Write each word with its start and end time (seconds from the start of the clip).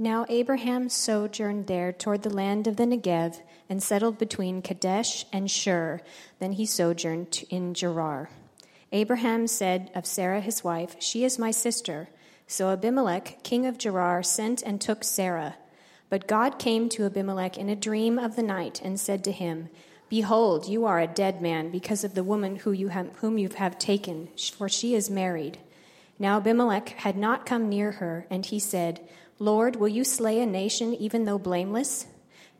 Now 0.00 0.26
Abraham 0.28 0.88
sojourned 0.88 1.66
there 1.66 1.92
toward 1.92 2.22
the 2.22 2.32
land 2.32 2.68
of 2.68 2.76
the 2.76 2.84
Negev 2.84 3.40
and 3.68 3.82
settled 3.82 4.16
between 4.16 4.62
Kadesh 4.62 5.26
and 5.32 5.50
Shur. 5.50 6.00
Then 6.38 6.52
he 6.52 6.66
sojourned 6.66 7.44
in 7.50 7.74
Gerar. 7.74 8.30
Abraham 8.92 9.48
said 9.48 9.90
of 9.96 10.06
Sarah 10.06 10.40
his 10.40 10.62
wife, 10.62 10.94
She 11.00 11.24
is 11.24 11.36
my 11.36 11.50
sister. 11.50 12.08
So 12.46 12.70
Abimelech, 12.70 13.42
king 13.42 13.66
of 13.66 13.76
Gerar, 13.76 14.22
sent 14.22 14.62
and 14.62 14.80
took 14.80 15.02
Sarah. 15.02 15.56
But 16.08 16.28
God 16.28 16.60
came 16.60 16.88
to 16.90 17.04
Abimelech 17.04 17.58
in 17.58 17.68
a 17.68 17.76
dream 17.76 18.20
of 18.20 18.36
the 18.36 18.42
night 18.42 18.80
and 18.82 19.00
said 19.00 19.24
to 19.24 19.32
him, 19.32 19.68
Behold, 20.08 20.68
you 20.68 20.86
are 20.86 21.00
a 21.00 21.08
dead 21.08 21.42
man 21.42 21.70
because 21.70 22.04
of 22.04 22.14
the 22.14 22.24
woman 22.24 22.56
who 22.56 22.70
you 22.70 22.88
have, 22.88 23.10
whom 23.16 23.36
you 23.36 23.48
have 23.56 23.78
taken, 23.78 24.28
for 24.56 24.68
she 24.68 24.94
is 24.94 25.10
married. 25.10 25.58
Now 26.20 26.38
Abimelech 26.38 26.90
had 26.90 27.16
not 27.16 27.44
come 27.44 27.68
near 27.68 27.92
her, 27.92 28.26
and 28.30 28.46
he 28.46 28.58
said, 28.58 29.00
Lord, 29.38 29.76
will 29.76 29.88
you 29.88 30.04
slay 30.04 30.40
a 30.40 30.46
nation 30.46 30.94
even 30.94 31.24
though 31.24 31.38
blameless? 31.38 32.06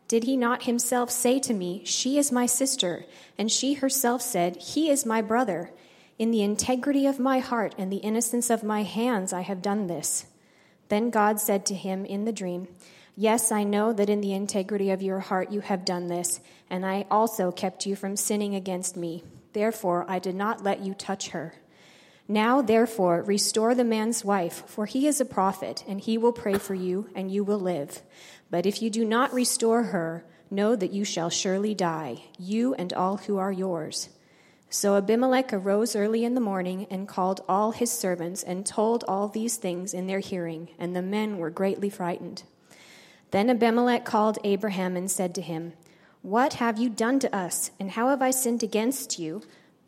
Did 0.07 0.23
he 0.23 0.37
not 0.37 0.63
himself 0.63 1.11
say 1.11 1.39
to 1.39 1.53
me, 1.53 1.83
She 1.85 2.17
is 2.17 2.31
my 2.31 2.45
sister? 2.45 3.05
And 3.37 3.51
she 3.51 3.75
herself 3.75 4.21
said, 4.21 4.57
He 4.57 4.89
is 4.89 5.05
my 5.05 5.21
brother. 5.21 5.71
In 6.17 6.31
the 6.31 6.41
integrity 6.41 7.05
of 7.05 7.19
my 7.19 7.39
heart 7.39 7.75
and 7.77 7.91
the 7.91 7.97
innocence 7.97 8.49
of 8.49 8.63
my 8.63 8.83
hands 8.83 9.31
I 9.31 9.41
have 9.41 9.61
done 9.61 9.87
this. 9.87 10.25
Then 10.87 11.11
God 11.11 11.39
said 11.39 11.65
to 11.67 11.75
him 11.75 12.05
in 12.05 12.25
the 12.25 12.31
dream, 12.31 12.67
Yes, 13.15 13.51
I 13.51 13.63
know 13.63 13.93
that 13.93 14.09
in 14.09 14.21
the 14.21 14.33
integrity 14.33 14.89
of 14.89 15.01
your 15.01 15.19
heart 15.19 15.51
you 15.51 15.59
have 15.59 15.85
done 15.85 16.07
this, 16.07 16.39
and 16.69 16.85
I 16.85 17.05
also 17.11 17.51
kept 17.51 17.85
you 17.85 17.95
from 17.95 18.15
sinning 18.15 18.55
against 18.55 18.95
me. 18.97 19.23
Therefore, 19.53 20.05
I 20.07 20.19
did 20.19 20.35
not 20.35 20.63
let 20.63 20.79
you 20.79 20.93
touch 20.93 21.29
her. 21.29 21.53
Now, 22.31 22.61
therefore, 22.61 23.23
restore 23.23 23.73
the 23.73 23.83
man's 23.83 24.23
wife, 24.23 24.63
for 24.67 24.85
he 24.85 25.07
is 25.07 25.19
a 25.19 25.25
prophet, 25.25 25.83
and 25.87 25.99
he 25.99 26.15
will 26.15 26.31
pray 26.31 26.59
for 26.59 26.75
you, 26.75 27.09
and 27.15 27.31
you 27.31 27.43
will 27.43 27.59
live. 27.59 28.03
But 28.51 28.67
if 28.67 28.83
you 28.83 28.91
do 28.91 29.03
not 29.03 29.33
restore 29.33 29.85
her, 29.85 30.23
know 30.51 30.75
that 30.75 30.91
you 30.91 31.03
shall 31.03 31.31
surely 31.31 31.73
die, 31.73 32.25
you 32.37 32.75
and 32.75 32.93
all 32.93 33.17
who 33.17 33.39
are 33.39 33.51
yours. 33.51 34.09
So 34.69 34.95
Abimelech 34.95 35.51
arose 35.51 35.95
early 35.95 36.23
in 36.23 36.35
the 36.35 36.39
morning 36.39 36.85
and 36.91 37.07
called 37.07 37.41
all 37.49 37.71
his 37.71 37.91
servants 37.91 38.43
and 38.43 38.63
told 38.63 39.03
all 39.07 39.27
these 39.27 39.57
things 39.57 39.91
in 39.91 40.05
their 40.05 40.19
hearing, 40.19 40.69
and 40.77 40.95
the 40.95 41.01
men 41.01 41.39
were 41.39 41.49
greatly 41.49 41.89
frightened. 41.89 42.43
Then 43.31 43.49
Abimelech 43.49 44.05
called 44.05 44.37
Abraham 44.43 44.95
and 44.95 45.09
said 45.09 45.33
to 45.33 45.41
him, 45.41 45.73
What 46.21 46.53
have 46.53 46.77
you 46.77 46.89
done 46.89 47.17
to 47.21 47.35
us, 47.35 47.71
and 47.79 47.89
how 47.89 48.09
have 48.09 48.21
I 48.21 48.29
sinned 48.29 48.61
against 48.61 49.17
you, 49.17 49.41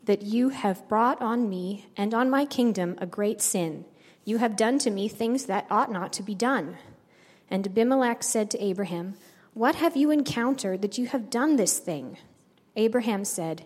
that 0.04 0.22
you 0.22 0.50
have 0.50 0.88
brought 0.88 1.20
on 1.22 1.48
me 1.48 1.86
and 1.96 2.12
on 2.12 2.30
my 2.30 2.44
kingdom 2.44 2.96
a 2.98 3.06
great 3.06 3.40
sin? 3.40 3.84
You 4.24 4.38
have 4.38 4.56
done 4.56 4.78
to 4.80 4.90
me 4.90 5.08
things 5.08 5.46
that 5.46 5.66
ought 5.70 5.90
not 5.90 6.12
to 6.14 6.22
be 6.22 6.34
done. 6.34 6.76
And 7.50 7.66
Abimelech 7.66 8.22
said 8.22 8.50
to 8.50 8.64
Abraham, 8.64 9.14
What 9.54 9.74
have 9.76 9.96
you 9.96 10.10
encountered 10.10 10.82
that 10.82 10.96
you 10.96 11.06
have 11.06 11.30
done 11.30 11.56
this 11.56 11.78
thing? 11.78 12.18
Abraham 12.76 13.24
said, 13.24 13.64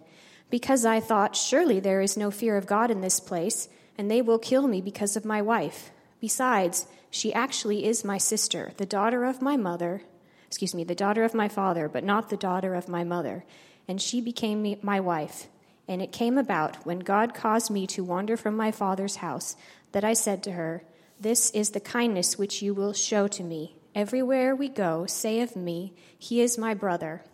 Because 0.50 0.84
I 0.84 1.00
thought, 1.00 1.36
Surely 1.36 1.78
there 1.78 2.00
is 2.00 2.16
no 2.16 2.30
fear 2.30 2.56
of 2.56 2.66
God 2.66 2.90
in 2.90 3.00
this 3.00 3.20
place, 3.20 3.68
and 3.98 4.10
they 4.10 4.22
will 4.22 4.38
kill 4.38 4.66
me 4.66 4.80
because 4.80 5.16
of 5.16 5.24
my 5.24 5.42
wife. 5.42 5.90
Besides, 6.20 6.86
she 7.10 7.32
actually 7.32 7.84
is 7.84 8.04
my 8.04 8.18
sister, 8.18 8.72
the 8.76 8.86
daughter 8.86 9.24
of 9.24 9.40
my 9.40 9.56
mother, 9.56 10.02
excuse 10.46 10.74
me, 10.74 10.84
the 10.84 10.94
daughter 10.94 11.24
of 11.24 11.34
my 11.34 11.48
father, 11.48 11.88
but 11.88 12.04
not 12.04 12.28
the 12.30 12.36
daughter 12.36 12.74
of 12.74 12.88
my 12.88 13.04
mother. 13.04 13.44
And 13.86 14.00
she 14.00 14.20
became 14.20 14.76
my 14.82 15.00
wife. 15.00 15.48
And 15.88 16.02
it 16.02 16.12
came 16.12 16.36
about, 16.36 16.84
when 16.84 16.98
God 17.00 17.34
caused 17.34 17.70
me 17.70 17.86
to 17.88 18.04
wander 18.04 18.36
from 18.36 18.56
my 18.56 18.72
father's 18.72 19.16
house, 19.16 19.56
that 19.92 20.04
I 20.04 20.14
said 20.14 20.42
to 20.44 20.52
her, 20.52 20.84
This 21.20 21.50
is 21.50 21.70
the 21.70 21.80
kindness 21.80 22.38
which 22.38 22.62
you 22.62 22.74
will 22.74 22.92
show 22.92 23.28
to 23.28 23.42
me. 23.42 23.76
Everywhere 23.94 24.54
we 24.54 24.68
go, 24.68 25.06
say 25.06 25.40
of 25.40 25.56
me, 25.56 25.94
He 26.18 26.40
is 26.40 26.58
my 26.58 26.74
brother. 26.74 27.24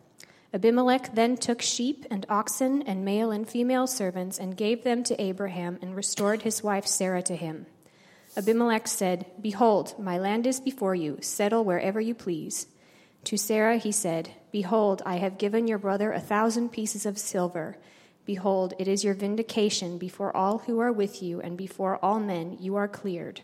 Abimelech 0.54 1.14
then 1.14 1.36
took 1.36 1.62
sheep 1.62 2.04
and 2.10 2.26
oxen 2.28 2.82
and 2.82 3.04
male 3.04 3.30
and 3.30 3.48
female 3.48 3.86
servants 3.86 4.38
and 4.38 4.56
gave 4.56 4.84
them 4.84 5.02
to 5.04 5.20
Abraham 5.20 5.78
and 5.80 5.96
restored 5.96 6.42
his 6.42 6.62
wife 6.62 6.86
Sarah 6.86 7.22
to 7.22 7.36
him. 7.36 7.66
Abimelech 8.36 8.86
said, 8.86 9.26
Behold, 9.40 9.98
my 9.98 10.18
land 10.18 10.46
is 10.46 10.60
before 10.60 10.94
you, 10.94 11.18
settle 11.22 11.64
wherever 11.64 12.00
you 12.00 12.14
please. 12.14 12.66
To 13.24 13.36
Sarah 13.38 13.78
he 13.78 13.92
said, 13.92 14.30
Behold, 14.50 15.00
I 15.06 15.16
have 15.16 15.38
given 15.38 15.66
your 15.66 15.78
brother 15.78 16.12
a 16.12 16.20
thousand 16.20 16.70
pieces 16.70 17.06
of 17.06 17.18
silver. 17.18 17.76
Behold, 18.24 18.74
it 18.78 18.86
is 18.86 19.02
your 19.02 19.14
vindication 19.14 19.98
before 19.98 20.36
all 20.36 20.58
who 20.58 20.78
are 20.78 20.92
with 20.92 21.22
you, 21.22 21.40
and 21.40 21.56
before 21.56 21.98
all 22.02 22.20
men 22.20 22.56
you 22.60 22.76
are 22.76 22.88
cleared. 22.88 23.40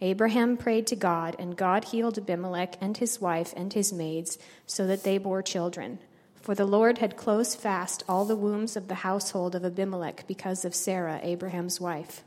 Abraham 0.00 0.56
prayed 0.56 0.86
to 0.88 0.96
God, 0.96 1.36
and 1.38 1.56
God 1.56 1.86
healed 1.86 2.18
Abimelech 2.18 2.76
and 2.80 2.96
his 2.96 3.20
wife 3.20 3.52
and 3.56 3.72
his 3.72 3.92
maids, 3.92 4.38
so 4.66 4.86
that 4.86 5.02
they 5.02 5.18
bore 5.18 5.42
children. 5.42 5.98
For 6.34 6.54
the 6.54 6.66
Lord 6.66 6.98
had 6.98 7.16
closed 7.16 7.58
fast 7.58 8.04
all 8.08 8.24
the 8.24 8.36
wombs 8.36 8.76
of 8.76 8.88
the 8.88 8.96
household 8.96 9.54
of 9.54 9.64
Abimelech 9.64 10.26
because 10.26 10.64
of 10.64 10.74
Sarah, 10.74 11.20
Abraham's 11.22 11.80
wife. 11.80 12.22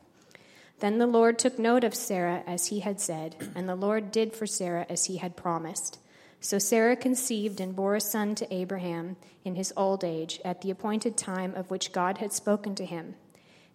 Then 0.79 0.97
the 0.97 1.07
Lord 1.07 1.39
took 1.39 1.57
note 1.57 1.83
of 1.83 1.95
Sarah 1.95 2.43
as 2.45 2.67
he 2.67 2.81
had 2.81 2.99
said, 2.99 3.35
and 3.55 3.69
the 3.69 3.75
Lord 3.75 4.11
did 4.11 4.33
for 4.33 4.45
Sarah 4.45 4.85
as 4.89 5.05
he 5.05 5.17
had 5.17 5.37
promised. 5.37 5.97
So 6.43 6.57
Sarah 6.57 6.95
conceived 6.95 7.61
and 7.61 7.75
bore 7.75 7.95
a 7.95 8.01
son 8.01 8.33
to 8.35 8.51
Abraham 8.51 9.15
in 9.45 9.55
his 9.55 9.71
old 9.77 10.03
age, 10.03 10.41
at 10.43 10.61
the 10.61 10.71
appointed 10.71 11.15
time 11.15 11.53
of 11.53 11.69
which 11.69 11.91
God 11.91 12.17
had 12.17 12.33
spoken 12.33 12.73
to 12.75 12.85
him. 12.85 13.13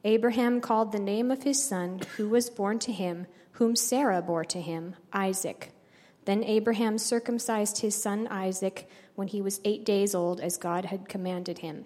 Abraham 0.03 0.61
called 0.61 0.91
the 0.91 0.99
name 0.99 1.31
of 1.31 1.45
his 1.45 1.65
son, 1.65 2.01
who 2.17 2.29
was 2.29 2.51
born 2.51 2.81
to 2.81 2.93
him, 2.93 3.29
whom 3.53 3.77
Sarah 3.77 4.21
bore 4.21 4.45
to 4.47 4.61
him, 4.61 4.97
Isaac. 5.13 5.71
Then 6.25 6.43
Abraham 6.43 6.99
circumcised 6.99 7.79
his 7.79 7.95
son 7.95 8.27
Isaac 8.27 8.91
when 9.15 9.29
he 9.29 9.41
was 9.41 9.61
eight 9.65 9.85
days 9.85 10.13
old, 10.13 10.41
as 10.41 10.57
God 10.57 10.87
had 10.87 11.09
commanded 11.09 11.59
him. 11.59 11.85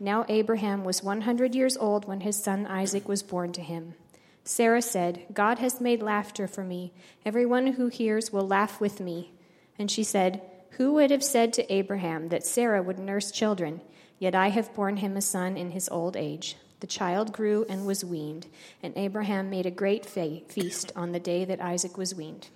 Now 0.00 0.24
Abraham 0.30 0.84
was 0.84 1.02
100 1.02 1.54
years 1.54 1.76
old 1.76 2.08
when 2.08 2.20
his 2.20 2.42
son 2.42 2.66
Isaac 2.66 3.06
was 3.06 3.22
born 3.22 3.52
to 3.52 3.62
him. 3.62 3.94
Sarah 4.42 4.82
said, 4.82 5.26
God 5.34 5.58
has 5.58 5.82
made 5.82 6.02
laughter 6.02 6.48
for 6.48 6.64
me. 6.64 6.94
Everyone 7.26 7.74
who 7.74 7.88
hears 7.88 8.32
will 8.32 8.46
laugh 8.46 8.80
with 8.80 9.00
me. 9.00 9.33
And 9.78 9.90
she 9.90 10.02
said, 10.02 10.42
Who 10.72 10.94
would 10.94 11.10
have 11.10 11.24
said 11.24 11.52
to 11.54 11.72
Abraham 11.72 12.28
that 12.28 12.46
Sarah 12.46 12.82
would 12.82 12.98
nurse 12.98 13.30
children? 13.30 13.80
Yet 14.18 14.34
I 14.34 14.48
have 14.48 14.74
borne 14.74 14.98
him 14.98 15.16
a 15.16 15.20
son 15.20 15.56
in 15.56 15.72
his 15.72 15.88
old 15.88 16.16
age. 16.16 16.56
The 16.80 16.86
child 16.86 17.32
grew 17.32 17.64
and 17.68 17.86
was 17.86 18.04
weaned, 18.04 18.46
and 18.82 18.96
Abraham 18.96 19.48
made 19.48 19.66
a 19.66 19.70
great 19.70 20.04
feast 20.04 20.92
on 20.94 21.12
the 21.12 21.20
day 21.20 21.44
that 21.44 21.60
Isaac 21.60 21.96
was 21.96 22.14
weaned. 22.14 22.48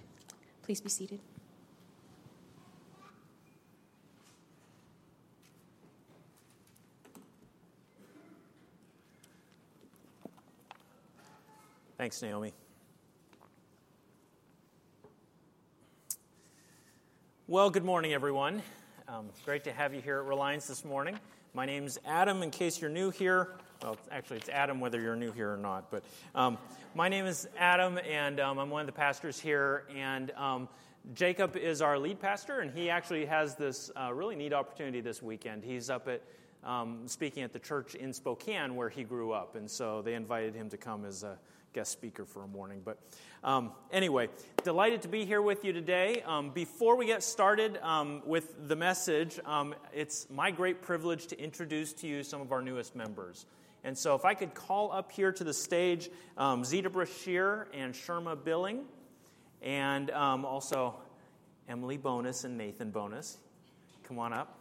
Please 0.62 0.80
be 0.80 0.90
seated. 0.90 1.20
Thanks, 11.96 12.22
Naomi. 12.22 12.52
Well, 17.50 17.70
good 17.70 17.82
morning, 17.82 18.12
everyone. 18.12 18.60
Um, 19.08 19.30
great 19.46 19.64
to 19.64 19.72
have 19.72 19.94
you 19.94 20.02
here 20.02 20.18
at 20.18 20.26
Reliance 20.26 20.66
this 20.66 20.84
morning. 20.84 21.18
My 21.54 21.64
name's 21.64 21.98
Adam, 22.04 22.42
in 22.42 22.50
case 22.50 22.78
you're 22.78 22.90
new 22.90 23.08
here. 23.08 23.56
Well, 23.82 23.96
actually, 24.12 24.36
it's 24.36 24.50
Adam 24.50 24.80
whether 24.80 25.00
you're 25.00 25.16
new 25.16 25.32
here 25.32 25.54
or 25.54 25.56
not. 25.56 25.90
But 25.90 26.04
um, 26.34 26.58
my 26.94 27.08
name 27.08 27.24
is 27.24 27.48
Adam, 27.56 27.98
and 28.06 28.38
um, 28.38 28.58
I'm 28.58 28.68
one 28.68 28.82
of 28.82 28.86
the 28.86 28.92
pastors 28.92 29.40
here. 29.40 29.84
And 29.96 30.30
um, 30.32 30.68
Jacob 31.14 31.56
is 31.56 31.80
our 31.80 31.98
lead 31.98 32.20
pastor, 32.20 32.60
and 32.60 32.70
he 32.70 32.90
actually 32.90 33.24
has 33.24 33.54
this 33.54 33.90
uh, 33.96 34.12
really 34.12 34.36
neat 34.36 34.52
opportunity 34.52 35.00
this 35.00 35.22
weekend. 35.22 35.64
He's 35.64 35.88
up 35.88 36.06
at 36.06 36.20
um, 36.64 37.08
speaking 37.08 37.44
at 37.44 37.54
the 37.54 37.60
church 37.60 37.94
in 37.94 38.12
Spokane 38.12 38.76
where 38.76 38.90
he 38.90 39.04
grew 39.04 39.32
up, 39.32 39.56
and 39.56 39.70
so 39.70 40.02
they 40.02 40.12
invited 40.12 40.54
him 40.54 40.68
to 40.68 40.76
come 40.76 41.06
as 41.06 41.22
a 41.22 41.38
guest 41.78 41.92
speaker 41.92 42.24
for 42.24 42.42
a 42.42 42.48
morning. 42.48 42.82
But 42.84 42.98
um, 43.44 43.70
anyway, 43.92 44.30
delighted 44.64 45.02
to 45.02 45.08
be 45.08 45.24
here 45.24 45.40
with 45.40 45.64
you 45.64 45.72
today. 45.72 46.24
Um, 46.26 46.50
before 46.50 46.96
we 46.96 47.06
get 47.06 47.22
started 47.22 47.78
um, 47.82 48.20
with 48.26 48.66
the 48.66 48.74
message, 48.74 49.38
um, 49.44 49.76
it's 49.92 50.26
my 50.28 50.50
great 50.50 50.82
privilege 50.82 51.28
to 51.28 51.40
introduce 51.40 51.92
to 51.92 52.08
you 52.08 52.24
some 52.24 52.40
of 52.40 52.50
our 52.50 52.62
newest 52.62 52.96
members. 52.96 53.46
And 53.84 53.96
so, 53.96 54.16
if 54.16 54.24
I 54.24 54.34
could 54.34 54.54
call 54.54 54.90
up 54.90 55.12
here 55.12 55.30
to 55.30 55.44
the 55.44 55.54
stage 55.54 56.10
um, 56.36 56.64
Zita 56.64 56.90
Brashear 56.90 57.68
and 57.72 57.94
Sherma 57.94 58.36
Billing, 58.42 58.80
and 59.62 60.10
um, 60.10 60.44
also 60.44 60.96
Emily 61.68 61.96
Bonus 61.96 62.42
and 62.42 62.58
Nathan 62.58 62.90
Bonus. 62.90 63.38
Come 64.02 64.18
on 64.18 64.32
up. 64.32 64.58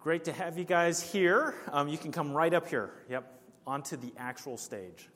Great 0.00 0.24
to 0.24 0.32
have 0.32 0.56
you 0.56 0.64
guys 0.64 1.02
here. 1.02 1.54
Um, 1.70 1.88
you 1.88 1.98
can 1.98 2.10
come 2.10 2.32
right 2.32 2.54
up 2.54 2.70
here. 2.70 2.90
Yep 3.10 3.35
onto 3.66 3.96
the 3.96 4.12
actual 4.16 4.56
stage. 4.56 5.08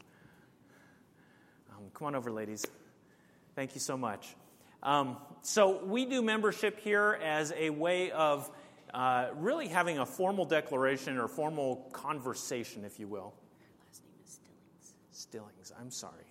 Um, 1.71 1.85
come 1.95 2.09
on 2.09 2.15
over, 2.15 2.31
ladies. 2.31 2.67
Thank 3.55 3.75
you 3.75 3.81
so 3.81 3.97
much. 3.97 4.35
Um, 4.83 5.17
so, 5.43 5.85
we 5.85 6.07
do 6.07 6.23
membership 6.23 6.81
here 6.81 7.19
as 7.23 7.53
a 7.57 7.71
way 7.71 8.11
of 8.11 8.51
uh, 8.95 9.29
really 9.35 9.69
having 9.69 9.99
a 9.99 10.07
formal 10.07 10.45
declaration 10.45 11.19
or 11.19 11.29
formal 11.29 11.89
conversation, 11.93 12.85
if 12.85 12.99
you 12.99 13.07
will. 13.07 13.35
Her 13.35 13.87
last 13.87 14.03
name 14.05 14.13
is 14.25 14.33
Stillings. 14.33 14.95
Stillings, 15.13 15.73
I'm 15.79 15.91
sorry. 15.91 16.30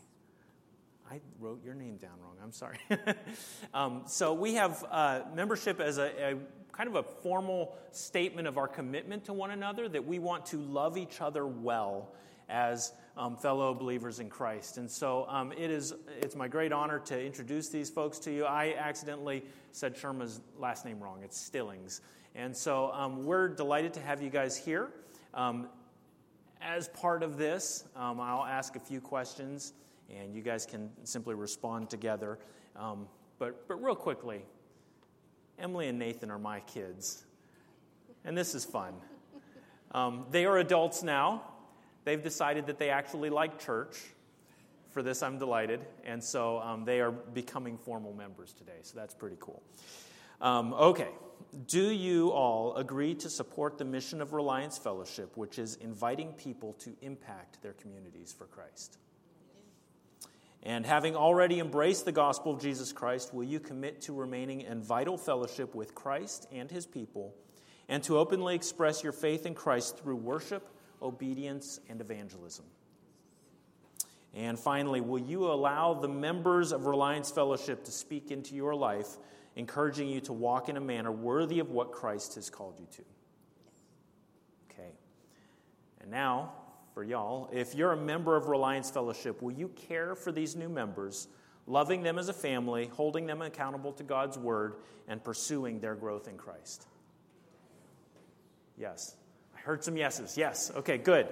I 1.12 1.22
wrote 1.40 1.64
your 1.64 1.74
name 1.74 1.98
down 1.98 2.12
wrong. 2.22 2.36
I'm 2.44 2.52
sorry. 2.52 2.78
um, 3.74 4.04
so 4.06 4.34
we 4.34 4.54
have 4.56 4.86
uh, 4.92 5.22
membership 5.34 5.80
as 5.80 5.98
a, 5.98 6.34
a, 6.34 6.36
kind 6.72 6.88
of 6.88 6.96
a 6.96 7.04
formal 7.04 7.76
statement 7.92 8.48
of 8.48 8.60
our 8.60 8.68
commitment 8.68 9.26
to 9.26 9.34
one 9.34 9.50
another 9.50 9.90
that 9.90 10.06
we 10.06 10.20
want 10.20 10.46
to 10.48 10.58
love 10.58 10.98
each 10.98 11.20
other 11.20 11.48
well 11.48 12.14
as 12.48 12.94
um, 13.18 13.36
fellow 13.36 13.74
believers 13.74 14.20
in 14.20 14.30
Christ. 14.30 14.78
And 14.78 14.90
so 14.90 15.26
um, 15.28 15.52
it 15.52 15.72
is 15.72 15.96
it's 16.22 16.36
my 16.36 16.48
great 16.48 16.72
honor 16.72 17.00
to 17.00 17.20
introduce 17.20 17.70
these 17.70 17.90
folks 17.90 18.20
to 18.20 18.32
you. 18.32 18.46
I 18.46 18.76
accidentally 18.78 19.44
said 19.72 19.96
Sherma's 19.98 20.42
last 20.60 20.86
name 20.86 21.00
wrong. 21.00 21.22
It's 21.24 21.40
Stillings. 21.40 22.02
And 22.36 22.56
so 22.56 22.92
um, 22.92 23.26
we're 23.26 23.50
delighted 23.50 23.94
to 23.96 24.00
have 24.02 24.22
you 24.22 24.30
guys 24.30 24.56
here. 24.56 24.90
Um, 25.34 25.70
as 26.62 26.88
part 26.90 27.24
of 27.24 27.38
this, 27.38 27.86
um, 27.96 28.20
I'll 28.20 28.46
ask 28.46 28.76
a 28.76 28.80
few 28.80 29.02
questions 29.02 29.74
and 30.18 30.34
you 30.34 30.42
guys 30.42 30.66
can 30.66 30.90
simply 31.04 31.36
respond 31.36 31.90
together. 31.90 32.40
Um, 32.76 33.08
but, 33.38 33.68
but 33.68 33.84
real 33.84 33.96
quickly, 33.96 34.42
Emily 35.58 35.88
and 35.88 36.00
Nathan 36.00 36.32
are 36.32 36.40
my 36.40 36.62
kids, 36.62 37.26
and 38.26 38.38
this 38.38 38.56
is 38.56 38.66
fun. 38.66 38.94
Um, 39.92 40.26
they 40.32 40.46
are 40.46 40.58
adults 40.58 41.04
now. 41.04 41.44
They've 42.04 42.22
decided 42.22 42.68
that 42.68 42.78
they 42.78 42.90
actually 42.90 43.30
like 43.30 43.60
church. 43.60 43.98
For 44.90 45.04
this, 45.04 45.22
I'm 45.22 45.38
delighted. 45.38 45.86
And 46.04 46.24
so 46.24 46.60
um, 46.60 46.84
they 46.84 47.00
are 47.00 47.12
becoming 47.12 47.78
formal 47.78 48.14
members 48.14 48.54
today, 48.54 48.80
so 48.82 48.98
that's 48.98 49.14
pretty 49.14 49.38
cool. 49.40 49.62
Um, 50.42 50.74
okay, 50.74 51.10
do 51.68 51.92
you 51.92 52.32
all 52.32 52.76
agree 52.76 53.14
to 53.16 53.30
support 53.30 53.78
the 53.78 53.86
mission 53.86 54.22
of 54.22 54.34
Reliance 54.34 54.78
Fellowship, 54.78 55.36
which 55.38 55.60
is 55.60 55.76
inviting 55.76 56.34
people 56.34 56.74
to 56.80 56.96
impact 57.02 57.62
their 57.62 57.74
communities 57.74 58.34
for 58.36 58.46
Christ? 58.46 58.98
And 60.64 60.86
having 60.86 61.16
already 61.16 61.60
embraced 61.60 62.06
the 62.06 62.12
gospel 62.12 62.54
of 62.54 62.62
Jesus 62.62 62.92
Christ, 62.92 63.34
will 63.34 63.46
you 63.46 63.60
commit 63.60 64.02
to 64.02 64.14
remaining 64.14 64.62
in 64.62 64.82
vital 64.82 65.18
fellowship 65.18 65.74
with 65.74 65.96
Christ 65.96 66.48
and 66.52 66.70
his 66.70 66.86
people, 66.86 67.34
and 67.88 68.04
to 68.04 68.18
openly 68.18 68.56
express 68.56 69.04
your 69.04 69.14
faith 69.14 69.46
in 69.46 69.56
Christ 69.56 69.98
through 69.98 70.18
worship, 70.18 70.68
obedience, 71.02 71.80
and 71.90 72.02
evangelism? 72.02 72.66
And 74.34 74.60
finally, 74.60 75.02
will 75.02 75.20
you 75.20 75.46
allow 75.46 75.94
the 75.94 76.08
members 76.08 76.72
of 76.72 76.86
Reliance 76.86 77.32
Fellowship 77.32 77.86
to 77.86 77.92
speak 77.92 78.30
into 78.30 78.54
your 78.54 78.76
life, 78.76 79.18
encouraging 79.56 80.10
you 80.10 80.20
to 80.22 80.34
walk 80.34 80.70
in 80.70 80.78
a 80.78 80.82
manner 80.82 81.12
worthy 81.12 81.60
of 81.60 81.72
what 81.72 81.92
Christ 81.92 82.36
has 82.36 82.50
called 82.50 82.80
you 82.80 82.86
to? 82.98 83.04
Okay. 84.72 84.92
And 86.02 86.12
now, 86.12 86.52
for 87.00 87.06
y'all. 87.06 87.50
If 87.54 87.76
you're 87.76 87.94
a 87.94 87.98
member 87.98 88.36
of 88.36 88.50
Reliance 88.50 88.92
Fellowship, 88.92 89.42
will 89.42 89.54
you 89.54 89.70
care 89.70 90.16
for 90.16 90.34
these 90.34 90.58
new 90.58 90.68
members, 90.68 91.30
loving 91.66 92.04
them 92.04 92.20
as 92.20 92.28
a 92.28 92.34
family, 92.34 92.88
holding 92.88 93.26
them 93.26 93.42
accountable 93.42 93.94
to 93.94 94.04
God's 94.04 94.38
word, 94.38 94.76
and 95.08 95.24
pursuing 95.24 95.80
their 95.80 95.96
growth 95.96 96.28
in 96.28 96.36
Christ? 96.36 96.86
Yes. 98.78 99.16
I 99.56 99.62
heard 99.62 99.82
some 99.82 99.96
yeses. 99.96 100.38
Yes. 100.38 100.74
Okay, 100.76 100.98
good. 100.98 101.30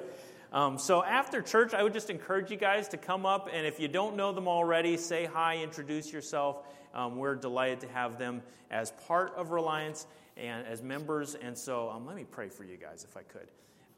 Um, 0.53 0.77
so 0.77 1.03
after 1.03 1.41
church, 1.41 1.73
I 1.73 1.83
would 1.83 1.91
just 1.91 2.09
encourage 2.09 2.49
you 2.49 2.55
guys 2.55 2.87
to 2.87 2.97
come 2.97 3.25
up, 3.25 3.49
and 3.51 3.67
if 3.67 3.77
you 3.77 3.89
don't 3.89 4.15
know 4.15 4.31
them 4.31 4.47
already, 4.47 4.95
say 4.95 5.25
hi, 5.25 5.57
introduce 5.57 6.13
yourself. 6.13 6.65
Um, 6.93 7.17
we're 7.17 7.35
delighted 7.35 7.81
to 7.81 7.89
have 7.89 8.17
them 8.17 8.41
as 8.71 8.91
part 9.05 9.33
of 9.35 9.51
Reliance 9.51 10.07
and 10.37 10.65
as 10.65 10.81
members. 10.81 11.35
And 11.35 11.57
so 11.57 11.89
um, 11.89 12.05
let 12.05 12.15
me 12.15 12.23
pray 12.23 12.47
for 12.47 12.63
you 12.63 12.77
guys 12.77 13.03
if 13.03 13.17
I 13.17 13.23
could. 13.23 13.49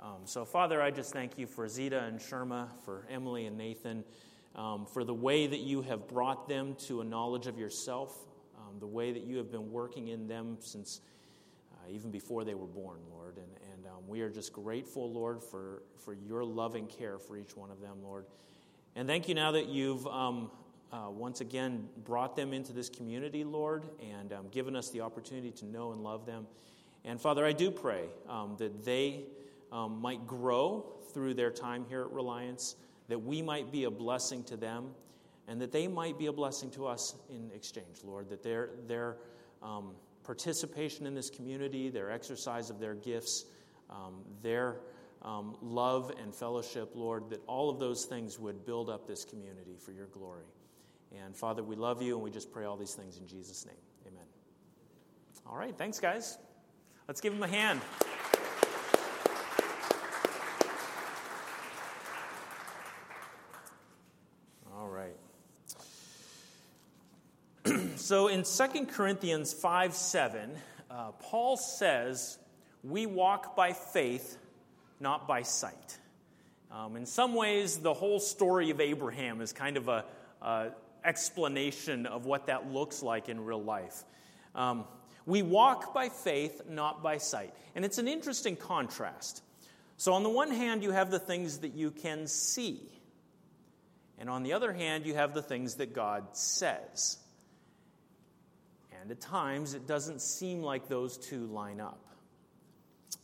Um, 0.01 0.22
so, 0.24 0.46
Father, 0.46 0.81
I 0.81 0.92
just 0.92 1.12
thank 1.12 1.38
you 1.38 1.46
for 1.46 1.68
Zita 1.68 2.01
and 2.04 2.19
Sherma, 2.19 2.69
for 2.86 3.06
Emily 3.10 3.48
and 3.48 3.57
Nathan, 3.57 4.06
um, 4.56 4.86
for 4.86 5.04
the 5.04 5.13
way 5.13 5.46
that 5.46 5.60
you 5.60 5.81
have 5.81 6.07
brought 6.07 6.48
them 6.48 6.75
to 6.88 7.01
a 7.01 7.04
knowledge 7.04 7.48
of 7.48 7.60
yourself, 7.60 8.18
um, 8.57 8.80
the 8.80 8.88
way 8.88 9.12
that 9.12 9.24
you 9.24 9.36
have 9.36 9.51
been 9.51 9.74
working 9.74 10.07
in 10.07 10.25
them 10.25 10.56
since 10.62 11.01
uh, 11.74 11.92
even 11.92 12.12
before 12.12 12.46
they 12.46 12.54
were 12.54 12.66
born, 12.66 13.00
Lord. 13.12 13.36
And, 13.36 13.51
and 13.74 13.88
um, 13.88 14.07
we 14.07 14.22
are 14.22 14.30
just 14.30 14.54
grateful, 14.54 15.12
Lord, 15.12 15.44
for, 15.44 15.84
for 15.98 16.13
your 16.13 16.46
loving 16.46 16.88
care 16.88 17.19
for 17.19 17.36
each 17.36 17.57
one 17.57 17.69
of 17.69 17.81
them, 17.81 17.98
Lord. 18.01 18.25
And 18.96 19.06
thank 19.06 19.28
you 19.28 19.36
now 19.36 19.51
that 19.51 19.68
you've 19.68 20.07
um, 20.07 20.50
uh, 20.94 21.07
once 21.10 21.42
again 21.42 21.90
brought 22.06 22.38
them 22.38 22.54
into 22.54 22.72
this 22.72 22.88
community, 22.88 23.44
Lord, 23.44 23.84
and 24.18 24.31
um, 24.31 24.48
given 24.48 24.78
us 24.78 24.92
the 24.92 25.01
opportunity 25.01 25.51
to 25.51 25.66
know 25.66 25.92
and 25.92 26.04
love 26.04 26.25
them. 26.25 26.48
And 27.04 27.19
Father, 27.19 27.46
I 27.46 27.51
do 27.51 27.69
pray 27.69 28.06
that 28.28 28.86
they 28.86 29.25
um, 29.71 30.01
might 30.01 30.25
grow 30.27 30.86
through 31.13 31.33
their 31.33 31.51
time 31.51 31.86
here 31.88 32.01
at 32.01 32.12
Reliance, 32.12 32.75
that 33.07 33.19
we 33.19 33.42
might 33.42 33.71
be 33.71 33.86
a 33.86 33.92
blessing 33.92 34.44
to 34.45 34.57
them, 34.57 34.92
and 35.48 35.60
that 35.62 35.71
they 35.71 35.88
might 35.88 36.18
be 36.18 36.27
a 36.27 36.33
blessing 36.33 36.69
to 36.71 36.86
us 36.86 37.16
in 37.30 37.51
exchange, 37.56 38.04
Lord, 38.04 38.30
that 38.30 38.44
their, 38.44 38.69
their 38.88 39.18
um, 39.63 39.95
participation 40.24 41.07
in 41.07 41.16
this 41.16 41.30
community, 41.30 41.89
their 41.89 42.12
exercise 42.12 42.69
of 42.69 42.80
their 42.80 42.94
gifts, 42.94 43.45
um, 43.89 44.21
their 44.44 44.77
um, 45.24 45.57
love 45.62 46.13
and 46.22 46.33
fellowship, 46.33 46.92
Lord, 46.94 47.30
that 47.31 47.42
all 47.48 47.69
of 47.69 47.80
those 47.80 48.06
things 48.06 48.39
would 48.39 48.65
build 48.65 48.89
up 48.89 49.07
this 49.07 49.25
community 49.25 49.75
for 49.83 49.92
your 49.92 50.07
glory. 50.07 50.45
And 51.18 51.36
Father, 51.36 51.63
we 51.63 51.75
love 51.75 52.01
you, 52.01 52.13
and 52.15 52.24
we 52.24 52.30
just 52.30 52.51
pray 52.51 52.65
all 52.65 52.77
these 52.77 52.94
things 52.94 53.18
in 53.18 53.27
Jesus' 53.27 53.65
name. 53.65 53.75
Amen. 54.07 54.25
All 55.48 55.57
right, 55.57 55.75
thanks, 55.75 56.00
guys. 56.00 56.38
Let's 57.07 57.22
give 57.22 57.33
them 57.33 57.42
a 57.42 57.48
hand. 57.48 57.81
So 68.10 68.28
in 68.28 68.42
2 68.42 68.88
Corinthians 68.88 69.54
5 69.54 69.94
7, 69.94 70.50
uh, 70.90 71.12
Paul 71.20 71.58
says, 71.58 72.40
We 72.82 73.06
walk 73.06 73.56
by 73.56 73.74
faith, 73.74 74.36
not 75.00 75.28
by 75.28 75.44
sight. 75.44 76.00
Um, 76.72 76.96
in 76.96 77.06
some 77.06 77.36
ways, 77.36 77.78
the 77.78 77.94
whole 77.94 78.20
story 78.20 78.72
of 78.72 78.82
Abraham 78.82 79.42
is 79.42 79.54
kind 79.54 79.78
of 79.78 79.90
a, 79.90 80.06
explanation 81.06 82.08
of 82.08 82.26
what 82.26 82.48
that 82.48 82.72
looks 82.72 83.04
like 83.04 83.30
in 83.30 83.46
real 83.46 83.62
life. 83.62 84.04
Um, 84.56 84.86
we 85.28 85.44
walk 85.44 85.94
by 85.94 86.10
faith, 86.10 86.64
not 86.68 87.04
by 87.04 87.20
sight. 87.20 87.54
And 87.76 87.86
it's 87.86 88.00
an 88.00 88.08
interesting 88.08 88.56
contrast. 88.56 89.44
So, 89.98 90.14
on 90.14 90.24
the 90.24 90.30
one 90.30 90.50
hand, 90.50 90.82
you 90.82 90.90
have 90.90 91.12
the 91.12 91.20
things 91.20 91.60
that 91.60 91.76
you 91.76 91.92
can 91.92 92.26
see. 92.26 92.90
And 94.18 94.32
on 94.32 94.42
the 94.42 94.54
other 94.54 94.74
hand, 94.74 95.06
you 95.06 95.13
have 95.13 95.36
the 95.36 95.44
things 95.44 95.75
that 95.75 95.94
God 95.94 96.36
says. 96.36 97.20
And 99.01 99.12
at 99.12 99.22
times, 99.22 99.74
it 99.74 99.88
doesn't 99.88 100.22
seem 100.22 100.62
like 100.62 100.88
those 100.89 101.18
two 101.18 101.46
line 101.46 101.79
up. 101.79 102.06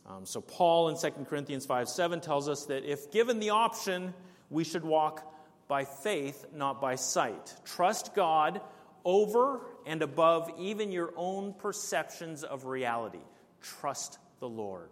Um, 0.06 0.24
so, 0.24 0.40
Paul 0.40 0.88
in 0.88 0.96
2 0.98 1.24
Corinthians 1.28 1.66
5 1.66 1.88
7 1.88 2.20
tells 2.20 2.48
us 2.48 2.64
that 2.66 2.84
if 2.84 3.10
given 3.10 3.40
the 3.40 3.50
option, 3.50 4.14
we 4.48 4.64
should 4.64 4.84
walk 4.84 5.34
by 5.68 5.84
faith, 5.84 6.46
not 6.54 6.80
by 6.80 6.94
sight. 6.94 7.54
Trust 7.64 8.14
God 8.14 8.60
over 9.04 9.60
and 9.84 10.02
above 10.02 10.50
even 10.58 10.92
your 10.92 11.12
own 11.16 11.52
perceptions 11.52 12.42
of 12.42 12.64
reality. 12.64 13.22
Trust 13.60 14.18
the 14.40 14.48
Lord. 14.48 14.90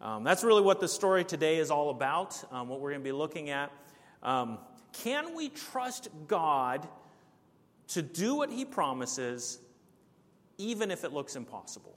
Um, 0.00 0.24
that's 0.24 0.42
really 0.42 0.62
what 0.62 0.80
the 0.80 0.88
story 0.88 1.24
today 1.24 1.58
is 1.58 1.70
all 1.70 1.90
about, 1.90 2.42
um, 2.50 2.68
what 2.68 2.80
we're 2.80 2.90
going 2.90 3.02
to 3.02 3.04
be 3.04 3.12
looking 3.12 3.50
at. 3.50 3.70
Um, 4.22 4.58
can 4.92 5.34
we 5.36 5.48
trust 5.48 6.08
God 6.26 6.86
to 7.88 8.02
do 8.02 8.34
what 8.34 8.50
He 8.50 8.64
promises 8.64 9.58
even 10.62 10.90
if 10.90 11.04
it 11.04 11.12
looks 11.12 11.36
impossible. 11.36 11.96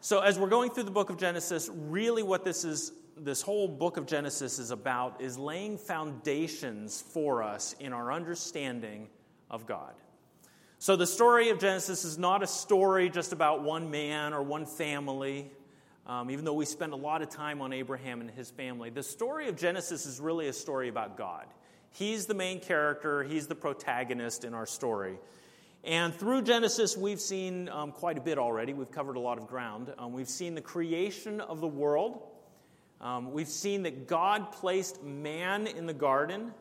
So, 0.00 0.20
as 0.20 0.38
we're 0.38 0.48
going 0.48 0.70
through 0.70 0.82
the 0.84 0.90
book 0.90 1.10
of 1.10 1.18
Genesis, 1.18 1.70
really 1.72 2.22
what 2.22 2.44
this 2.44 2.64
is, 2.64 2.92
this 3.16 3.40
whole 3.40 3.68
book 3.68 3.98
of 3.98 4.06
Genesis 4.06 4.58
is 4.58 4.72
about 4.72 5.20
is 5.20 5.38
laying 5.38 5.78
foundations 5.78 7.00
for 7.00 7.42
us 7.42 7.76
in 7.78 7.92
our 7.92 8.12
understanding 8.12 9.08
of 9.48 9.66
God. 9.66 9.94
So, 10.78 10.96
the 10.96 11.06
story 11.06 11.50
of 11.50 11.60
Genesis 11.60 12.04
is 12.04 12.18
not 12.18 12.42
a 12.42 12.48
story 12.48 13.10
just 13.10 13.32
about 13.32 13.62
one 13.62 13.92
man 13.92 14.32
or 14.32 14.42
one 14.42 14.66
family, 14.66 15.52
um, 16.06 16.30
even 16.30 16.44
though 16.44 16.54
we 16.54 16.64
spend 16.64 16.92
a 16.92 16.96
lot 16.96 17.22
of 17.22 17.30
time 17.30 17.60
on 17.60 17.72
Abraham 17.72 18.20
and 18.20 18.30
his 18.30 18.50
family. 18.50 18.90
The 18.90 19.04
story 19.04 19.48
of 19.48 19.56
Genesis 19.56 20.04
is 20.04 20.18
really 20.18 20.48
a 20.48 20.52
story 20.52 20.88
about 20.88 21.16
God. 21.16 21.46
He's 21.92 22.26
the 22.26 22.34
main 22.34 22.58
character, 22.58 23.22
he's 23.22 23.46
the 23.46 23.54
protagonist 23.54 24.42
in 24.42 24.54
our 24.54 24.66
story. 24.66 25.18
And 25.84 26.14
through 26.14 26.42
Genesis, 26.42 26.96
we've 26.96 27.20
seen 27.20 27.68
um, 27.68 27.90
quite 27.90 28.16
a 28.16 28.20
bit 28.20 28.38
already. 28.38 28.72
We've 28.72 28.90
covered 28.90 29.16
a 29.16 29.20
lot 29.20 29.38
of 29.38 29.48
ground. 29.48 29.92
Um, 29.98 30.12
we've 30.12 30.28
seen 30.28 30.54
the 30.54 30.60
creation 30.60 31.40
of 31.40 31.60
the 31.60 31.66
world. 31.66 32.22
Um, 33.00 33.32
we've 33.32 33.48
seen 33.48 33.82
that 33.82 34.06
God 34.06 34.52
placed 34.52 35.02
man 35.02 35.66
in 35.66 35.86
the 35.86 35.94
garden, 35.94 36.52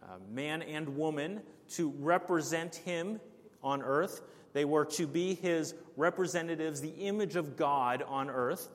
uh, 0.00 0.06
man 0.30 0.62
and 0.62 0.96
woman, 0.96 1.40
to 1.70 1.92
represent 1.98 2.76
him 2.76 3.18
on 3.64 3.82
earth. 3.82 4.22
They 4.52 4.64
were 4.64 4.84
to 4.84 5.08
be 5.08 5.34
his 5.34 5.74
representatives, 5.96 6.80
the 6.80 6.90
image 6.90 7.34
of 7.34 7.56
God 7.56 8.04
on 8.06 8.30
earth. 8.30 8.68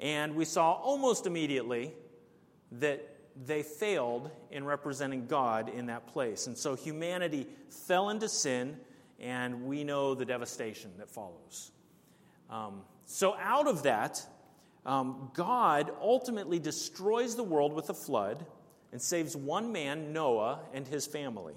And 0.00 0.34
we 0.34 0.44
saw 0.44 0.72
almost 0.72 1.26
immediately 1.26 1.92
that 2.72 3.06
they 3.46 3.62
failed 3.62 4.30
in 4.50 4.64
representing 4.64 5.26
God 5.26 5.68
in 5.68 5.86
that 5.86 6.08
place. 6.08 6.48
And 6.48 6.58
so 6.58 6.74
humanity 6.74 7.46
fell 7.68 8.10
into 8.10 8.28
sin, 8.28 8.76
and 9.20 9.66
we 9.66 9.84
know 9.84 10.14
the 10.14 10.24
devastation 10.24 10.90
that 10.98 11.10
follows. 11.10 11.72
Um, 12.48 12.82
so, 13.04 13.36
out 13.36 13.68
of 13.68 13.82
that, 13.84 14.24
um, 14.86 15.30
God 15.34 15.92
ultimately 16.00 16.58
destroys 16.58 17.36
the 17.36 17.42
world 17.44 17.74
with 17.74 17.90
a 17.90 17.94
flood 17.94 18.46
and 18.92 19.00
saves 19.00 19.36
one 19.36 19.72
man, 19.72 20.12
Noah, 20.12 20.60
and 20.72 20.86
his 20.86 21.06
family. 21.06 21.54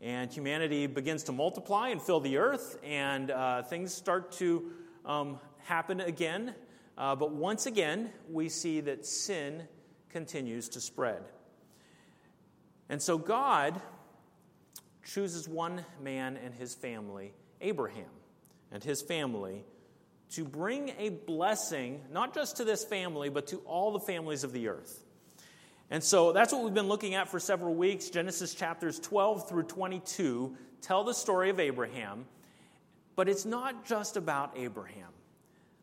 And 0.00 0.30
humanity 0.30 0.86
begins 0.86 1.24
to 1.24 1.32
multiply 1.32 1.88
and 1.88 2.00
fill 2.00 2.20
the 2.20 2.36
earth, 2.36 2.78
and 2.84 3.30
uh, 3.30 3.62
things 3.62 3.92
start 3.92 4.30
to 4.32 4.70
um, 5.04 5.40
happen 5.64 6.00
again. 6.00 6.54
Uh, 6.96 7.16
but 7.16 7.32
once 7.32 7.66
again, 7.66 8.10
we 8.30 8.48
see 8.48 8.80
that 8.82 9.06
sin 9.06 9.62
continues 10.10 10.68
to 10.70 10.80
spread. 10.80 11.22
And 12.88 13.02
so 13.02 13.18
God 13.18 13.80
chooses 15.14 15.48
one 15.48 15.84
man 16.02 16.36
and 16.36 16.54
his 16.54 16.74
family, 16.74 17.32
Abraham 17.60 18.10
and 18.70 18.84
his 18.84 19.00
family, 19.00 19.64
to 20.30 20.44
bring 20.44 20.92
a 20.98 21.08
blessing, 21.08 22.02
not 22.12 22.34
just 22.34 22.58
to 22.58 22.64
this 22.64 22.84
family, 22.84 23.30
but 23.30 23.46
to 23.46 23.56
all 23.58 23.92
the 23.92 24.00
families 24.00 24.44
of 24.44 24.52
the 24.52 24.68
earth. 24.68 25.04
And 25.90 26.04
so 26.04 26.32
that's 26.32 26.52
what 26.52 26.62
we've 26.62 26.74
been 26.74 26.88
looking 26.88 27.14
at 27.14 27.28
for 27.28 27.40
several 27.40 27.74
weeks. 27.74 28.10
Genesis 28.10 28.54
chapters 28.54 29.00
12 29.00 29.48
through 29.48 29.62
22 29.62 30.54
tell 30.82 31.02
the 31.04 31.14
story 31.14 31.48
of 31.48 31.58
Abraham, 31.58 32.26
but 33.16 33.28
it's 33.28 33.46
not 33.46 33.86
just 33.86 34.18
about 34.18 34.52
Abraham. 34.56 35.08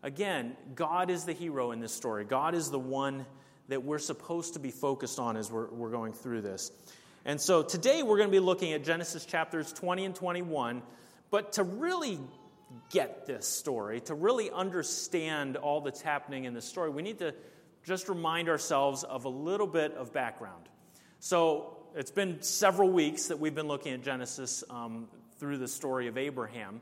Again, 0.03 0.55
God 0.75 1.10
is 1.10 1.24
the 1.24 1.34
hero 1.34 1.72
in 1.72 1.79
this 1.79 1.91
story. 1.91 2.24
God 2.24 2.53
is 2.53 2.70
the 2.70 2.77
one 2.77 3.25
that 3.70 3.84
we're 3.84 3.98
supposed 3.98 4.53
to 4.53 4.60
be 4.60 4.70
focused 4.70 5.17
on 5.17 5.36
as 5.36 5.51
we're, 5.51 5.67
we're 5.70 5.89
going 5.89 6.13
through 6.13 6.41
this. 6.41 6.72
And 7.27 7.41
so 7.41 7.63
today 7.63 8.03
we're 8.03 8.17
going 8.17 8.29
to 8.29 8.32
be 8.32 8.39
looking 8.39 8.74
at 8.74 8.84
Genesis 8.84 9.25
chapters 9.25 9.74
20 9.74 10.05
and 10.05 10.15
21. 10.15 10.84
But 11.32 11.53
to 11.53 11.63
really 11.63 12.20
get 12.91 13.25
this 13.25 13.48
story, 13.48 14.01
to 14.01 14.13
really 14.13 14.51
understand 14.51 15.58
all 15.58 15.82
that's 15.82 16.01
happening 16.01 16.44
in 16.44 16.53
this 16.53 16.65
story, 16.65 16.91
we 16.91 17.01
need 17.01 17.17
to 17.20 17.34
just 17.84 18.10
remind 18.10 18.48
ourselves 18.48 19.03
of 19.03 19.25
a 19.25 19.29
little 19.29 19.65
bit 19.65 19.96
of 19.96 20.13
background. 20.13 20.70
So 21.20 21.77
it's 21.96 22.12
been 22.12 22.44
several 22.44 22.91
weeks 22.91 23.29
that 23.29 23.39
we've 23.39 23.55
been 23.55 23.67
looking 23.67 23.94
at 23.94 24.03
Genesis 24.03 24.63
um, 24.70 25.08
through 25.39 25.58
the 25.58 25.67
story 25.67 26.08
of 26.08 26.20
Abraham. 26.20 26.82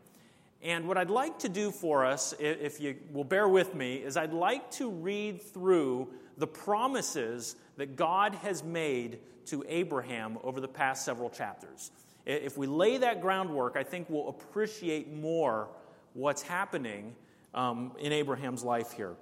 And 0.62 0.90
what 0.90 0.98
I'd 0.98 1.10
like 1.10 1.40
to 1.40 1.50
do 1.50 1.72
for 1.72 2.06
us, 2.06 2.34
if 2.38 2.82
you 2.82 2.98
will 3.14 3.24
bear 3.24 3.48
with 3.48 3.74
me, 3.74 3.96
is 3.96 4.18
I'd 4.18 4.34
like 4.34 4.72
to 4.72 4.90
read 4.90 5.42
through 5.42 6.10
the 6.38 6.48
promises 6.48 7.56
that 7.78 7.96
God 7.96 8.36
has 8.36 8.64
made 8.64 9.20
to 9.48 9.64
Abraham 9.68 10.38
over 10.44 10.60
the 10.62 10.68
past 10.68 11.06
several 11.06 11.30
chapters. 11.30 11.92
If 12.26 12.58
we 12.58 12.68
lay 12.68 12.98
that 12.98 13.22
groundwork, 13.22 13.76
I 13.76 13.84
think 13.84 14.10
we'll 14.10 14.30
appreciate 14.30 15.12
more 15.12 15.68
what's 16.14 16.42
happening 16.42 17.16
um, 17.54 17.92
in 18.00 18.12
Abraham's 18.14 18.64
life 18.64 18.94
here. 18.94 19.16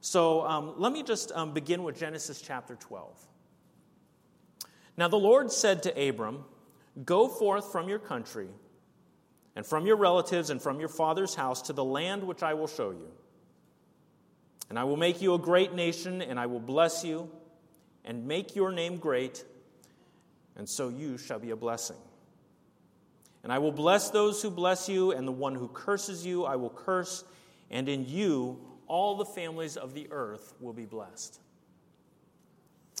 So 0.00 0.46
um, 0.46 0.74
let 0.76 0.92
me 0.92 1.02
just 1.02 1.32
um, 1.32 1.52
begin 1.52 1.82
with 1.82 1.98
Genesis 1.98 2.40
chapter 2.40 2.74
12. 2.76 3.14
Now 4.96 5.08
the 5.08 5.16
Lord 5.16 5.52
said 5.52 5.82
to 5.84 6.08
Abram, 6.08 6.44
Go 7.04 7.28
forth 7.28 7.70
from 7.70 7.88
your 7.88 8.00
country 8.00 8.48
and 9.54 9.64
from 9.64 9.86
your 9.86 9.96
relatives 9.96 10.50
and 10.50 10.60
from 10.60 10.80
your 10.80 10.88
father's 10.88 11.34
house 11.34 11.62
to 11.62 11.72
the 11.72 11.84
land 11.84 12.24
which 12.24 12.42
I 12.42 12.54
will 12.54 12.66
show 12.66 12.90
you. 12.90 13.10
And 14.68 14.78
I 14.78 14.84
will 14.84 14.96
make 14.96 15.22
you 15.22 15.34
a 15.34 15.38
great 15.38 15.74
nation, 15.74 16.20
and 16.20 16.38
I 16.38 16.46
will 16.46 16.60
bless 16.60 17.04
you 17.04 17.30
and 18.04 18.26
make 18.26 18.54
your 18.54 18.72
name 18.72 18.96
great, 18.98 19.44
and 20.56 20.68
so 20.68 20.88
you 20.88 21.18
shall 21.18 21.38
be 21.38 21.50
a 21.50 21.56
blessing. 21.56 21.96
And 23.42 23.52
I 23.52 23.58
will 23.58 23.72
bless 23.72 24.10
those 24.10 24.42
who 24.42 24.50
bless 24.50 24.88
you, 24.88 25.12
and 25.12 25.26
the 25.26 25.32
one 25.32 25.54
who 25.54 25.68
curses 25.68 26.26
you 26.26 26.44
I 26.44 26.56
will 26.56 26.70
curse, 26.70 27.24
and 27.70 27.88
in 27.88 28.06
you 28.06 28.60
all 28.86 29.16
the 29.16 29.24
families 29.24 29.76
of 29.76 29.94
the 29.94 30.08
earth 30.10 30.54
will 30.60 30.72
be 30.72 30.86
blessed. 30.86 31.40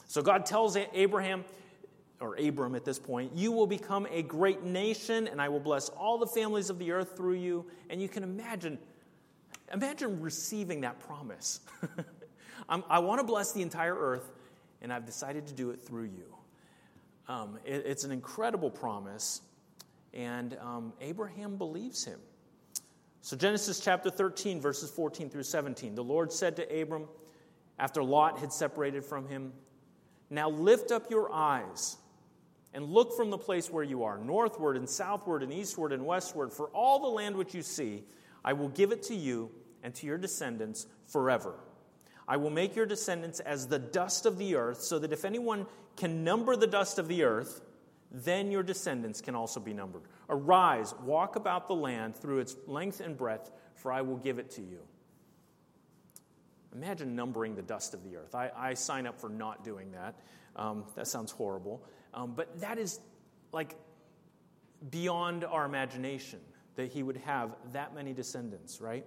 So 0.06 0.22
God 0.22 0.46
tells 0.46 0.76
Abraham, 0.94 1.44
or 2.20 2.34
Abram 2.36 2.74
at 2.74 2.84
this 2.84 2.98
point, 2.98 3.32
you 3.34 3.52
will 3.52 3.66
become 3.66 4.06
a 4.10 4.22
great 4.22 4.64
nation, 4.64 5.28
and 5.28 5.40
I 5.40 5.48
will 5.48 5.60
bless 5.60 5.88
all 5.90 6.18
the 6.18 6.26
families 6.26 6.70
of 6.70 6.78
the 6.78 6.92
earth 6.92 7.16
through 7.16 7.34
you. 7.34 7.66
And 7.90 8.02
you 8.02 8.08
can 8.08 8.22
imagine, 8.22 8.78
imagine 9.72 10.20
receiving 10.20 10.82
that 10.82 11.00
promise. 11.00 11.60
i 12.68 12.98
want 12.98 13.20
to 13.20 13.26
bless 13.26 13.52
the 13.52 13.62
entire 13.62 13.94
earth, 13.94 14.30
and 14.82 14.92
I've 14.92 15.06
decided 15.06 15.46
to 15.46 15.54
do 15.54 15.70
it 15.70 15.80
through 15.80 16.04
you. 16.04 16.34
Um, 17.28 17.58
it, 17.64 17.84
it's 17.86 18.04
an 18.04 18.12
incredible 18.12 18.70
promise, 18.70 19.42
and 20.14 20.56
um, 20.60 20.92
Abraham 21.00 21.56
believes 21.56 22.04
him. 22.04 22.18
So, 23.20 23.36
Genesis 23.36 23.80
chapter 23.80 24.10
13, 24.10 24.60
verses 24.60 24.90
14 24.90 25.28
through 25.28 25.42
17. 25.42 25.94
The 25.94 26.04
Lord 26.04 26.32
said 26.32 26.56
to 26.56 26.80
Abram, 26.80 27.08
after 27.78 28.02
Lot 28.02 28.38
had 28.38 28.52
separated 28.52 29.04
from 29.04 29.28
him, 29.28 29.52
Now 30.30 30.48
lift 30.48 30.90
up 30.90 31.10
your 31.10 31.32
eyes 31.32 31.96
and 32.74 32.84
look 32.84 33.16
from 33.16 33.30
the 33.30 33.38
place 33.38 33.70
where 33.70 33.84
you 33.84 34.04
are, 34.04 34.18
northward 34.18 34.76
and 34.76 34.88
southward 34.88 35.42
and 35.42 35.52
eastward 35.52 35.92
and 35.92 36.04
westward, 36.04 36.52
for 36.52 36.68
all 36.68 37.00
the 37.00 37.08
land 37.08 37.36
which 37.36 37.54
you 37.54 37.62
see, 37.62 38.04
I 38.44 38.52
will 38.52 38.68
give 38.68 38.92
it 38.92 39.02
to 39.04 39.14
you 39.14 39.50
and 39.82 39.94
to 39.96 40.06
your 40.06 40.18
descendants 40.18 40.86
forever. 41.06 41.54
I 42.26 42.36
will 42.36 42.50
make 42.50 42.76
your 42.76 42.86
descendants 42.86 43.40
as 43.40 43.68
the 43.68 43.78
dust 43.78 44.26
of 44.26 44.36
the 44.38 44.56
earth, 44.56 44.82
so 44.82 44.98
that 44.98 45.12
if 45.12 45.24
anyone 45.24 45.66
can 45.96 46.24
number 46.24 46.56
the 46.56 46.66
dust 46.66 46.98
of 46.98 47.08
the 47.08 47.22
earth, 47.22 47.62
then 48.10 48.50
your 48.50 48.62
descendants 48.62 49.20
can 49.20 49.34
also 49.34 49.60
be 49.60 49.72
numbered. 49.72 50.02
Arise, 50.28 50.94
walk 51.02 51.36
about 51.36 51.68
the 51.68 51.74
land 51.74 52.16
through 52.16 52.40
its 52.40 52.56
length 52.66 53.00
and 53.00 53.16
breadth, 53.16 53.50
for 53.74 53.92
I 53.92 54.02
will 54.02 54.16
give 54.16 54.38
it 54.38 54.50
to 54.52 54.62
you. 54.62 54.80
Imagine 56.74 57.16
numbering 57.16 57.54
the 57.54 57.62
dust 57.62 57.94
of 57.94 58.04
the 58.04 58.16
earth. 58.16 58.34
I, 58.34 58.50
I 58.54 58.74
sign 58.74 59.06
up 59.06 59.18
for 59.18 59.30
not 59.30 59.64
doing 59.64 59.92
that. 59.92 60.14
Um, 60.54 60.84
that 60.96 61.06
sounds 61.06 61.32
horrible. 61.32 61.82
Um, 62.12 62.34
but 62.34 62.60
that 62.60 62.78
is 62.78 63.00
like 63.52 63.74
beyond 64.90 65.44
our 65.44 65.64
imagination 65.64 66.40
that 66.78 66.92
he 66.92 67.02
would 67.02 67.16
have 67.16 67.56
that 67.72 67.92
many 67.92 68.12
descendants, 68.12 68.80
right? 68.80 69.04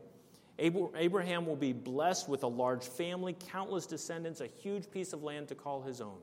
Abraham 0.60 1.46
will 1.46 1.56
be 1.56 1.72
blessed 1.72 2.28
with 2.28 2.44
a 2.44 2.48
large 2.48 2.84
family, 2.84 3.34
countless 3.50 3.86
descendants, 3.86 4.42
a 4.42 4.48
huge 4.48 4.92
piece 4.92 5.14
of 5.14 5.24
land 5.24 5.48
to 5.48 5.56
call 5.56 5.82
his 5.82 6.02
own. 6.02 6.18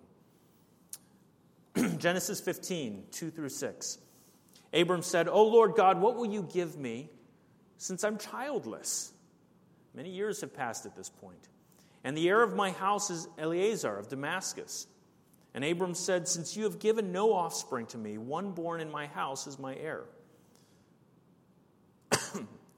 Genesis 1.98 2.38
15, 2.38 3.04
2 3.10 3.30
through 3.30 3.48
6. 3.48 3.98
Abram 4.74 5.00
said, 5.00 5.26
O 5.26 5.42
Lord 5.46 5.72
God, 5.74 6.02
what 6.02 6.16
will 6.16 6.30
you 6.30 6.46
give 6.52 6.76
me 6.76 7.08
since 7.78 8.04
I'm 8.04 8.18
childless? 8.18 9.14
Many 9.94 10.10
years 10.10 10.42
have 10.42 10.52
passed 10.54 10.84
at 10.84 10.94
this 10.94 11.08
point. 11.08 11.48
And 12.04 12.14
the 12.14 12.28
heir 12.28 12.42
of 12.42 12.54
my 12.54 12.72
house 12.72 13.08
is 13.08 13.26
Eleazar 13.38 13.96
of 13.96 14.08
Damascus. 14.08 14.86
And 15.54 15.64
Abram 15.64 15.94
said, 15.94 16.28
Since 16.28 16.58
you 16.58 16.64
have 16.64 16.78
given 16.78 17.10
no 17.10 17.32
offspring 17.32 17.86
to 17.86 17.96
me, 17.96 18.18
one 18.18 18.50
born 18.50 18.82
in 18.82 18.90
my 18.90 19.06
house 19.06 19.46
is 19.46 19.58
my 19.58 19.74
heir. 19.74 20.04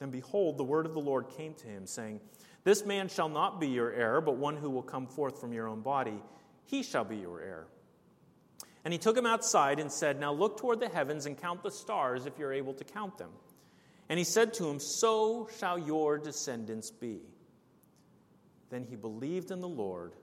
Then 0.00 0.10
behold, 0.10 0.56
the 0.56 0.64
word 0.64 0.86
of 0.86 0.94
the 0.94 1.00
Lord 1.00 1.28
came 1.36 1.54
to 1.54 1.66
him, 1.66 1.86
saying, 1.86 2.20
This 2.64 2.84
man 2.84 3.08
shall 3.08 3.28
not 3.28 3.60
be 3.60 3.68
your 3.68 3.92
heir, 3.92 4.20
but 4.20 4.36
one 4.36 4.56
who 4.56 4.70
will 4.70 4.82
come 4.82 5.06
forth 5.06 5.40
from 5.40 5.52
your 5.52 5.68
own 5.68 5.82
body, 5.82 6.20
he 6.64 6.82
shall 6.82 7.04
be 7.04 7.16
your 7.16 7.40
heir. 7.40 7.66
And 8.82 8.94
he 8.94 8.98
took 8.98 9.16
him 9.16 9.26
outside 9.26 9.78
and 9.78 9.92
said, 9.92 10.18
Now 10.18 10.32
look 10.32 10.58
toward 10.58 10.80
the 10.80 10.88
heavens 10.88 11.26
and 11.26 11.36
count 11.36 11.62
the 11.62 11.70
stars 11.70 12.24
if 12.24 12.38
you're 12.38 12.52
able 12.52 12.72
to 12.74 12.84
count 12.84 13.18
them. 13.18 13.30
And 14.08 14.18
he 14.18 14.24
said 14.24 14.54
to 14.54 14.68
him, 14.68 14.80
So 14.80 15.48
shall 15.58 15.78
your 15.78 16.16
descendants 16.16 16.90
be. 16.90 17.20
Then 18.70 18.84
he 18.88 18.96
believed 18.96 19.50
in 19.50 19.60
the 19.60 19.68
Lord, 19.68 20.14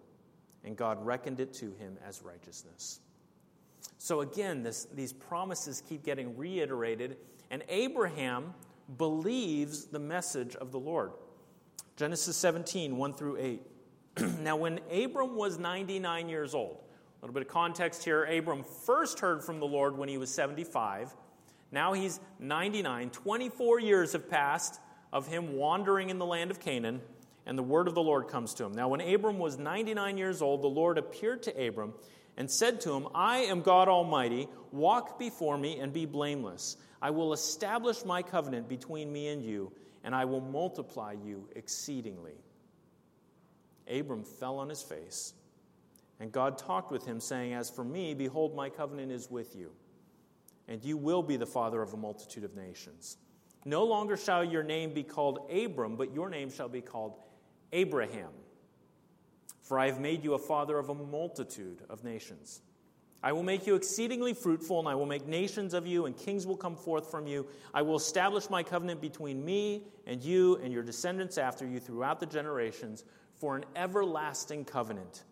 and 0.64 0.76
God 0.76 1.06
reckoned 1.06 1.40
it 1.40 1.54
to 1.56 1.72
him 1.74 1.98
as 2.06 2.24
righteousness. 2.24 3.00
So 4.00 4.22
again, 4.22 4.64
this, 4.64 4.86
these 4.86 5.14
promises 5.14 5.84
keep 5.88 6.04
getting 6.04 6.36
reiterated, 6.36 7.18
and 7.52 7.64
Abraham 7.70 8.56
believes 8.96 9.86
the 9.86 10.00
message 10.00 10.56
of 10.56 10.72
the 10.72 10.80
Lord. 10.80 11.12
Genesis 11.96 12.38
17, 12.38 12.96
1 12.96 13.14
through 13.14 13.38
8. 13.38 13.62
now, 14.40 14.56
when 14.56 14.80
Abram 14.92 15.36
was 15.36 15.58
99 15.58 16.30
years 16.30 16.54
old, 16.54 16.78
a 17.20 17.26
little 17.26 17.34
bit 17.34 17.42
of 17.42 17.50
context 17.50 18.04
here 18.04 18.24
Abram 18.26 18.64
first 18.64 19.20
heard 19.20 19.44
from 19.44 19.60
the 19.60 19.66
Lord 19.66 19.98
when 19.98 20.08
he 20.08 20.18
was 20.18 20.32
75. 20.34 21.16
Now 21.72 21.94
he's 21.94 22.20
99. 22.40 23.10
24 23.10 23.80
years 23.80 24.14
have 24.14 24.30
passed 24.30 24.80
of 25.12 25.28
him 25.28 25.54
wandering 25.54 26.10
in 26.10 26.20
the 26.20 26.26
land 26.26 26.52
of 26.52 26.60
Canaan, 26.60 27.02
and 27.46 27.58
the 27.58 27.64
word 27.64 27.88
of 27.88 27.96
the 27.96 28.04
Lord 28.04 28.28
comes 28.28 28.54
to 28.56 28.66
him. 28.66 28.74
Now, 28.74 28.90
when 28.90 29.02
Abram 29.02 29.40
was 29.40 29.58
99 29.58 30.18
years 30.18 30.42
old, 30.42 30.62
the 30.62 30.68
Lord 30.68 30.98
appeared 30.98 31.44
to 31.44 31.68
Abram 31.68 31.94
and 32.36 32.50
said 32.50 32.82
to 32.82 32.94
him, 32.94 33.08
I 33.16 33.40
am 33.40 33.62
God 33.62 33.88
Almighty. 33.88 34.48
Walk 34.72 35.18
before 35.18 35.58
me 35.58 35.80
and 35.80 35.92
be 35.92 36.06
blameless. 36.06 36.78
I 37.02 37.12
will 37.12 37.34
establish 37.34 38.04
my 38.06 38.24
covenant 38.24 38.68
between 38.68 39.12
me 39.12 39.28
and 39.28 39.44
you, 39.44 39.72
and 40.04 40.16
I 40.16 40.26
will 40.26 40.42
multiply 40.42 41.14
you 41.14 41.48
exceedingly. 41.56 42.36
Abram 43.88 44.24
fell 44.24 44.58
on 44.60 44.70
his 44.70 44.82
face 44.82 45.34
And 46.20 46.32
God 46.32 46.58
talked 46.58 46.92
with 46.92 47.06
him, 47.06 47.20
saying, 47.20 47.54
As 47.54 47.70
for 47.70 47.84
me, 47.84 48.14
behold, 48.14 48.56
my 48.56 48.70
covenant 48.70 49.12
is 49.12 49.30
with 49.30 49.56
you, 49.56 49.72
and 50.68 50.84
you 50.84 50.98
will 50.98 51.22
be 51.22 51.38
the 51.38 51.46
father 51.46 51.82
of 51.82 51.94
a 51.94 51.98
multitude 51.98 52.44
of 52.44 52.56
nations. 52.56 53.18
No 53.66 53.84
longer 53.84 54.18
shall 54.18 54.44
your 54.44 54.64
name 54.64 54.94
be 54.94 55.04
called 55.04 55.52
Abram, 55.52 55.96
but 55.96 56.14
your 56.14 56.30
name 56.30 56.50
shall 56.50 56.70
be 56.70 56.82
called 56.82 57.16
Abraham. 57.72 58.32
For 59.62 59.78
I 59.78 59.88
have 59.88 60.00
made 60.00 60.24
you 60.24 60.34
a 60.34 60.40
father 60.40 60.78
of 60.80 60.90
a 60.90 60.96
multitude 60.96 61.84
of 61.90 62.04
nations. 62.04 62.62
I 63.24 63.32
will 63.32 63.44
make 63.44 63.66
you 63.66 63.76
exceedingly 63.76 64.34
fruitful, 64.34 64.80
and 64.80 64.88
I 64.88 64.96
will 64.96 65.06
make 65.06 65.28
nations 65.28 65.74
of 65.74 65.88
you, 65.88 66.06
and 66.06 66.16
kings 66.16 66.46
will 66.46 66.56
come 66.56 66.76
forth 66.76 67.10
from 67.10 67.26
you. 67.26 67.48
I 67.74 67.82
will 67.82 67.96
establish 67.96 68.50
my 68.50 68.62
covenant 68.62 69.02
between 69.02 69.44
me 69.44 69.84
and 70.06 70.24
you 70.24 70.58
and 70.58 70.72
your 70.72 70.84
descendants 70.84 71.38
after 71.38 71.66
you 71.66 71.80
throughout 71.80 72.20
the 72.20 72.26
generations 72.26 73.04
for 73.40 73.56
an 73.56 73.66
everlasting 73.76 74.66
covenant 74.66 75.24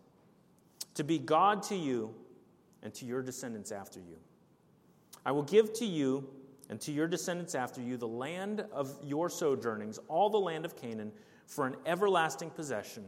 to 0.94 1.04
be 1.04 1.18
God 1.18 1.62
to 1.64 1.76
you 1.76 2.14
and 2.82 2.92
to 2.94 3.04
your 3.04 3.22
descendants 3.22 3.70
after 3.70 4.00
you. 4.00 4.16
I 5.24 5.32
will 5.32 5.42
give 5.42 5.72
to 5.74 5.84
you 5.84 6.28
and 6.68 6.80
to 6.80 6.92
your 6.92 7.06
descendants 7.06 7.54
after 7.54 7.80
you 7.80 7.96
the 7.96 8.08
land 8.08 8.64
of 8.72 8.96
your 9.02 9.28
sojournings, 9.28 9.98
all 10.08 10.30
the 10.30 10.38
land 10.38 10.64
of 10.64 10.76
Canaan, 10.76 11.12
for 11.46 11.66
an 11.66 11.76
everlasting 11.86 12.50
possession, 12.50 13.04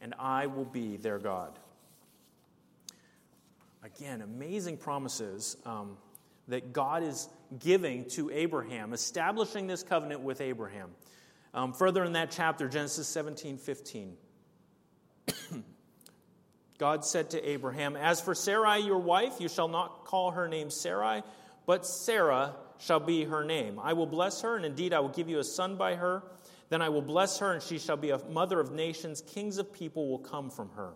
and 0.00 0.14
I 0.18 0.46
will 0.46 0.64
be 0.64 0.96
their 0.96 1.18
God. 1.18 1.58
Again, 3.86 4.20
amazing 4.20 4.78
promises 4.78 5.56
um, 5.64 5.96
that 6.48 6.72
God 6.72 7.04
is 7.04 7.28
giving 7.56 8.06
to 8.10 8.32
Abraham, 8.32 8.92
establishing 8.92 9.68
this 9.68 9.84
covenant 9.84 10.22
with 10.22 10.40
Abraham. 10.40 10.90
Um, 11.54 11.72
further 11.72 12.02
in 12.02 12.14
that 12.14 12.32
chapter, 12.32 12.68
Genesis 12.68 13.06
17 13.06 13.58
15. 13.58 14.16
God 16.78 17.04
said 17.04 17.30
to 17.30 17.48
Abraham, 17.48 17.94
As 17.94 18.20
for 18.20 18.34
Sarai, 18.34 18.80
your 18.80 18.98
wife, 18.98 19.34
you 19.38 19.48
shall 19.48 19.68
not 19.68 20.04
call 20.04 20.32
her 20.32 20.48
name 20.48 20.68
Sarai, 20.68 21.22
but 21.64 21.86
Sarah 21.86 22.56
shall 22.78 23.00
be 23.00 23.22
her 23.22 23.44
name. 23.44 23.78
I 23.80 23.92
will 23.92 24.06
bless 24.06 24.40
her, 24.42 24.56
and 24.56 24.64
indeed 24.64 24.94
I 24.94 24.98
will 24.98 25.10
give 25.10 25.28
you 25.28 25.38
a 25.38 25.44
son 25.44 25.76
by 25.76 25.94
her. 25.94 26.24
Then 26.70 26.82
I 26.82 26.88
will 26.88 27.02
bless 27.02 27.38
her, 27.38 27.52
and 27.52 27.62
she 27.62 27.78
shall 27.78 27.96
be 27.96 28.10
a 28.10 28.18
mother 28.18 28.58
of 28.58 28.72
nations. 28.72 29.22
Kings 29.24 29.58
of 29.58 29.72
people 29.72 30.08
will 30.08 30.18
come 30.18 30.50
from 30.50 30.70
her. 30.70 30.94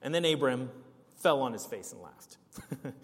And 0.00 0.14
then 0.14 0.24
Abram 0.24 0.70
fell 1.18 1.40
on 1.40 1.52
his 1.52 1.66
face 1.66 1.92
and 1.92 2.00
laughed, 2.00 2.36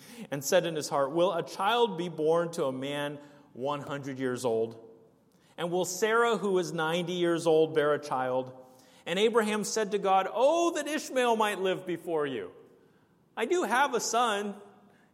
and 0.30 0.42
said 0.42 0.66
in 0.66 0.74
his 0.74 0.88
heart, 0.88 1.12
Will 1.12 1.32
a 1.32 1.42
child 1.42 1.98
be 1.98 2.08
born 2.08 2.50
to 2.52 2.64
a 2.64 2.72
man 2.72 3.18
100 3.52 4.18
years 4.18 4.44
old? 4.44 4.76
And 5.56 5.70
will 5.70 5.84
Sarah, 5.84 6.36
who 6.36 6.58
is 6.58 6.72
90 6.72 7.12
years 7.12 7.46
old, 7.46 7.74
bear 7.74 7.94
a 7.94 7.98
child? 7.98 8.52
And 9.06 9.18
Abraham 9.18 9.64
said 9.64 9.92
to 9.92 9.98
God, 9.98 10.28
Oh, 10.32 10.72
that 10.72 10.88
Ishmael 10.88 11.36
might 11.36 11.60
live 11.60 11.86
before 11.86 12.26
you. 12.26 12.50
I 13.36 13.44
do 13.44 13.62
have 13.64 13.94
a 13.94 14.00
son. 14.00 14.54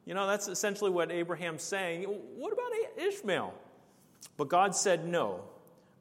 You 0.07 0.15
know, 0.15 0.27
that's 0.27 0.49
essentially 0.49 0.91
what 0.91 1.11
Abraham's 1.11 1.63
saying. 1.63 2.05
What 2.05 2.53
about 2.53 2.73
Ishmael? 3.07 3.55
But 4.37 4.49
God 4.49 4.75
said, 4.75 5.07
No. 5.07 5.45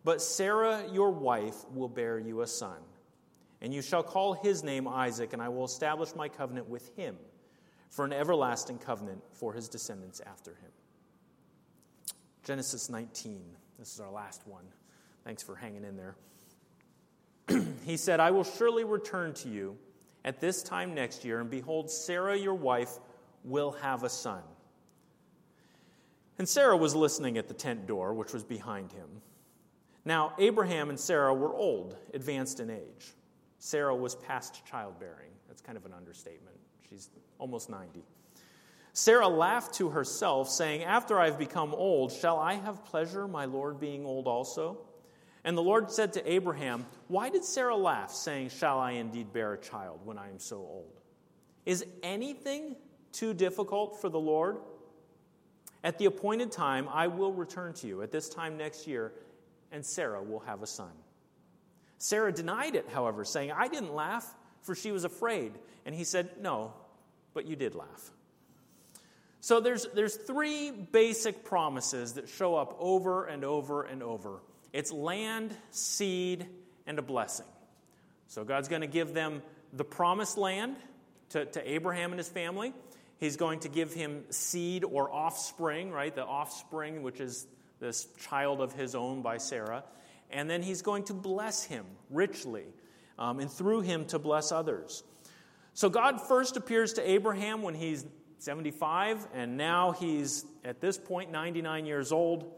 But 0.03 0.21
Sarah, 0.21 0.85
your 0.91 1.11
wife, 1.11 1.55
will 1.73 1.89
bear 1.89 2.17
you 2.17 2.41
a 2.41 2.47
son. 2.47 2.77
And 3.61 3.73
you 3.73 3.81
shall 3.81 4.03
call 4.03 4.33
his 4.33 4.63
name 4.63 4.87
Isaac, 4.87 5.33
and 5.33 5.41
I 5.41 5.49
will 5.49 5.65
establish 5.65 6.15
my 6.15 6.29
covenant 6.29 6.69
with 6.69 6.95
him 6.95 7.17
for 7.89 8.05
an 8.05 8.13
everlasting 8.13 8.77
covenant 8.77 9.21
for 9.33 9.53
his 9.53 9.67
descendants 9.67 10.21
after 10.25 10.51
him. 10.51 10.71
Genesis 12.43 12.89
19. 12.89 13.43
This 13.77 13.93
is 13.93 13.99
our 13.99 14.11
last 14.11 14.47
one. 14.47 14.63
Thanks 15.23 15.43
for 15.43 15.55
hanging 15.55 15.83
in 15.83 15.97
there. 15.97 16.15
he 17.85 17.97
said, 17.97 18.19
I 18.19 18.31
will 18.31 18.43
surely 18.43 18.83
return 18.83 19.33
to 19.35 19.49
you 19.49 19.77
at 20.23 20.39
this 20.39 20.63
time 20.63 20.93
next 20.93 21.25
year, 21.25 21.39
and 21.39 21.49
behold, 21.49 21.89
Sarah, 21.89 22.37
your 22.37 22.53
wife, 22.53 22.99
will 23.43 23.71
have 23.81 24.03
a 24.03 24.09
son. 24.09 24.41
And 26.37 26.47
Sarah 26.47 26.77
was 26.77 26.95
listening 26.95 27.37
at 27.37 27.47
the 27.47 27.53
tent 27.53 27.87
door, 27.87 28.13
which 28.13 28.33
was 28.33 28.43
behind 28.43 28.91
him. 28.91 29.21
Now, 30.05 30.33
Abraham 30.39 30.89
and 30.89 30.99
Sarah 30.99 31.33
were 31.33 31.53
old, 31.53 31.97
advanced 32.13 32.59
in 32.59 32.69
age. 32.69 33.13
Sarah 33.59 33.95
was 33.95 34.15
past 34.15 34.65
childbearing. 34.65 35.31
That's 35.47 35.61
kind 35.61 35.77
of 35.77 35.85
an 35.85 35.93
understatement. 35.93 36.55
She's 36.89 37.09
almost 37.37 37.69
90. 37.69 38.03
Sarah 38.93 39.27
laughed 39.27 39.75
to 39.75 39.89
herself, 39.89 40.49
saying, 40.49 40.83
After 40.83 41.19
I've 41.19 41.37
become 41.37 41.73
old, 41.73 42.11
shall 42.11 42.39
I 42.39 42.55
have 42.55 42.83
pleasure, 42.85 43.27
my 43.27 43.45
Lord 43.45 43.79
being 43.79 44.05
old 44.05 44.27
also? 44.27 44.79
And 45.43 45.57
the 45.57 45.61
Lord 45.61 45.91
said 45.91 46.13
to 46.13 46.31
Abraham, 46.31 46.85
Why 47.07 47.29
did 47.29 47.43
Sarah 47.43 47.75
laugh, 47.75 48.11
saying, 48.11 48.49
Shall 48.49 48.79
I 48.79 48.91
indeed 48.91 49.31
bear 49.31 49.53
a 49.53 49.57
child 49.57 49.99
when 50.03 50.17
I 50.17 50.29
am 50.29 50.39
so 50.39 50.57
old? 50.57 50.99
Is 51.65 51.85
anything 52.01 52.75
too 53.11 53.33
difficult 53.33 54.01
for 54.01 54.09
the 54.09 54.19
Lord? 54.19 54.57
At 55.83 55.97
the 55.97 56.05
appointed 56.05 56.51
time, 56.51 56.89
I 56.91 57.07
will 57.07 57.31
return 57.31 57.73
to 57.75 57.87
you 57.87 58.01
at 58.01 58.11
this 58.11 58.27
time 58.27 58.57
next 58.57 58.87
year, 58.87 59.13
and 59.71 59.85
Sarah 59.85 60.21
will 60.21 60.41
have 60.41 60.61
a 60.61 60.67
son. 60.67 60.91
Sarah 61.99 62.31
denied 62.31 62.75
it, 62.75 62.87
however, 62.91 63.23
saying, 63.23 63.51
I 63.51 63.67
didn't 63.67 63.93
laugh, 63.93 64.25
for 64.61 64.73
she 64.73 64.91
was 64.91 65.03
afraid. 65.03 65.51
And 65.85 65.93
he 65.93 66.03
said, 66.03 66.29
No, 66.41 66.73
but 67.33 67.45
you 67.45 67.55
did 67.55 67.75
laugh. 67.75 68.11
So 69.41 69.59
there's, 69.59 69.85
there's 69.93 70.15
three 70.15 70.71
basic 70.71 71.45
promises 71.45 72.13
that 72.13 72.27
show 72.27 72.55
up 72.55 72.75
over 72.79 73.25
and 73.25 73.45
over 73.45 73.83
and 73.83 74.01
over 74.01 74.39
it's 74.71 74.91
land, 74.91 75.55
seed, 75.71 76.45
and 76.85 76.99
a 76.99 77.01
blessing. 77.01 77.47
So 78.27 78.43
God's 78.43 78.67
going 78.67 78.81
to 78.81 78.87
give 78.87 79.13
them 79.13 79.41
the 79.73 79.83
promised 79.83 80.37
land 80.37 80.75
to, 81.29 81.45
to 81.45 81.71
Abraham 81.71 82.11
and 82.11 82.19
his 82.19 82.29
family. 82.29 82.73
He's 83.17 83.35
going 83.35 83.61
to 83.61 83.69
give 83.69 83.93
him 83.93 84.23
seed 84.29 84.83
or 84.83 85.11
offspring, 85.11 85.91
right? 85.91 86.13
The 86.13 86.23
offspring, 86.23 87.01
which 87.01 87.19
is 87.19 87.47
this 87.79 88.07
child 88.29 88.61
of 88.61 88.73
his 88.73 88.93
own 88.93 89.23
by 89.23 89.37
Sarah. 89.37 89.83
And 90.31 90.49
then 90.49 90.61
he's 90.61 90.81
going 90.81 91.03
to 91.05 91.13
bless 91.13 91.63
him 91.63 91.85
richly, 92.09 92.65
um, 93.17 93.39
and 93.39 93.51
through 93.51 93.81
him 93.81 94.05
to 94.05 94.19
bless 94.19 94.51
others. 94.51 95.03
So 95.73 95.89
God 95.89 96.21
first 96.21 96.57
appears 96.57 96.93
to 96.93 97.09
Abraham 97.09 97.61
when 97.61 97.73
he's 97.73 98.05
75, 98.39 99.27
and 99.33 99.57
now 99.57 99.91
he's 99.91 100.45
at 100.63 100.81
this 100.81 100.97
point 100.97 101.31
99 101.31 101.85
years 101.85 102.11
old. 102.11 102.51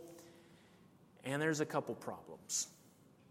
And 1.23 1.41
there's 1.41 1.59
a 1.59 1.65
couple 1.65 1.93
problems. 1.95 2.67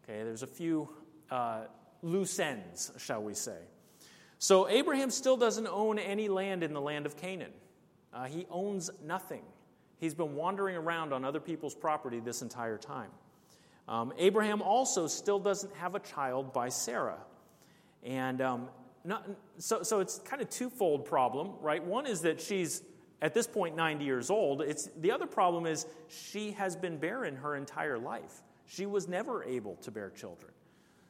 Okay, 0.04 0.22
there's 0.22 0.42
a 0.42 0.46
few 0.46 0.88
uh, 1.30 1.62
loose 2.02 2.38
ends, 2.38 2.92
shall 2.98 3.22
we 3.22 3.34
say. 3.34 3.58
So 4.38 4.68
Abraham 4.68 5.10
still 5.10 5.36
doesn't 5.36 5.66
own 5.66 5.98
any 5.98 6.28
land 6.28 6.62
in 6.62 6.72
the 6.72 6.80
land 6.80 7.04
of 7.04 7.16
Canaan. 7.16 7.52
Uh, 8.12 8.24
he 8.24 8.46
owns 8.50 8.90
nothing. 9.04 9.42
He's 9.98 10.14
been 10.14 10.34
wandering 10.34 10.76
around 10.76 11.12
on 11.12 11.24
other 11.24 11.40
people's 11.40 11.74
property 11.74 12.20
this 12.20 12.42
entire 12.42 12.78
time. 12.78 13.10
Um, 13.90 14.12
Abraham 14.18 14.62
also 14.62 15.08
still 15.08 15.40
doesn't 15.40 15.74
have 15.74 15.96
a 15.96 15.98
child 15.98 16.52
by 16.52 16.68
Sarah. 16.68 17.18
And 18.04 18.40
um, 18.40 18.68
not, 19.04 19.28
so, 19.58 19.82
so 19.82 19.98
it's 19.98 20.20
kind 20.20 20.40
of 20.40 20.48
twofold 20.48 21.04
problem, 21.04 21.54
right? 21.60 21.84
One 21.84 22.06
is 22.06 22.20
that 22.20 22.40
she's 22.40 22.82
at 23.20 23.34
this 23.34 23.48
point 23.48 23.74
90 23.74 24.04
years 24.04 24.30
old. 24.30 24.62
It's, 24.62 24.88
the 25.00 25.10
other 25.10 25.26
problem 25.26 25.66
is 25.66 25.86
she 26.08 26.52
has 26.52 26.76
been 26.76 26.98
barren 26.98 27.34
her 27.36 27.56
entire 27.56 27.98
life. 27.98 28.42
She 28.64 28.86
was 28.86 29.08
never 29.08 29.42
able 29.42 29.74
to 29.82 29.90
bear 29.90 30.10
children. 30.10 30.52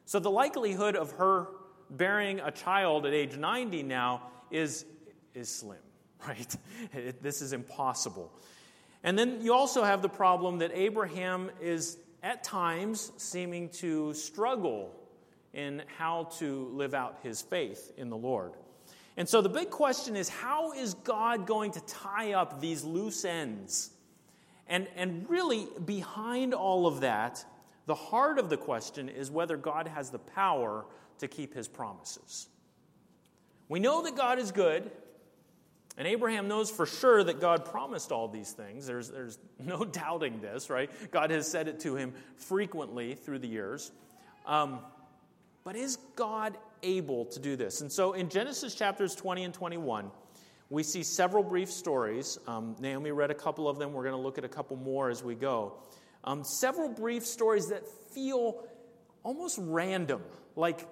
So 0.07 0.19
the 0.19 0.31
likelihood 0.31 0.97
of 0.97 1.13
her 1.13 1.49
bearing 1.91 2.41
a 2.41 2.51
child 2.51 3.05
at 3.05 3.13
age 3.13 3.37
90 3.37 3.83
now 3.83 4.23
is, 4.51 4.87
is 5.35 5.51
slim, 5.51 5.77
right? 6.27 6.57
It, 6.95 7.23
this 7.23 7.43
is 7.43 7.53
impossible. 7.53 8.33
And 9.03 9.19
then 9.19 9.43
you 9.43 9.53
also 9.53 9.85
have 9.85 10.01
the 10.01 10.09
problem 10.09 10.59
that 10.59 10.73
Abraham 10.75 11.51
is 11.61 11.99
at 12.23 12.45
times 12.45 13.13
seeming 13.17 13.69
to 13.69 14.15
struggle 14.15 14.95
in 15.53 15.83
how 15.99 16.25
to 16.39 16.71
live 16.73 16.95
out 16.95 17.19
his 17.23 17.43
faith 17.43 17.93
in 17.97 18.09
the 18.11 18.17
Lord. 18.17 18.53
And 19.17 19.29
so 19.29 19.41
the 19.41 19.49
big 19.49 19.71
question 19.71 20.17
is 20.17 20.29
how 20.29 20.73
is 20.73 20.95
God 20.95 21.47
going 21.47 21.73
to 21.73 21.81
tie 21.81 22.33
up 22.33 22.61
these 22.61 22.85
loose 22.85 23.25
ends? 23.25 23.91
And, 24.69 24.87
and 24.95 25.29
really, 25.29 25.67
behind 25.85 26.55
all 26.55 26.87
of 26.87 27.01
that, 27.01 27.45
the 27.87 27.95
heart 27.95 28.39
of 28.39 28.49
the 28.49 28.57
question 28.57 29.09
is 29.09 29.31
whether 29.31 29.57
God 29.57 29.89
has 29.89 30.11
the 30.11 30.21
power 30.21 30.87
to 31.19 31.27
keep 31.27 31.55
his 31.55 31.67
promises. 31.67 32.47
We 33.69 33.81
know 33.81 34.03
that 34.03 34.17
God 34.17 34.39
is 34.39 34.53
good, 34.53 34.91
and 36.01 36.09
Abraham 36.09 36.49
knows 36.49 36.71
for 36.71 36.87
sure 36.87 37.23
that 37.23 37.43
God 37.43 37.67
promised 37.67 38.11
all 38.11 38.27
these 38.27 38.53
things. 38.53 38.87
There's, 38.87 39.11
there's 39.11 39.39
no 39.59 39.85
doubting 39.85 40.41
this, 40.41 40.71
right? 40.71 40.91
God 41.11 41.31
has 41.31 41.47
said 41.47 41.69
it 41.69 41.81
to 41.81 41.95
him 41.95 42.15
frequently 42.37 43.15
through 43.15 43.41
the 43.41 43.49
years. 43.49 43.93
Um, 44.47 44.79
but 45.63 45.77
is 45.77 45.99
God 46.17 46.57
able 46.83 47.27
to 47.27 47.39
do 47.39 47.55
this? 47.55 47.83
And 47.83 47.93
so 47.93 48.15
in 48.15 48.31
Genesis 48.31 48.75
chapters 48.75 49.15
20 49.15 49.45
and 49.45 49.53
21, 49.53 50.11
we 50.71 50.85
see 50.85 51.03
several 51.03 51.45
brief 51.45 51.71
stories. 51.71 52.39
Um, 52.47 52.77
Naomi 52.81 53.11
read 53.11 53.31
a 53.31 53.35
couple 53.35 53.69
of 53.69 53.79
them. 53.79 53.93
We're 53.93 54.05
going 54.05 54.17
to 54.17 54.23
look 54.23 54.39
at 54.39 54.45
a 54.47 54.49
couple 54.49 54.79
more 54.79 55.11
as 55.11 55.23
we 55.23 55.35
go. 55.35 55.83
Um, 56.25 56.45
several 56.45 56.89
brief 56.89 57.27
stories 57.27 57.67
that 57.67 57.87
feel 58.15 58.65
almost 59.23 59.59
random, 59.61 60.23
like, 60.57 60.87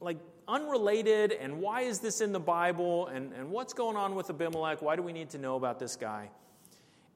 like 0.00 0.18
unrelated, 0.48 1.32
and 1.32 1.60
why 1.60 1.82
is 1.82 2.00
this 2.00 2.20
in 2.20 2.32
the 2.32 2.40
Bible, 2.40 3.06
and, 3.08 3.32
and 3.32 3.50
what's 3.50 3.72
going 3.72 3.96
on 3.96 4.14
with 4.14 4.30
Abimelech? 4.30 4.82
Why 4.82 4.96
do 4.96 5.02
we 5.02 5.12
need 5.12 5.30
to 5.30 5.38
know 5.38 5.56
about 5.56 5.78
this 5.78 5.96
guy? 5.96 6.30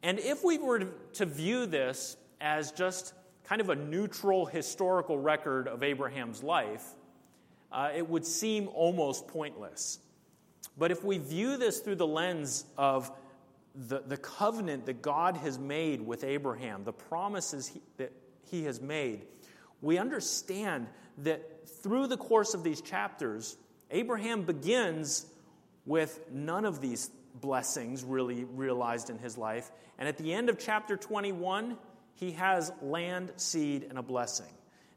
And 0.03 0.19
if 0.19 0.43
we 0.43 0.59
were 0.59 0.87
to 1.15 1.27
view 1.27 1.67
this 1.67 2.17
as 2.41 2.73
just 2.73 3.13
kind 3.45 3.61
of 3.61 3.69
a 3.69 3.75
neutral 3.75 4.47
historical 4.47 5.19
record 5.19 5.69
of 5.69 5.83
Abraham's 5.83 6.43
life, 6.43 6.85
uh, 7.71 7.91
it 7.95 8.09
would 8.09 8.27
seem 8.27 8.69
almost 8.69 9.29
pointless. 9.29 9.99
But 10.79 10.91
if 10.91 11.05
we 11.05 11.19
view 11.19 11.57
this 11.57 11.81
through 11.81 11.97
the 11.97 12.07
lens 12.07 12.65
of 12.77 13.11
the, 13.75 14.01
the 14.01 14.17
covenant 14.17 14.87
that 14.87 15.03
God 15.03 15.37
has 15.37 15.59
made 15.59 16.01
with 16.01 16.25
Abraham, 16.25 16.85
the 16.85 16.93
promises 16.93 17.69
he, 17.69 17.81
that 17.99 18.13
he 18.51 18.65
has 18.65 18.81
made, 18.81 19.27
we 19.81 19.99
understand 19.99 20.89
that 21.19 21.43
through 21.83 22.07
the 22.07 22.17
course 22.17 22.55
of 22.55 22.63
these 22.63 22.81
chapters, 22.81 23.57
Abraham 23.91 24.43
begins 24.43 25.27
with 25.87 26.21
none 26.31 26.65
of 26.65 26.81
these 26.81 27.11
blessings 27.35 28.05
really 28.05 28.45
realized 28.45 29.11
in 29.11 29.19
his 29.19 29.37
life. 29.39 29.71
And 29.99 30.09
at 30.09 30.19
the 30.19 30.33
end 30.33 30.49
of 30.49 30.59
chapter 30.59 30.97
21, 30.97 31.77
he 32.15 32.33
has 32.33 32.73
land, 32.83 33.33
seed, 33.37 33.87
and 33.89 33.99
a 33.99 34.03
blessing. 34.03 34.47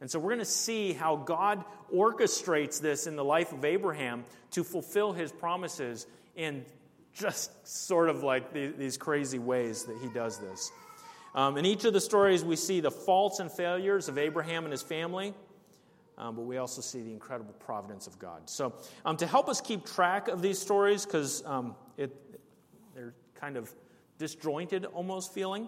And 0.02 0.12
so 0.12 0.20
we're 0.20 0.32
going 0.32 0.40
to 0.40 0.46
see 0.46 0.92
how 0.92 1.16
God 1.16 1.64
orchestrates 1.94 2.82
this 2.82 3.08
in 3.08 3.16
the 3.16 3.24
life 3.24 3.54
of 3.54 3.64
Abraham 3.64 4.26
to 4.52 4.64
fulfill 4.64 5.14
his 5.14 5.32
promises 5.32 6.06
in 6.36 6.66
just 7.14 7.52
sort 7.68 8.10
of 8.10 8.24
like 8.24 8.54
these 8.54 8.98
crazy 8.98 9.40
ways 9.40 9.86
that 9.86 9.98
he 10.02 10.10
does 10.10 10.40
this. 10.40 10.72
Um, 11.36 11.58
in 11.58 11.66
each 11.66 11.86
of 11.86 11.94
the 11.94 12.02
stories, 12.02 12.44
we 12.44 12.56
see 12.56 12.80
the 12.80 12.92
faults 12.92 13.40
and 13.40 13.52
failures 13.52 14.10
of 14.10 14.18
Abraham 14.18 14.66
and 14.66 14.72
his 14.72 14.82
family, 14.82 15.34
um, 16.18 16.36
but 16.36 16.44
we 16.44 16.58
also 16.58 16.82
see 16.82 17.02
the 17.02 17.12
incredible 17.12 17.54
providence 17.54 18.08
of 18.08 18.20
God. 18.20 18.50
So, 18.50 18.74
um, 19.06 19.18
to 19.18 19.28
help 19.28 19.50
us 19.50 19.62
keep 19.62 19.86
track 19.86 20.28
of 20.28 20.42
these 20.42 20.60
stories, 20.60 21.06
because 21.06 21.44
um, 21.46 21.76
they're 22.96 23.16
kind 23.36 23.58
of 23.58 23.74
disjointed 24.18 24.86
almost 24.86 25.34
feeling, 25.34 25.68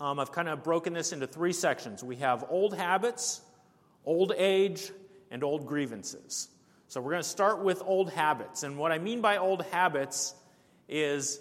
um, 0.00 0.18
I've 0.18 0.32
kind 0.32 0.48
of 0.48 0.62
broken 0.62 0.92
this 0.92 1.12
into 1.12 1.26
three 1.26 1.52
sections. 1.52 2.04
We 2.04 2.16
have 2.16 2.44
old 2.50 2.74
habits, 2.74 3.40
old 4.04 4.32
age, 4.36 4.90
and 5.30 5.42
old 5.42 5.66
grievances. 5.66 6.48
So 6.88 7.00
we're 7.00 7.12
going 7.12 7.22
to 7.22 7.28
start 7.28 7.64
with 7.64 7.82
old 7.84 8.10
habits. 8.10 8.62
And 8.62 8.78
what 8.78 8.92
I 8.92 8.98
mean 8.98 9.20
by 9.20 9.38
old 9.38 9.64
habits 9.66 10.34
is 10.88 11.40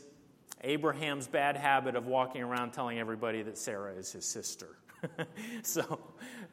Abraham's 0.64 1.28
bad 1.28 1.56
habit 1.56 1.96
of 1.96 2.08
walking 2.08 2.42
around 2.42 2.72
telling 2.72 2.98
everybody 2.98 3.44
that 3.44 3.58
Sarah 3.58 3.94
is 3.94 4.12
his 4.12 4.26
sister. 4.26 4.70
so, 5.64 6.00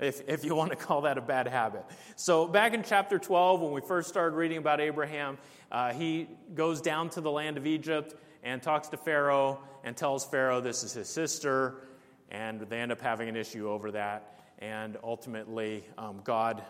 if, 0.00 0.22
if 0.28 0.44
you 0.44 0.55
want 0.55 0.70
to 0.70 0.76
call 0.76 1.02
that 1.02 1.18
a 1.18 1.20
bad 1.20 1.46
habit. 1.48 1.85
So, 2.16 2.46
back 2.46 2.74
in 2.74 2.83
chapter 2.83 3.18
12, 3.18 3.61
when 3.61 3.72
we 3.72 3.81
first 3.81 4.09
started 4.09 4.37
reading 4.37 4.59
about 4.59 4.81
Abraham, 4.81 5.38
uh, 5.70 5.92
he 5.92 6.28
goes 6.55 6.81
down 6.81 7.11
to 7.11 7.20
the 7.20 7.31
land 7.31 7.57
of 7.57 7.66
Egypt 7.66 8.14
and 8.42 8.62
talks 8.62 8.88
to 8.88 8.96
Pharaoh 8.96 9.61
and 9.85 9.96
tells 9.96 10.24
Pharaoh 10.24 10.61
this 10.61 10.83
is 10.83 10.92
his 10.92 11.09
sister, 11.09 11.83
and 12.31 12.61
they 12.62 12.81
end 12.81 12.92
up 12.92 13.00
having 13.00 13.28
an 13.28 13.37
issue 13.37 13.68
over 13.68 13.90
that. 13.92 14.38
And 14.59 14.96
ultimately, 15.02 15.85
um, 15.98 16.20
God 16.24 16.62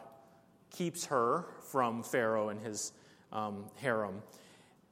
keeps 0.70 1.06
her 1.06 1.46
from 1.70 2.02
Pharaoh 2.02 2.48
and 2.48 2.60
his 2.60 2.92
um, 3.32 3.66
harem. 3.76 4.22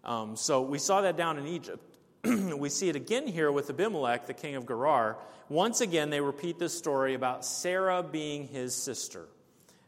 Um, 0.04 0.36
so, 0.36 0.62
we 0.62 0.78
saw 0.78 1.02
that 1.02 1.16
down 1.16 1.38
in 1.38 1.46
Egypt. 1.46 1.84
we 2.24 2.68
see 2.68 2.90
it 2.90 2.96
again 2.96 3.26
here 3.26 3.50
with 3.50 3.70
Abimelech, 3.70 4.26
the 4.26 4.34
king 4.34 4.54
of 4.54 4.66
Gerar. 4.66 5.16
Once 5.48 5.80
again, 5.80 6.10
they 6.10 6.20
repeat 6.20 6.58
this 6.58 6.76
story 6.76 7.14
about 7.14 7.46
Sarah 7.46 8.02
being 8.02 8.46
his 8.46 8.74
sister. 8.74 9.26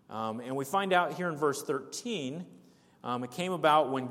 Um, 0.09 0.41
and 0.41 0.57
we 0.57 0.65
find 0.65 0.95
out 0.95 1.13
here 1.13 1.29
in 1.29 1.37
verse 1.37 1.63
13, 1.63 2.47
um, 3.05 3.25
it 3.25 3.33
came 3.33 3.53
about 3.53 3.91
when, 3.91 4.09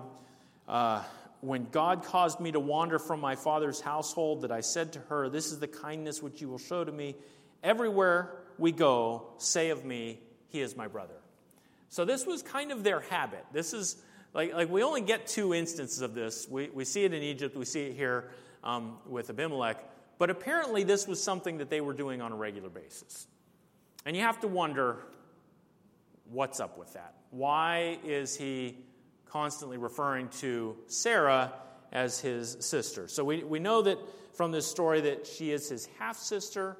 uh, 0.68 1.02
when 1.40 1.68
God 1.72 2.04
caused 2.04 2.40
me 2.40 2.52
to 2.52 2.60
wander 2.60 3.00
from 3.00 3.20
my 3.20 3.36
father's 3.36 3.82
household 3.82 4.42
that 4.42 4.52
I 4.52 4.62
said 4.62 4.94
to 4.94 5.00
her, 5.10 5.28
This 5.28 5.52
is 5.52 5.60
the 5.60 5.68
kindness 5.68 6.22
which 6.22 6.42
you 6.42 6.50
will 6.50 6.60
show 6.60 6.84
to 6.84 6.92
me. 6.92 7.16
Everywhere 7.64 8.32
we 8.60 8.72
go, 8.72 9.30
say 9.40 9.72
of 9.72 9.84
me, 9.84 10.20
He 10.50 10.62
is 10.62 10.78
my 10.78 10.88
brother. 10.88 11.16
So 11.90 12.06
this 12.06 12.28
was 12.28 12.44
kind 12.44 12.72
of 12.72 12.84
their 12.84 13.00
habit. 13.00 13.44
This 13.52 13.74
is 13.74 13.98
like, 14.34 14.54
like 14.54 14.70
we 14.70 14.84
only 14.84 15.02
get 15.02 15.28
two 15.28 15.54
instances 15.54 16.02
of 16.02 16.14
this. 16.14 16.48
We, 16.50 16.70
we 16.70 16.86
see 16.86 17.04
it 17.04 17.14
in 17.14 17.22
Egypt, 17.22 17.56
we 17.56 17.66
see 17.66 17.84
it 17.84 17.96
here 17.96 18.32
um, 18.64 18.98
with 19.06 19.30
Abimelech. 19.30 19.78
But 20.18 20.30
apparently, 20.30 20.84
this 20.84 21.08
was 21.08 21.22
something 21.22 21.58
that 21.58 21.70
they 21.70 21.82
were 21.82 21.94
doing 21.94 22.22
on 22.22 22.32
a 22.32 22.36
regular 22.36 22.70
basis. 22.70 23.28
And 24.06 24.16
you 24.16 24.22
have 24.22 24.40
to 24.42 24.48
wonder 24.48 24.98
what's 26.30 26.60
up 26.60 26.78
with 26.78 26.94
that? 26.94 27.16
Why 27.32 27.98
is 28.04 28.36
he 28.36 28.78
constantly 29.26 29.78
referring 29.78 30.30
to 30.30 30.76
Sarah 30.88 31.54
as 31.92 32.20
his 32.20 32.58
sister? 32.60 33.08
So 33.08 33.24
we, 33.24 33.44
we 33.44 33.60
know 33.60 33.82
that 33.82 33.98
from 34.34 34.52
this 34.52 34.66
story 34.66 35.02
that 35.02 35.28
she 35.28 35.52
is 35.52 35.70
his 35.70 35.88
half 36.00 36.18
sister, 36.18 36.78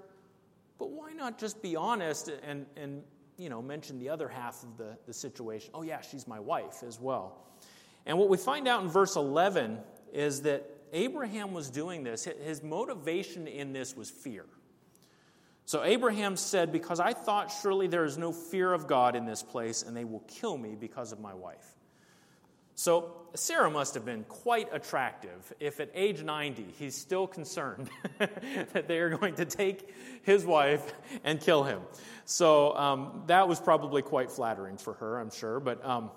but 0.80 0.92
why 0.92 1.14
not 1.14 1.38
just 1.38 1.62
be 1.62 1.76
honest 1.76 2.32
and, 2.44 2.66
and 2.76 3.04
you 3.42 3.50
know, 3.50 3.62
mention 3.62 3.98
the 3.98 4.10
other 4.10 4.28
half 4.28 4.62
of 4.64 4.78
the, 4.78 4.98
the 5.08 5.14
situation. 5.14 5.72
Oh, 5.74 5.82
yeah, 5.82 6.02
she's 6.02 6.28
my 6.28 6.40
wife 6.40 6.84
as 6.86 7.00
well. 7.00 7.38
And 8.06 8.18
what 8.18 8.30
we 8.30 8.38
find 8.38 8.68
out 8.68 8.84
in 8.84 8.90
verse 8.90 9.16
11 9.16 9.80
is 10.14 10.44
that 10.44 10.70
Abraham 10.94 11.54
was 11.54 11.70
doing 11.70 12.04
this, 12.04 12.26
his 12.44 12.62
motivation 12.62 13.48
in 13.48 13.74
this 13.74 13.96
was 13.96 14.10
fear. 14.10 14.46
So 15.66 15.84
Abraham 15.84 16.36
said, 16.36 16.72
Because 16.72 17.00
I 17.00 17.14
thought 17.14 17.52
surely 17.62 17.88
there 17.88 18.04
is 18.04 18.18
no 18.18 18.32
fear 18.32 18.74
of 18.74 18.88
God 18.88 19.16
in 19.16 19.26
this 19.26 19.42
place, 19.42 19.84
and 19.84 19.96
they 19.96 20.04
will 20.04 20.24
kill 20.28 20.58
me 20.58 20.76
because 20.80 21.12
of 21.12 21.20
my 21.20 21.34
wife. 21.34 21.76
So 22.82 23.14
Sarah 23.36 23.70
must 23.70 23.94
have 23.94 24.06
been 24.06 24.24
quite 24.24 24.68
attractive 24.74 25.54
if 25.60 25.80
at 25.80 25.92
age 25.94 26.24
90 26.24 26.66
he's 26.80 26.96
still 26.96 27.28
concerned 27.28 27.92
that 28.18 28.88
they 28.88 28.98
are 28.98 29.16
going 29.16 29.36
to 29.36 29.46
take 29.46 29.94
his 30.24 30.44
wife 30.44 30.92
and 31.24 31.40
kill 31.40 31.62
him. 31.62 31.82
So 32.26 32.76
um, 32.76 33.22
that 33.28 33.48
was 33.48 33.60
probably 33.60 34.02
quite 34.02 34.32
flattering 34.32 34.78
for 34.78 34.96
her, 34.96 35.20
I'm 35.20 35.30
sure, 35.30 35.60
but, 35.60 35.86
um, 35.86 36.10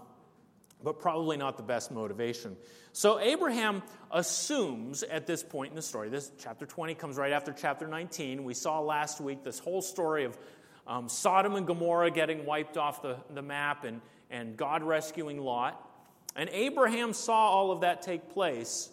but 0.83 1.00
probably 1.00 1.37
not 1.37 1.59
the 1.59 1.62
best 1.62 1.90
motivation. 1.90 2.57
So 2.94 3.20
Abraham 3.20 3.83
assumes 4.11 5.03
at 5.03 5.27
this 5.27 5.42
point 5.42 5.68
in 5.68 5.77
the 5.77 5.83
story, 5.83 6.09
this 6.09 6.33
chapter 6.38 6.64
20 6.64 6.94
comes 6.94 7.18
right 7.18 7.33
after 7.33 7.53
chapter 7.53 7.87
19. 7.87 8.42
We 8.42 8.55
saw 8.55 8.81
last 8.81 9.20
week 9.20 9.44
this 9.44 9.59
whole 9.59 9.83
story 9.83 10.24
of 10.24 10.38
um, 10.87 11.11
Sodom 11.11 11.57
and 11.57 11.66
Gomorrah 11.66 12.11
getting 12.11 12.46
wiped 12.46 12.79
off 12.79 13.03
the, 13.03 13.18
the 13.35 13.42
map 13.42 13.85
and, 13.85 14.00
and 14.31 14.57
God 14.57 14.83
rescuing 14.83 15.37
Lot. 15.42 15.90
And 16.37 16.51
Abraham 16.51 17.12
saw 17.12 17.49
all 17.49 17.70
of 17.70 17.83
that 17.83 18.03
take 18.03 18.31
place. 18.31 18.90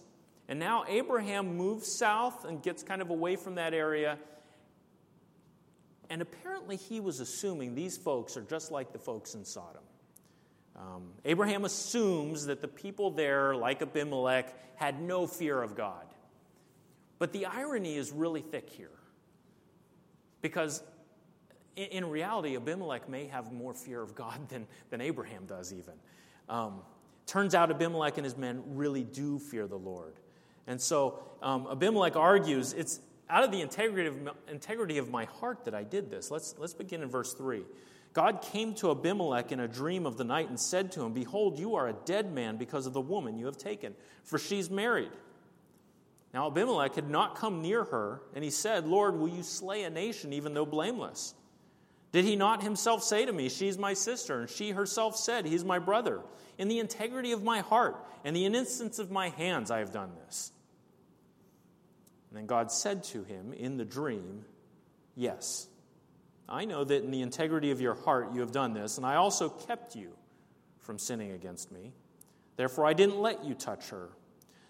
And 0.47 0.59
now 0.59 0.83
Abraham 0.87 1.57
moves 1.57 1.91
south 1.91 2.45
and 2.45 2.61
gets 2.61 2.83
kind 2.83 3.01
of 3.01 3.09
away 3.09 3.35
from 3.35 3.55
that 3.55 3.73
area. 3.73 4.17
And 6.09 6.21
apparently, 6.21 6.75
he 6.75 6.99
was 6.99 7.19
assuming 7.19 7.73
these 7.73 7.97
folks 7.97 8.35
are 8.35 8.41
just 8.41 8.71
like 8.71 8.91
the 8.91 8.99
folks 8.99 9.33
in 9.33 9.45
Sodom. 9.45 9.81
Um, 10.75 11.11
Abraham 11.25 11.65
assumes 11.65 12.45
that 12.47 12.61
the 12.61 12.67
people 12.67 13.11
there, 13.11 13.55
like 13.55 13.81
Abimelech, 13.81 14.53
had 14.75 15.01
no 15.01 15.27
fear 15.27 15.61
of 15.61 15.75
God. 15.75 16.05
But 17.17 17.33
the 17.33 17.45
irony 17.45 17.95
is 17.95 18.11
really 18.11 18.41
thick 18.41 18.69
here. 18.69 18.91
Because 20.41 20.81
in, 21.75 21.85
in 21.85 22.09
reality, 22.09 22.55
Abimelech 22.55 23.07
may 23.07 23.27
have 23.27 23.51
more 23.51 23.73
fear 23.73 24.01
of 24.01 24.15
God 24.15 24.49
than, 24.49 24.67
than 24.89 25.01
Abraham 25.01 25.45
does, 25.45 25.71
even. 25.71 25.93
Um, 26.49 26.81
Turns 27.25 27.55
out 27.55 27.71
Abimelech 27.71 28.17
and 28.17 28.25
his 28.25 28.37
men 28.37 28.61
really 28.67 29.03
do 29.03 29.39
fear 29.39 29.67
the 29.67 29.77
Lord. 29.77 30.13
And 30.67 30.79
so 30.79 31.19
um, 31.41 31.67
Abimelech 31.71 32.15
argues, 32.15 32.73
it's 32.73 32.99
out 33.29 33.43
of 33.43 33.51
the 33.51 33.61
integrity 33.61 34.07
of, 34.07 34.35
integrity 34.49 34.97
of 34.97 35.09
my 35.09 35.25
heart 35.25 35.65
that 35.65 35.73
I 35.73 35.83
did 35.83 36.09
this. 36.09 36.29
Let's, 36.29 36.55
let's 36.57 36.73
begin 36.73 37.01
in 37.01 37.09
verse 37.09 37.33
3. 37.33 37.63
God 38.13 38.41
came 38.41 38.73
to 38.75 38.91
Abimelech 38.91 39.51
in 39.51 39.61
a 39.61 39.67
dream 39.67 40.05
of 40.05 40.17
the 40.17 40.25
night 40.25 40.49
and 40.49 40.59
said 40.59 40.91
to 40.93 41.03
him, 41.03 41.13
Behold, 41.13 41.57
you 41.57 41.75
are 41.75 41.87
a 41.87 41.93
dead 41.93 42.33
man 42.33 42.57
because 42.57 42.85
of 42.85 42.93
the 42.93 43.01
woman 43.01 43.37
you 43.37 43.45
have 43.45 43.57
taken, 43.57 43.95
for 44.23 44.37
she's 44.37 44.69
married. 44.69 45.11
Now 46.33 46.47
Abimelech 46.47 46.95
had 46.95 47.09
not 47.09 47.35
come 47.35 47.61
near 47.61 47.85
her, 47.85 48.21
and 48.35 48.43
he 48.43 48.49
said, 48.49 48.85
Lord, 48.85 49.17
will 49.17 49.29
you 49.29 49.43
slay 49.43 49.83
a 49.83 49.89
nation 49.89 50.33
even 50.33 50.53
though 50.53 50.65
blameless? 50.65 51.33
Did 52.11 52.25
he 52.25 52.35
not 52.35 52.63
himself 52.63 53.03
say 53.03 53.25
to 53.25 53.31
me, 53.31 53.47
She's 53.47 53.77
my 53.77 53.93
sister? 53.93 54.41
And 54.41 54.49
she 54.49 54.71
herself 54.71 55.15
said, 55.15 55.45
He's 55.45 55.63
my 55.63 55.79
brother. 55.79 56.21
In 56.57 56.67
the 56.67 56.79
integrity 56.79 57.31
of 57.31 57.43
my 57.43 57.59
heart 57.59 57.95
and 58.23 58.35
the 58.35 58.45
innocence 58.45 58.99
of 58.99 59.11
my 59.11 59.29
hands, 59.29 59.71
I 59.71 59.79
have 59.79 59.91
done 59.91 60.11
this. 60.25 60.51
And 62.29 62.37
then 62.37 62.45
God 62.45 62.71
said 62.71 63.03
to 63.05 63.23
him 63.23 63.53
in 63.53 63.77
the 63.77 63.85
dream, 63.85 64.45
Yes, 65.15 65.67
I 66.47 66.65
know 66.65 66.83
that 66.83 67.03
in 67.03 67.11
the 67.11 67.21
integrity 67.21 67.71
of 67.71 67.81
your 67.81 67.95
heart 67.95 68.33
you 68.33 68.41
have 68.41 68.51
done 68.51 68.73
this, 68.73 68.97
and 68.97 69.05
I 69.05 69.15
also 69.15 69.49
kept 69.49 69.95
you 69.95 70.11
from 70.79 70.97
sinning 70.97 71.31
against 71.31 71.71
me. 71.71 71.91
Therefore, 72.55 72.85
I 72.85 72.93
didn't 72.93 73.19
let 73.19 73.43
you 73.45 73.53
touch 73.53 73.89
her. 73.89 74.09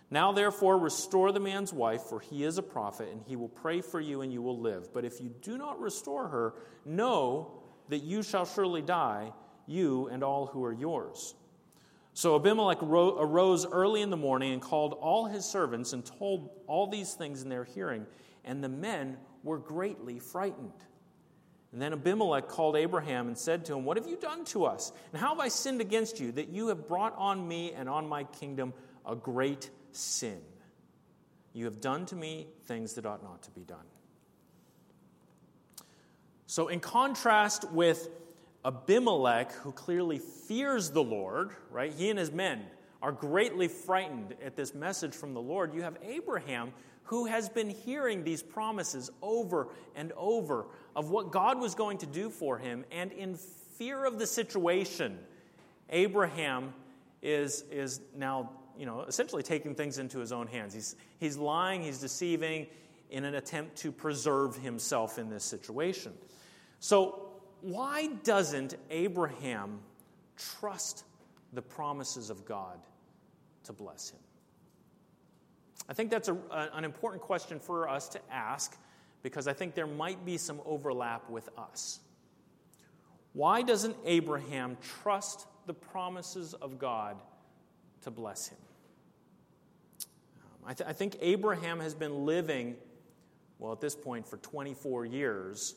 Now, 0.09 0.31
therefore, 0.31 0.77
restore 0.77 1.31
the 1.31 1.39
man's 1.39 1.71
wife, 1.71 2.01
for 2.03 2.19
he 2.19 2.43
is 2.43 2.57
a 2.57 2.63
prophet, 2.63 3.09
and 3.11 3.21
he 3.25 3.35
will 3.35 3.49
pray 3.49 3.81
for 3.81 3.99
you, 3.99 4.21
and 4.21 4.31
you 4.31 4.41
will 4.41 4.59
live. 4.59 4.93
But 4.93 5.05
if 5.05 5.21
you 5.21 5.33
do 5.41 5.57
not 5.57 5.79
restore 5.79 6.27
her, 6.27 6.53
know 6.85 7.51
that 7.89 7.99
you 7.99 8.21
shall 8.21 8.45
surely 8.45 8.81
die, 8.81 9.31
you 9.67 10.07
and 10.07 10.23
all 10.23 10.47
who 10.47 10.63
are 10.63 10.73
yours. 10.73 11.33
So 12.13 12.35
Abimelech 12.35 12.83
arose 12.83 13.65
early 13.65 14.01
in 14.01 14.09
the 14.09 14.17
morning 14.17 14.53
and 14.53 14.61
called 14.61 14.93
all 14.93 15.25
his 15.25 15.45
servants 15.45 15.93
and 15.93 16.05
told 16.05 16.49
all 16.67 16.87
these 16.87 17.13
things 17.13 17.41
in 17.41 17.49
their 17.49 17.63
hearing, 17.63 18.05
and 18.43 18.63
the 18.63 18.69
men 18.69 19.17
were 19.43 19.57
greatly 19.57 20.19
frightened. 20.19 20.73
And 21.71 21.81
then 21.81 21.93
Abimelech 21.93 22.49
called 22.49 22.75
Abraham 22.75 23.27
and 23.27 23.37
said 23.37 23.65
to 23.65 23.75
him, 23.75 23.85
What 23.85 23.95
have 23.95 24.07
you 24.07 24.17
done 24.17 24.43
to 24.45 24.65
us? 24.65 24.91
And 25.13 25.21
how 25.21 25.29
have 25.29 25.39
I 25.39 25.47
sinned 25.47 25.79
against 25.79 26.19
you 26.19 26.33
that 26.33 26.49
you 26.49 26.67
have 26.67 26.87
brought 26.87 27.15
on 27.17 27.47
me 27.47 27.71
and 27.71 27.87
on 27.87 28.09
my 28.09 28.25
kingdom 28.25 28.73
a 29.05 29.15
great 29.15 29.69
sin? 29.93 30.41
You 31.53 31.65
have 31.65 31.79
done 31.79 32.05
to 32.07 32.15
me 32.15 32.47
things 32.65 32.93
that 32.95 33.05
ought 33.05 33.23
not 33.23 33.43
to 33.43 33.51
be 33.51 33.61
done. 33.61 33.85
So, 36.45 36.67
in 36.67 36.81
contrast 36.81 37.71
with 37.71 38.09
Abimelech, 38.63 39.51
who 39.53 39.71
clearly 39.71 40.19
fears 40.19 40.91
the 40.91 41.03
Lord, 41.03 41.51
right? 41.71 41.91
He 41.91 42.09
and 42.09 42.19
his 42.19 42.31
men 42.31 42.63
are 43.01 43.11
greatly 43.11 43.67
frightened 43.67 44.35
at 44.43 44.55
this 44.55 44.75
message 44.75 45.15
from 45.15 45.33
the 45.33 45.41
Lord. 45.41 45.73
You 45.73 45.81
have 45.81 45.97
Abraham, 46.03 46.71
who 47.03 47.25
has 47.25 47.49
been 47.49 47.69
hearing 47.69 48.23
these 48.23 48.43
promises 48.43 49.09
over 49.21 49.69
and 49.95 50.11
over 50.15 50.67
of 50.95 51.09
what 51.09 51.31
God 51.31 51.59
was 51.59 51.73
going 51.73 51.97
to 51.99 52.05
do 52.05 52.29
for 52.29 52.59
him. 52.59 52.85
And 52.91 53.11
in 53.11 53.35
fear 53.35 54.05
of 54.05 54.19
the 54.19 54.27
situation, 54.27 55.17
Abraham 55.89 56.73
is, 57.23 57.63
is 57.71 58.01
now, 58.15 58.51
you 58.77 58.85
know, 58.85 59.01
essentially 59.01 59.41
taking 59.41 59.73
things 59.73 59.97
into 59.97 60.19
his 60.19 60.31
own 60.31 60.45
hands. 60.45 60.73
He's, 60.73 60.95
he's 61.19 61.37
lying, 61.37 61.81
he's 61.81 61.99
deceiving 61.99 62.67
in 63.09 63.25
an 63.25 63.35
attempt 63.35 63.75
to 63.77 63.91
preserve 63.91 64.55
himself 64.55 65.17
in 65.17 65.29
this 65.29 65.43
situation. 65.43 66.13
So, 66.79 67.30
why 67.61 68.07
doesn't 68.23 68.75
Abraham 68.89 69.79
trust 70.37 71.03
the 71.53 71.61
promises 71.61 72.29
of 72.29 72.45
God 72.45 72.79
to 73.63 73.73
bless 73.73 74.09
him? 74.09 74.19
I 75.89 75.93
think 75.93 76.09
that's 76.09 76.29
a, 76.29 76.37
an 76.73 76.83
important 76.83 77.21
question 77.21 77.59
for 77.59 77.89
us 77.89 78.07
to 78.09 78.19
ask 78.31 78.77
because 79.23 79.47
I 79.47 79.53
think 79.53 79.75
there 79.75 79.87
might 79.87 80.25
be 80.25 80.37
some 80.37 80.61
overlap 80.65 81.29
with 81.29 81.49
us. 81.57 81.99
Why 83.33 83.61
doesn't 83.61 83.95
Abraham 84.05 84.77
trust 84.81 85.47
the 85.65 85.73
promises 85.73 86.53
of 86.53 86.79
God 86.79 87.17
to 88.01 88.11
bless 88.11 88.47
him? 88.47 88.57
Um, 90.43 90.69
I, 90.69 90.73
th- 90.73 90.89
I 90.89 90.93
think 90.93 91.17
Abraham 91.21 91.79
has 91.79 91.93
been 91.93 92.25
living, 92.25 92.75
well, 93.59 93.71
at 93.71 93.79
this 93.79 93.95
point, 93.95 94.27
for 94.27 94.37
24 94.37 95.05
years 95.05 95.75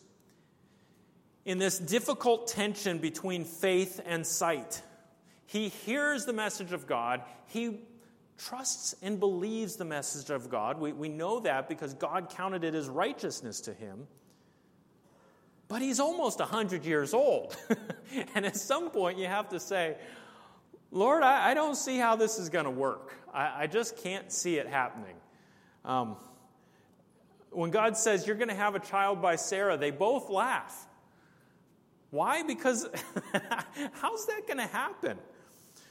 in 1.44 1.58
this 1.58 1.78
difficult 1.78 2.48
tension 2.48 2.98
between 2.98 3.44
faith 3.44 4.00
and 4.04 4.26
sight. 4.26 4.82
He 5.46 5.68
hears 5.68 6.24
the 6.24 6.32
message 6.32 6.72
of 6.72 6.86
God. 6.86 7.22
He 7.46 7.80
trusts 8.38 8.94
and 9.02 9.20
believes 9.20 9.76
the 9.76 9.84
message 9.84 10.30
of 10.30 10.50
God. 10.50 10.80
We, 10.80 10.92
we 10.92 11.08
know 11.08 11.40
that 11.40 11.68
because 11.68 11.94
God 11.94 12.30
counted 12.30 12.64
it 12.64 12.74
as 12.74 12.88
righteousness 12.88 13.60
to 13.62 13.74
him. 13.74 14.06
But 15.68 15.82
he's 15.82 16.00
almost 16.00 16.40
100 16.40 16.84
years 16.84 17.14
old. 17.14 17.56
and 18.34 18.44
at 18.44 18.56
some 18.56 18.90
point, 18.90 19.18
you 19.18 19.26
have 19.26 19.50
to 19.50 19.60
say, 19.60 19.96
Lord, 20.90 21.22
I, 21.22 21.50
I 21.50 21.54
don't 21.54 21.74
see 21.74 21.98
how 21.98 22.16
this 22.16 22.38
is 22.38 22.48
going 22.48 22.66
to 22.66 22.70
work. 22.70 23.14
I, 23.32 23.62
I, 23.62 23.66
just 23.66 23.96
can't 23.98 24.30
see 24.30 24.56
it 24.56 24.68
happening. 24.68 25.16
Um, 25.84 26.16
when 27.50 27.70
God 27.70 27.96
says, 27.96 28.26
You're 28.26 28.36
going 28.36 28.48
to 28.48 28.54
have 28.54 28.74
a 28.74 28.80
child 28.80 29.22
by 29.22 29.36
Sarah, 29.36 29.76
they 29.76 29.90
both 29.90 30.30
laugh. 30.30 30.86
Why? 32.14 32.44
Because 32.44 32.86
how's 33.94 34.26
that 34.26 34.46
going 34.46 34.58
to 34.58 34.68
happen? 34.68 35.18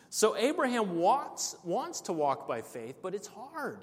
So 0.10 0.38
Abraham 0.38 0.96
wants, 0.96 1.58
wants 1.66 2.00
to 2.02 2.14
walk 2.14 2.48
by 2.48 2.62
faith, 2.62 3.00
but 3.02 3.14
it's 3.14 3.28
hard. 3.28 3.80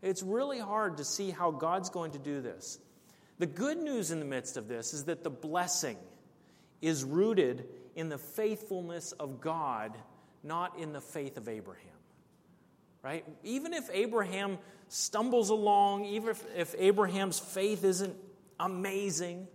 It's 0.00 0.22
really 0.22 0.60
hard 0.60 0.98
to 0.98 1.04
see 1.04 1.30
how 1.30 1.50
God's 1.50 1.90
going 1.90 2.12
to 2.12 2.20
do 2.20 2.40
this. 2.40 2.78
The 3.40 3.46
good 3.46 3.78
news 3.78 4.12
in 4.12 4.20
the 4.20 4.24
midst 4.24 4.56
of 4.56 4.68
this 4.68 4.94
is 4.94 5.06
that 5.06 5.24
the 5.24 5.30
blessing 5.30 5.96
is 6.80 7.02
rooted 7.02 7.64
in 7.96 8.10
the 8.10 8.18
faithfulness 8.18 9.10
of 9.10 9.40
God, 9.40 9.98
not 10.44 10.78
in 10.78 10.92
the 10.92 11.00
faith 11.00 11.36
of 11.36 11.48
Abraham. 11.48 11.82
Right? 13.02 13.24
Even 13.42 13.74
if 13.74 13.90
Abraham 13.92 14.58
stumbles 14.88 15.50
along, 15.50 16.04
even 16.04 16.28
if, 16.28 16.44
if 16.56 16.74
Abraham's 16.78 17.40
faith 17.40 17.82
isn't 17.82 18.14
amazing, 18.60 19.48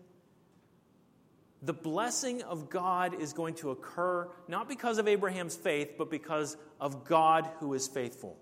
the 1.61 1.73
blessing 1.73 2.41
of 2.43 2.69
God 2.69 3.21
is 3.21 3.33
going 3.33 3.53
to 3.55 3.69
occur 3.69 4.27
not 4.47 4.67
because 4.67 4.97
of 4.97 5.07
Abraham's 5.07 5.55
faith, 5.55 5.93
but 5.97 6.09
because 6.09 6.57
of 6.79 7.05
God 7.05 7.47
who 7.59 7.73
is 7.73 7.87
faithful. 7.87 8.37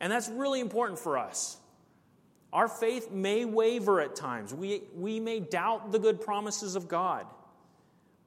And 0.00 0.12
that's 0.12 0.28
really 0.28 0.60
important 0.60 0.98
for 0.98 1.16
us. 1.16 1.56
Our 2.52 2.68
faith 2.68 3.10
may 3.10 3.46
waver 3.46 4.00
at 4.00 4.14
times, 4.14 4.52
we, 4.52 4.82
we 4.94 5.20
may 5.20 5.40
doubt 5.40 5.90
the 5.90 5.98
good 5.98 6.20
promises 6.20 6.76
of 6.76 6.86
God, 6.86 7.26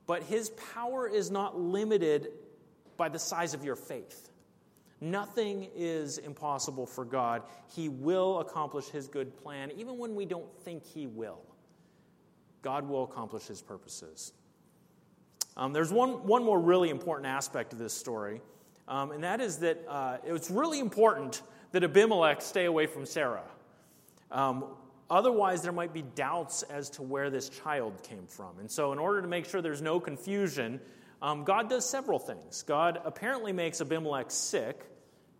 but 0.08 0.24
His 0.24 0.50
power 0.74 1.08
is 1.08 1.30
not 1.30 1.60
limited 1.60 2.30
by 2.98 3.10
the 3.10 3.20
size 3.20 3.54
of 3.54 3.64
your 3.64 3.76
faith. 3.76 4.30
Nothing 5.00 5.70
is 5.76 6.18
impossible 6.18 6.88
for 6.88 7.06
God. 7.06 7.44
He 7.76 7.90
will 7.90 8.40
accomplish 8.40 8.88
His 8.88 9.08
good 9.08 9.38
plan, 9.38 9.72
even 9.78 10.00
when 10.00 10.16
we 10.16 10.26
don't 10.26 10.52
think 10.62 10.84
He 10.84 11.06
will. 11.06 11.42
God 12.65 12.89
will 12.89 13.04
accomplish 13.04 13.45
his 13.45 13.62
purposes. 13.62 14.34
Um, 15.56 15.71
there's 15.71 15.91
one, 15.91 16.25
one 16.25 16.43
more 16.43 16.60
really 16.60 16.89
important 16.89 17.28
aspect 17.28 17.73
of 17.73 17.80
this 17.80 17.93
story, 17.93 18.41
um, 18.88 19.12
and 19.12 19.23
that 19.23 19.39
is 19.39 19.58
that 19.60 19.86
uh, 19.88 20.17
it's 20.25 20.49
really 20.49 20.80
important 20.80 21.43
that 21.73 21.84
Abimelech 21.84 22.41
stay 22.41 22.65
away 22.65 22.88
from 22.88 23.06
Sarah. 23.06 23.43
Um, 24.32 24.65
otherwise, 25.12 25.62
there 25.62 25.73
might 25.73 25.93
be 25.93 26.01
doubts 26.01 26.63
as 26.63 26.89
to 26.91 27.04
where 27.04 27.30
this 27.30 27.49
child 27.49 28.01
came 28.01 28.25
from. 28.25 28.58
And 28.60 28.69
so, 28.69 28.93
in 28.93 28.97
order 28.97 29.21
to 29.21 29.28
make 29.28 29.45
sure 29.45 29.62
there's 29.62 29.84
no 29.84 29.99
confusion, 29.99 30.82
um, 31.21 31.43
God 31.43 31.69
does 31.69 31.88
several 31.88 32.17
things. 32.17 32.63
God 32.63 32.99
apparently 33.06 33.54
makes 33.54 33.80
Abimelech 33.80 34.32
sick, 34.32 34.84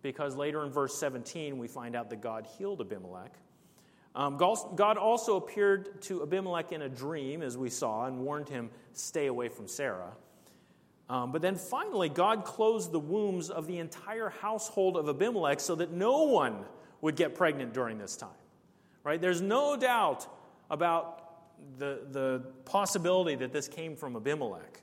because 0.00 0.36
later 0.36 0.64
in 0.64 0.70
verse 0.70 0.96
17, 0.96 1.58
we 1.58 1.66
find 1.66 1.96
out 1.96 2.08
that 2.10 2.20
God 2.20 2.46
healed 2.56 2.80
Abimelech. 2.80 3.34
Um, 4.16 4.38
God 4.38 4.96
also 4.96 5.36
appeared 5.36 6.00
to 6.02 6.22
Abimelech 6.22 6.72
in 6.72 6.80
a 6.80 6.88
dream, 6.88 7.42
as 7.42 7.58
we 7.58 7.68
saw, 7.68 8.06
and 8.06 8.20
warned 8.20 8.48
him, 8.48 8.70
stay 8.94 9.26
away 9.26 9.50
from 9.50 9.68
Sarah. 9.68 10.12
Um, 11.10 11.32
but 11.32 11.42
then 11.42 11.56
finally, 11.56 12.08
God 12.08 12.46
closed 12.46 12.92
the 12.92 12.98
wombs 12.98 13.50
of 13.50 13.66
the 13.66 13.78
entire 13.78 14.30
household 14.30 14.96
of 14.96 15.10
Abimelech 15.10 15.60
so 15.60 15.74
that 15.74 15.92
no 15.92 16.22
one 16.24 16.64
would 17.02 17.14
get 17.14 17.34
pregnant 17.34 17.74
during 17.74 17.98
this 17.98 18.16
time. 18.16 18.30
Right? 19.04 19.20
There's 19.20 19.42
no 19.42 19.76
doubt 19.76 20.26
about 20.70 21.22
the, 21.78 22.00
the 22.10 22.42
possibility 22.64 23.36
that 23.36 23.52
this 23.52 23.68
came 23.68 23.96
from 23.96 24.16
Abimelech. 24.16 24.80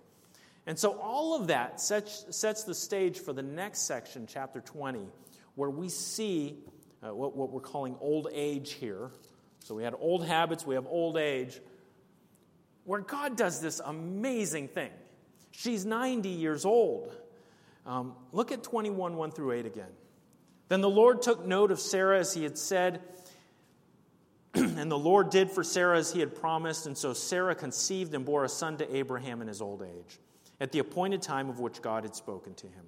And 0.67 0.77
so 0.77 0.91
all 0.99 1.35
of 1.41 1.47
that 1.47 1.81
sets, 1.81 2.25
sets 2.29 2.65
the 2.65 2.75
stage 2.75 3.19
for 3.19 3.33
the 3.33 3.41
next 3.41 3.81
section, 3.81 4.27
chapter 4.27 4.61
20, 4.61 5.07
where 5.55 5.71
we 5.71 5.89
see 5.89 6.59
uh, 7.03 7.13
what, 7.13 7.35
what 7.35 7.51
we're 7.51 7.59
calling 7.59 7.95
old 7.99 8.27
age 8.31 8.73
here. 8.73 9.11
So 9.59 9.75
we 9.75 9.83
had 9.83 9.93
old 9.99 10.25
habits, 10.25 10.65
we 10.65 10.75
have 10.75 10.85
old 10.87 11.17
age, 11.17 11.59
where 12.85 13.01
God 13.01 13.37
does 13.37 13.61
this 13.61 13.81
amazing 13.83 14.69
thing. 14.69 14.91
She's 15.51 15.85
90 15.85 16.29
years 16.29 16.65
old. 16.65 17.15
Um, 17.85 18.15
look 18.31 18.51
at 18.51 18.63
21, 18.63 19.15
1 19.15 19.31
through 19.31 19.51
8 19.51 19.65
again. 19.65 19.91
Then 20.69 20.81
the 20.81 20.89
Lord 20.89 21.21
took 21.21 21.45
note 21.45 21.71
of 21.71 21.79
Sarah 21.79 22.19
as 22.19 22.33
he 22.33 22.43
had 22.43 22.57
said, 22.57 23.01
and 24.53 24.89
the 24.89 24.97
Lord 24.97 25.29
did 25.29 25.51
for 25.51 25.63
Sarah 25.63 25.97
as 25.97 26.11
he 26.11 26.19
had 26.19 26.35
promised, 26.35 26.85
and 26.85 26.97
so 26.97 27.13
Sarah 27.13 27.55
conceived 27.55 28.13
and 28.13 28.25
bore 28.25 28.43
a 28.43 28.49
son 28.49 28.77
to 28.77 28.95
Abraham 28.95 29.41
in 29.41 29.47
his 29.47 29.61
old 29.61 29.83
age, 29.83 30.19
at 30.59 30.71
the 30.71 30.79
appointed 30.79 31.21
time 31.21 31.49
of 31.49 31.59
which 31.59 31.81
God 31.81 32.03
had 32.03 32.15
spoken 32.15 32.53
to 32.55 32.67
him. 32.67 32.85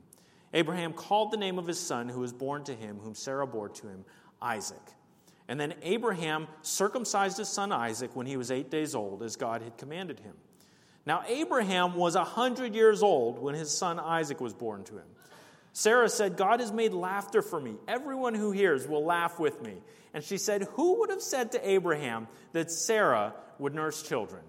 Abraham 0.54 0.94
called 0.94 1.32
the 1.32 1.38
name 1.38 1.58
of 1.60 1.68
his 1.68 1.80
son 1.80 2.10
who 2.10 2.20
was 2.20 2.34
born 2.34 2.64
to 2.66 2.74
him, 2.74 3.00
whom 3.00 3.16
Sarah 3.16 3.48
bore 3.48 3.70
to 3.70 3.88
him, 3.88 4.06
Isaac. 4.42 4.82
And 5.48 5.60
then 5.60 5.76
Abraham 5.84 6.48
circumcised 6.62 7.38
his 7.38 7.50
son 7.50 7.72
Isaac 7.72 8.16
when 8.16 8.26
he 8.26 8.38
was 8.38 8.52
eight 8.52 8.72
days 8.72 8.96
old, 8.96 9.22
as 9.22 9.36
God 9.36 9.62
had 9.62 9.78
commanded 9.78 10.20
him. 10.20 10.34
Now, 11.06 11.24
Abraham 11.28 11.96
was 11.96 12.16
a 12.16 12.24
hundred 12.24 12.74
years 12.74 13.04
old 13.04 13.38
when 13.38 13.54
his 13.54 13.76
son 13.76 14.00
Isaac 14.00 14.42
was 14.42 14.54
born 14.54 14.84
to 14.86 14.94
him. 14.94 15.06
Sarah 15.72 16.10
said, 16.10 16.38
God 16.38 16.62
has 16.62 16.72
made 16.72 16.94
laughter 16.94 17.42
for 17.42 17.60
me. 17.60 17.76
Everyone 17.88 18.34
who 18.34 18.52
hears 18.52 18.88
will 18.88 19.04
laugh 19.04 19.40
with 19.40 19.62
me. 19.62 19.76
And 20.14 20.24
she 20.24 20.38
said, 20.38 20.64
Who 20.76 21.00
would 21.00 21.10
have 21.10 21.22
said 21.22 21.52
to 21.52 21.70
Abraham 21.70 22.28
that 22.54 22.72
Sarah 22.72 23.34
would 23.60 23.76
nurse 23.76 24.02
children? 24.02 24.42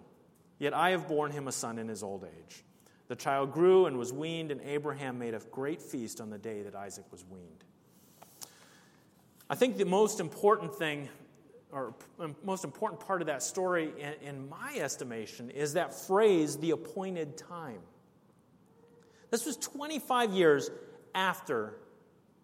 Yet 0.58 0.72
I 0.72 0.90
have 0.90 1.08
borne 1.08 1.32
him 1.32 1.48
a 1.48 1.52
son 1.52 1.78
in 1.78 1.88
his 1.88 2.02
old 2.02 2.24
age. 2.24 2.64
The 3.08 3.16
child 3.16 3.52
grew 3.52 3.86
and 3.86 3.98
was 3.98 4.12
weaned, 4.12 4.50
and 4.50 4.60
Abraham 4.62 5.18
made 5.18 5.34
a 5.34 5.40
great 5.50 5.80
feast 5.80 6.20
on 6.20 6.30
the 6.30 6.38
day 6.38 6.62
that 6.62 6.74
Isaac 6.74 7.04
was 7.12 7.24
weaned. 7.28 7.64
I 9.48 9.54
think 9.54 9.76
the 9.76 9.84
most 9.84 10.18
important 10.18 10.74
thing, 10.74 11.08
or 11.70 11.94
um, 12.18 12.34
most 12.42 12.64
important 12.64 13.00
part 13.00 13.20
of 13.20 13.28
that 13.28 13.42
story, 13.42 13.92
in, 13.98 14.28
in 14.28 14.48
my 14.48 14.74
estimation, 14.76 15.50
is 15.50 15.74
that 15.74 15.94
phrase, 15.94 16.56
the 16.56 16.72
appointed 16.72 17.36
time. 17.36 17.78
This 19.30 19.46
was 19.46 19.56
25 19.56 20.32
years 20.32 20.70
after 21.14 21.74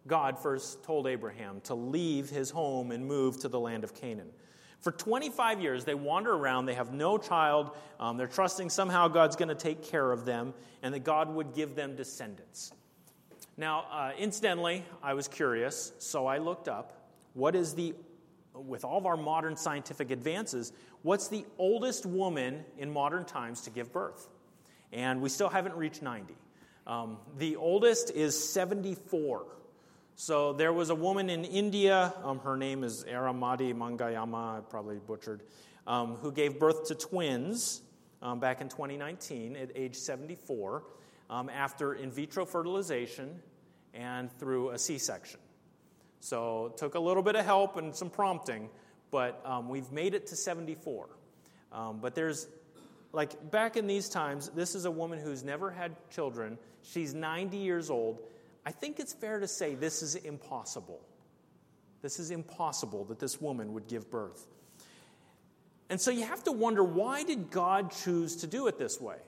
God 0.07 0.38
first 0.38 0.85
told 0.85 1.07
Abraham 1.07 1.61
to 1.62 1.75
leave 1.75 2.31
his 2.31 2.51
home 2.51 2.90
and 2.90 3.05
move 3.05 3.40
to 3.40 3.48
the 3.48 3.59
land 3.59 3.85
of 3.85 3.94
Canaan. 3.94 4.31
For 4.83 4.92
25 4.92 5.61
years, 5.61 5.85
they 5.85 5.95
wander 5.95 6.33
around, 6.35 6.66
they 6.66 6.75
have 6.75 6.92
no 6.92 7.16
child, 7.16 7.71
um, 8.01 8.16
they're 8.16 8.27
trusting 8.27 8.68
somehow 8.68 9.09
God's 9.09 9.37
going 9.37 9.49
to 9.49 9.55
take 9.55 9.85
care 9.85 10.11
of 10.11 10.25
them, 10.25 10.55
and 10.83 10.92
that 10.92 11.05
God 11.05 11.33
would 11.33 11.55
give 11.55 11.77
them 11.77 11.95
descendants. 11.95 12.73
Now, 13.57 13.87
uh, 13.92 14.11
incidentally, 14.18 14.85
I 15.03 15.14
was 15.14 15.29
curious, 15.29 15.92
so 15.99 16.27
I 16.27 16.38
looked 16.38 16.68
up 16.68 16.99
what 17.35 17.55
is 17.55 17.75
the, 17.75 17.95
with 18.55 18.85
all 18.85 18.99
of 18.99 19.07
our 19.07 19.16
modern 19.16 19.57
scientific 19.57 20.11
advances, 20.11 20.73
what's 21.03 21.29
the 21.29 21.45
oldest 21.59 22.05
woman 22.05 22.64
in 22.77 22.92
modern 22.92 23.25
times 23.25 23.62
to 23.62 23.71
give 23.71 23.92
birth? 23.92 24.29
And 24.92 25.23
we 25.23 25.29
still 25.29 25.49
haven't 25.49 25.77
reached 25.77 26.03
90. 26.03 26.35
Um, 26.87 27.18
the 27.38 27.57
oldest 27.57 28.11
is 28.11 28.53
74. 28.53 29.47
So 30.25 30.53
there 30.53 30.73
was 30.73 30.91
a 30.91 30.95
woman 30.95 31.29
in 31.29 31.45
India, 31.45 32.15
um, 32.23 32.39
her 32.39 32.57
name 32.57 32.85
is 32.85 33.03
Aramadi 33.03 33.75
Mangayama, 33.75 34.59
I 34.59 34.61
probably 34.61 35.01
butchered, 35.05 35.43
um, 35.85 36.15
who 36.15 36.31
gave 36.31 36.61
birth 36.61 36.87
to 36.87 36.95
twins 36.95 37.83
um, 38.23 38.39
back 38.39 38.61
in 38.61 38.69
2019 38.69 39.57
at 39.57 39.73
age 39.75 39.97
74 39.97 40.85
um, 41.29 41.49
after 41.49 41.95
in 41.95 42.13
vitro 42.13 42.47
fertilization 42.47 43.43
and 43.95 44.31
through 44.39 44.71
a 44.71 44.79
C 44.79 44.97
section. 44.97 45.41
So 46.21 46.67
it 46.67 46.77
took 46.77 46.95
a 46.95 47.01
little 47.01 47.25
bit 47.25 47.35
of 47.35 47.45
help 47.45 47.77
and 47.77 47.93
some 47.93 48.09
prompting, 48.09 48.69
but 49.11 49.43
um, 49.45 49.69
we've 49.69 49.91
made 49.91 50.15
it 50.15 50.29
to 50.29 50.37
74. 50.37 51.09
Um, 51.73 51.99
but 52.01 52.15
there's, 52.15 52.47
like, 53.13 53.51
back 53.51 53.77
in 53.77 53.89
these 53.89 54.09
times, 54.09 54.51
this 54.51 54.77
is 54.77 54.85
a 54.85 54.91
woman 54.93 55.19
who's 55.19 55.43
never 55.43 55.69
had 55.69 55.97
children. 56.11 56.59
She's 56.83 57.13
90 57.13 57.57
years 57.57 57.91
old 57.91 58.21
I 58.64 58.70
think 58.70 59.01
it's 59.01 59.12
fair 59.12 59.40
to 59.40 59.48
say 59.48 59.75
this 59.75 60.03
is 60.03 60.14
impossible. 60.14 61.01
This 62.01 62.18
is 62.18 62.31
impossible 62.31 63.05
that 63.07 63.18
this 63.18 63.40
woman 63.40 63.72
would 63.75 63.88
give 63.88 64.11
birth. 64.11 64.46
And 65.88 66.01
so 66.01 66.11
you 66.11 66.25
have 66.25 66.42
to 66.44 66.53
wonder 66.53 66.83
why 66.83 67.22
did 67.22 67.51
God 67.51 67.92
choose 67.92 68.37
to 68.37 68.46
do 68.46 68.66
it 68.66 68.79
this 68.79 69.01
way? 69.01 69.18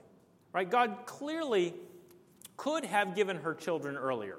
Right? 0.51 0.69
God 0.69 1.05
clearly 1.05 1.73
could 2.57 2.85
have 2.85 3.15
given 3.15 3.37
her 3.37 3.53
children 3.53 3.97
earlier. 3.97 4.37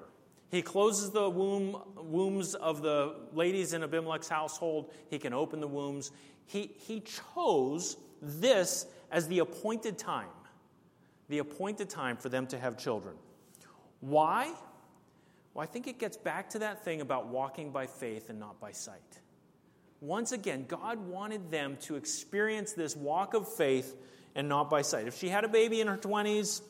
He 0.51 0.63
closes 0.63 1.11
the 1.11 1.29
womb, 1.29 1.83
wombs 1.97 2.55
of 2.55 2.83
the 2.83 3.15
ladies 3.33 3.73
in 3.73 3.83
Abimelech's 3.83 4.29
household. 4.29 4.93
He 5.11 5.19
can 5.19 5.33
open 5.33 5.61
the 5.61 5.69
wombs. 5.69 6.11
He, 6.47 6.73
he 6.79 7.03
chose 7.35 7.97
this 8.23 8.87
as 9.11 9.29
the 9.29 9.41
appointed 9.41 9.99
time, 9.99 10.29
the 11.29 11.39
appointed 11.39 11.91
time 11.91 12.17
for 12.17 12.29
them 12.29 12.47
to 12.49 12.59
have 12.59 12.79
children. 12.79 13.17
Why? 14.01 14.53
Well, 15.57 15.63
I 15.63 15.67
think 15.67 15.87
it 15.87 15.99
gets 15.99 16.19
back 16.19 16.51
to 16.51 16.59
that 16.59 16.85
thing 16.85 17.01
about 17.01 17.29
walking 17.29 17.71
by 17.71 17.87
faith 17.87 18.29
and 18.29 18.39
not 18.39 18.61
by 18.61 18.73
sight. 18.73 19.21
Once 20.03 20.33
again, 20.33 20.67
God 20.69 20.99
wanted 20.99 21.51
them 21.51 21.79
to 21.81 21.97
experience 21.97 22.75
this 22.75 22.95
walk 22.95 23.33
of 23.33 23.51
faith 23.51 23.97
and 24.35 24.51
not 24.51 24.69
by 24.69 24.83
sight. 24.83 25.07
If 25.07 25.17
she 25.17 25.31
had 25.31 25.45
a 25.45 25.49
baby 25.49 25.81
in 25.81 25.87
her 25.87 25.97
20s, 25.97 26.61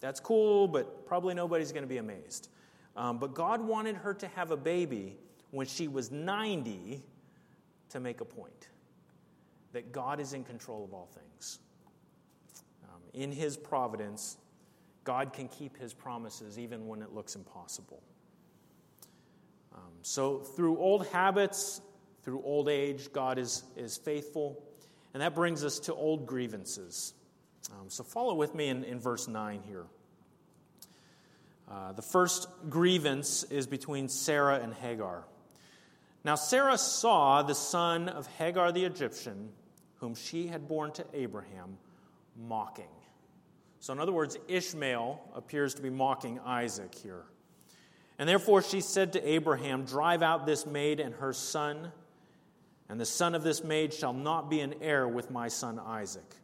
that's 0.00 0.20
cool, 0.20 0.68
but 0.68 1.06
probably 1.06 1.32
nobody's 1.32 1.72
going 1.72 1.82
to 1.82 1.88
be 1.88 1.96
amazed. 1.96 2.50
Um, 2.94 3.16
but 3.16 3.32
God 3.32 3.62
wanted 3.62 3.96
her 3.96 4.12
to 4.12 4.28
have 4.28 4.50
a 4.50 4.56
baby 4.58 5.16
when 5.50 5.66
she 5.66 5.88
was 5.88 6.10
90 6.10 7.02
to 7.88 8.00
make 8.00 8.20
a 8.20 8.26
point 8.26 8.68
that 9.72 9.92
God 9.92 10.20
is 10.20 10.34
in 10.34 10.44
control 10.44 10.84
of 10.84 10.92
all 10.92 11.08
things. 11.14 11.58
Um, 12.84 13.00
in 13.14 13.32
His 13.32 13.56
providence, 13.56 14.36
God 15.04 15.32
can 15.32 15.48
keep 15.48 15.76
his 15.78 15.92
promises 15.94 16.58
even 16.58 16.86
when 16.86 17.02
it 17.02 17.12
looks 17.12 17.36
impossible. 17.36 18.02
Um, 19.74 19.92
so, 20.02 20.38
through 20.38 20.78
old 20.78 21.06
habits, 21.08 21.80
through 22.22 22.42
old 22.42 22.68
age, 22.68 23.12
God 23.12 23.38
is, 23.38 23.62
is 23.76 23.96
faithful. 23.96 24.62
And 25.12 25.22
that 25.22 25.34
brings 25.34 25.64
us 25.64 25.78
to 25.80 25.94
old 25.94 26.26
grievances. 26.26 27.12
Um, 27.70 27.90
so, 27.90 28.02
follow 28.02 28.34
with 28.34 28.54
me 28.54 28.68
in, 28.68 28.84
in 28.84 28.98
verse 28.98 29.28
9 29.28 29.62
here. 29.66 29.86
Uh, 31.70 31.92
the 31.92 32.02
first 32.02 32.46
grievance 32.68 33.42
is 33.44 33.66
between 33.66 34.08
Sarah 34.08 34.60
and 34.62 34.72
Hagar. 34.74 35.24
Now, 36.24 36.36
Sarah 36.36 36.78
saw 36.78 37.42
the 37.42 37.54
son 37.54 38.08
of 38.08 38.26
Hagar 38.38 38.72
the 38.72 38.84
Egyptian, 38.84 39.50
whom 39.96 40.14
she 40.14 40.46
had 40.46 40.68
borne 40.68 40.92
to 40.92 41.04
Abraham, 41.12 41.78
mocking. 42.36 42.88
So, 43.84 43.92
in 43.92 44.00
other 44.00 44.12
words, 44.12 44.38
Ishmael 44.48 45.20
appears 45.34 45.74
to 45.74 45.82
be 45.82 45.90
mocking 45.90 46.40
Isaac 46.40 46.94
here. 46.94 47.26
And 48.18 48.26
therefore 48.26 48.62
she 48.62 48.80
said 48.80 49.12
to 49.12 49.28
Abraham, 49.28 49.84
Drive 49.84 50.22
out 50.22 50.46
this 50.46 50.64
maid 50.64 51.00
and 51.00 51.14
her 51.16 51.34
son, 51.34 51.92
and 52.88 52.98
the 52.98 53.04
son 53.04 53.34
of 53.34 53.42
this 53.42 53.62
maid 53.62 53.92
shall 53.92 54.14
not 54.14 54.48
be 54.48 54.60
an 54.60 54.76
heir 54.80 55.06
with 55.06 55.30
my 55.30 55.48
son 55.48 55.78
Isaac. 55.78 56.34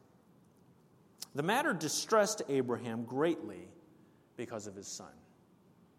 The 1.34 1.42
matter 1.42 1.72
distressed 1.72 2.42
Abraham 2.50 3.04
greatly 3.04 3.68
because 4.36 4.66
of 4.66 4.74
his 4.74 4.86
son. 4.86 5.12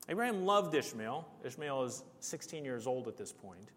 Abraham 0.09 0.45
loved 0.45 0.75
Ishmael. 0.75 1.27
Ishmael 1.43 1.85
is 1.85 2.03
16 2.19 2.63
years 2.63 2.85
old 2.85 3.07
at 3.07 3.17
this 3.17 3.33
point. 3.33 3.71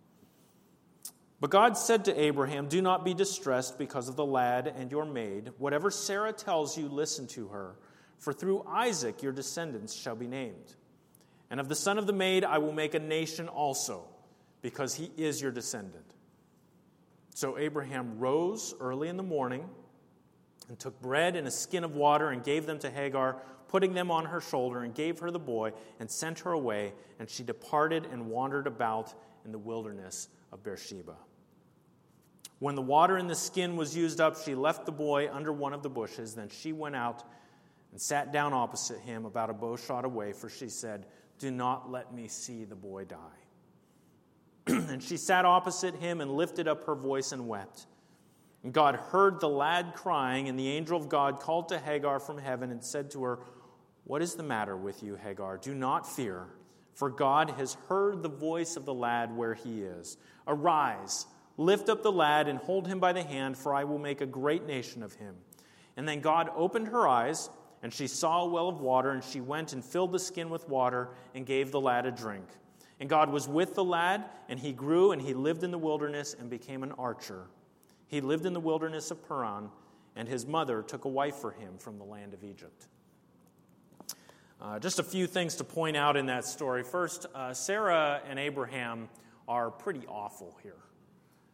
But 1.41 1.51
God 1.51 1.77
said 1.77 2.05
to 2.07 2.21
Abraham, 2.21 2.69
Do 2.69 2.81
not 2.81 3.05
be 3.05 3.15
distressed 3.15 3.79
because 3.79 4.09
of 4.09 4.17
the 4.17 4.25
lad 4.25 4.67
and 4.67 4.91
your 4.91 5.05
maid. 5.05 5.53
Whatever 5.59 5.91
Sarah 5.91 6.33
tells 6.33 6.79
you, 6.79 6.89
listen 6.89 7.27
to 7.29 7.49
her, 7.49 7.75
for 8.19 8.33
through 8.33 8.65
Isaac 8.69 9.23
your 9.23 9.33
descendants 9.33 9.95
shall 9.95 10.17
be 10.17 10.27
named. 10.27 10.75
And 11.51 11.61
of 11.61 11.69
the 11.69 11.75
son 11.75 11.99
of 11.99 12.07
the 12.07 12.13
maid 12.13 12.45
I 12.45 12.59
will 12.59 12.73
make 12.73 12.95
a 12.95 12.99
nation 12.99 13.49
also, 13.49 14.07
because 14.63 14.95
he 14.95 15.11
is 15.17 15.43
your 15.43 15.53
descendant. 15.53 16.05
So 17.35 17.59
Abraham 17.59 18.19
rose 18.19 18.75
early 18.81 19.09
in 19.09 19.17
the 19.17 19.23
morning 19.23 19.69
and 20.69 20.79
took 20.79 21.01
bread 21.03 21.37
and 21.37 21.47
a 21.47 21.51
skin 21.51 21.85
of 21.85 21.95
water 21.95 22.31
and 22.31 22.43
gave 22.43 22.65
them 22.65 22.79
to 22.79 22.91
Hagar, 22.91 23.43
putting 23.69 23.93
them 23.93 24.11
on 24.11 24.25
her 24.27 24.41
shoulder, 24.41 24.81
and 24.81 24.95
gave 24.95 25.19
her 25.19 25.31
the 25.31 25.39
boy 25.39 25.73
and 25.99 26.11
sent 26.11 26.39
her 26.41 26.53
away. 26.53 26.93
And 27.19 27.29
she 27.29 27.43
departed 27.43 28.07
and 28.11 28.29
wandered 28.29 28.67
about 28.67 29.13
in 29.45 29.53
the 29.53 29.59
wilderness 29.59 30.29
of 30.55 30.63
Beersheba. 30.63 31.17
When 32.61 32.77
the 32.77 32.83
water 32.83 33.19
in 33.19 33.27
the 33.27 33.35
skin 33.35 33.77
was 33.77 33.95
used 33.95 34.21
up, 34.21 34.41
she 34.43 34.55
left 34.55 34.87
the 34.87 34.93
boy 34.93 35.29
under 35.31 35.53
one 35.53 35.75
of 35.75 35.83
the 35.83 35.91
bushes. 35.91 36.35
Then 36.35 36.49
she 36.49 36.73
went 36.73 36.97
out 36.97 37.25
and 37.91 38.01
sat 38.01 38.33
down 38.33 38.55
opposite 38.55 39.01
him, 39.01 39.27
about 39.27 39.51
a 39.51 39.53
bow 39.53 39.77
shot 39.77 40.05
away, 40.05 40.33
for 40.33 40.49
she 40.49 40.69
said, 40.69 41.07
Do 41.39 41.51
not 41.51 41.91
let 41.91 42.15
me 42.15 42.29
see 42.29 42.65
the 42.65 42.77
boy 42.77 43.05
die. 43.05 43.19
and 44.67 45.03
she 45.03 45.17
sat 45.17 45.45
opposite 45.45 45.97
him 45.97 46.21
and 46.21 46.31
lifted 46.31 46.67
up 46.67 46.85
her 46.85 46.95
voice 46.95 47.33
and 47.33 47.49
wept. 47.49 47.87
And 48.63 48.73
God 48.73 48.95
heard 48.95 49.41
the 49.41 49.49
lad 49.49 49.93
crying, 49.95 50.49
and 50.49 50.59
the 50.59 50.69
angel 50.69 50.97
of 50.97 51.09
God 51.09 51.41
called 51.41 51.69
to 51.69 51.79
Hagar 51.79 52.19
from 52.19 52.39
heaven 52.39 52.71
and 52.71 52.83
said 52.83 53.11
to 53.11 53.23
her, 53.25 53.41
What 54.05 54.23
is 54.23 54.37
the 54.37 54.43
matter 54.43 54.77
with 54.77 55.03
you, 55.03 55.17
Hagar? 55.17 55.59
Do 55.59 55.75
not 55.75 56.11
fear, 56.11 56.47
for 56.95 57.11
God 57.11 57.51
has 57.51 57.75
heard 57.89 58.23
the 58.23 58.29
voice 58.29 58.77
of 58.77 58.85
the 58.85 58.95
lad 58.95 59.37
where 59.37 59.55
he 59.55 59.83
is. 59.83 60.17
Arise 60.47 61.27
Lift 61.57 61.89
up 61.89 62.03
the 62.03 62.13
lad 62.13 62.49
and 62.49 62.59
hold 62.59 62.89
him 62.89 62.99
by 62.99 63.13
the 63.13 63.23
hand, 63.23 63.57
for 63.57 63.75
I 63.75 63.85
will 63.85 63.99
make 63.99 64.21
a 64.21 64.27
great 64.27 64.67
nation 64.67 65.03
of 65.03 65.15
him. 65.15 65.37
And 65.97 66.09
then 66.09 66.21
God 66.21 66.51
opened 66.55 66.89
her 66.89 67.07
eyes, 67.07 67.49
and 67.83 67.93
she 67.93 68.09
saw 68.09 68.43
a 68.43 68.49
well 68.49 68.69
of 68.69 68.81
water, 68.81 69.11
and 69.11 69.23
she 69.23 69.41
went 69.41 69.73
and 69.73 69.85
filled 69.85 70.13
the 70.13 70.19
skin 70.19 70.51
with 70.51 70.69
water 70.69 71.11
and 71.35 71.47
gave 71.47 71.71
the 71.71 71.81
lad 71.81 72.07
a 72.07 72.11
drink. 72.11 72.47
And 72.99 73.09
God 73.09 73.31
was 73.31 73.49
with 73.49 73.75
the 73.75 73.85
lad, 73.85 74.25
and 74.49 74.59
he 74.59 74.73
grew, 74.73 75.13
and 75.13 75.23
he 75.23 75.35
lived 75.35 75.63
in 75.63 75.71
the 75.71 75.79
wilderness 75.79 76.35
and 76.39 76.51
became 76.51 76.83
an 76.83 76.93
archer. 76.93 77.47
He 78.09 78.21
lived 78.21 78.47
in 78.47 78.53
the 78.53 78.61
wilderness 78.61 79.11
of 79.13 79.27
Paran, 79.29 79.71
and 80.17 80.29
his 80.29 80.47
mother 80.47 80.83
took 80.83 81.05
a 81.05 81.09
wife 81.09 81.37
for 81.37 81.53
him 81.53 81.79
from 81.79 81.99
the 81.99 82.05
land 82.05 82.35
of 82.35 82.43
Egypt. 82.43 82.89
Uh, 84.61 84.79
just 84.79 84.99
a 84.99 85.03
few 85.03 85.27
things 85.27 85.57
to 85.57 85.65
point 85.65 85.97
out 85.97 86.17
in 86.17 86.27
that 86.27 86.45
story. 86.45 86.83
First, 86.83 87.27
uh, 87.35 87.53
Sarah 87.53 88.23
and 88.29 88.39
Abraham 88.39 89.09
are 89.49 89.71
pretty 89.71 90.07
awful 90.07 90.57
here. 90.63 90.77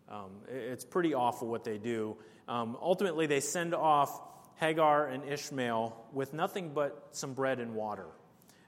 Um, 0.09 0.31
it's 0.49 0.85
pretty 0.85 1.15
awful 1.15 1.49
what 1.49 1.65
they 1.65 1.79
do. 1.79 2.17
Um, 2.49 2.77
ultimately, 2.81 3.27
they 3.27 3.41
send 3.41 3.75
off 3.75 4.21
Hagar 4.57 5.07
and 5.07 5.25
Ishmael 5.25 5.97
with 6.13 6.35
nothing 6.35 6.73
but 6.75 7.09
some 7.13 7.33
bread 7.33 7.61
and 7.61 7.75
water. 7.75 8.07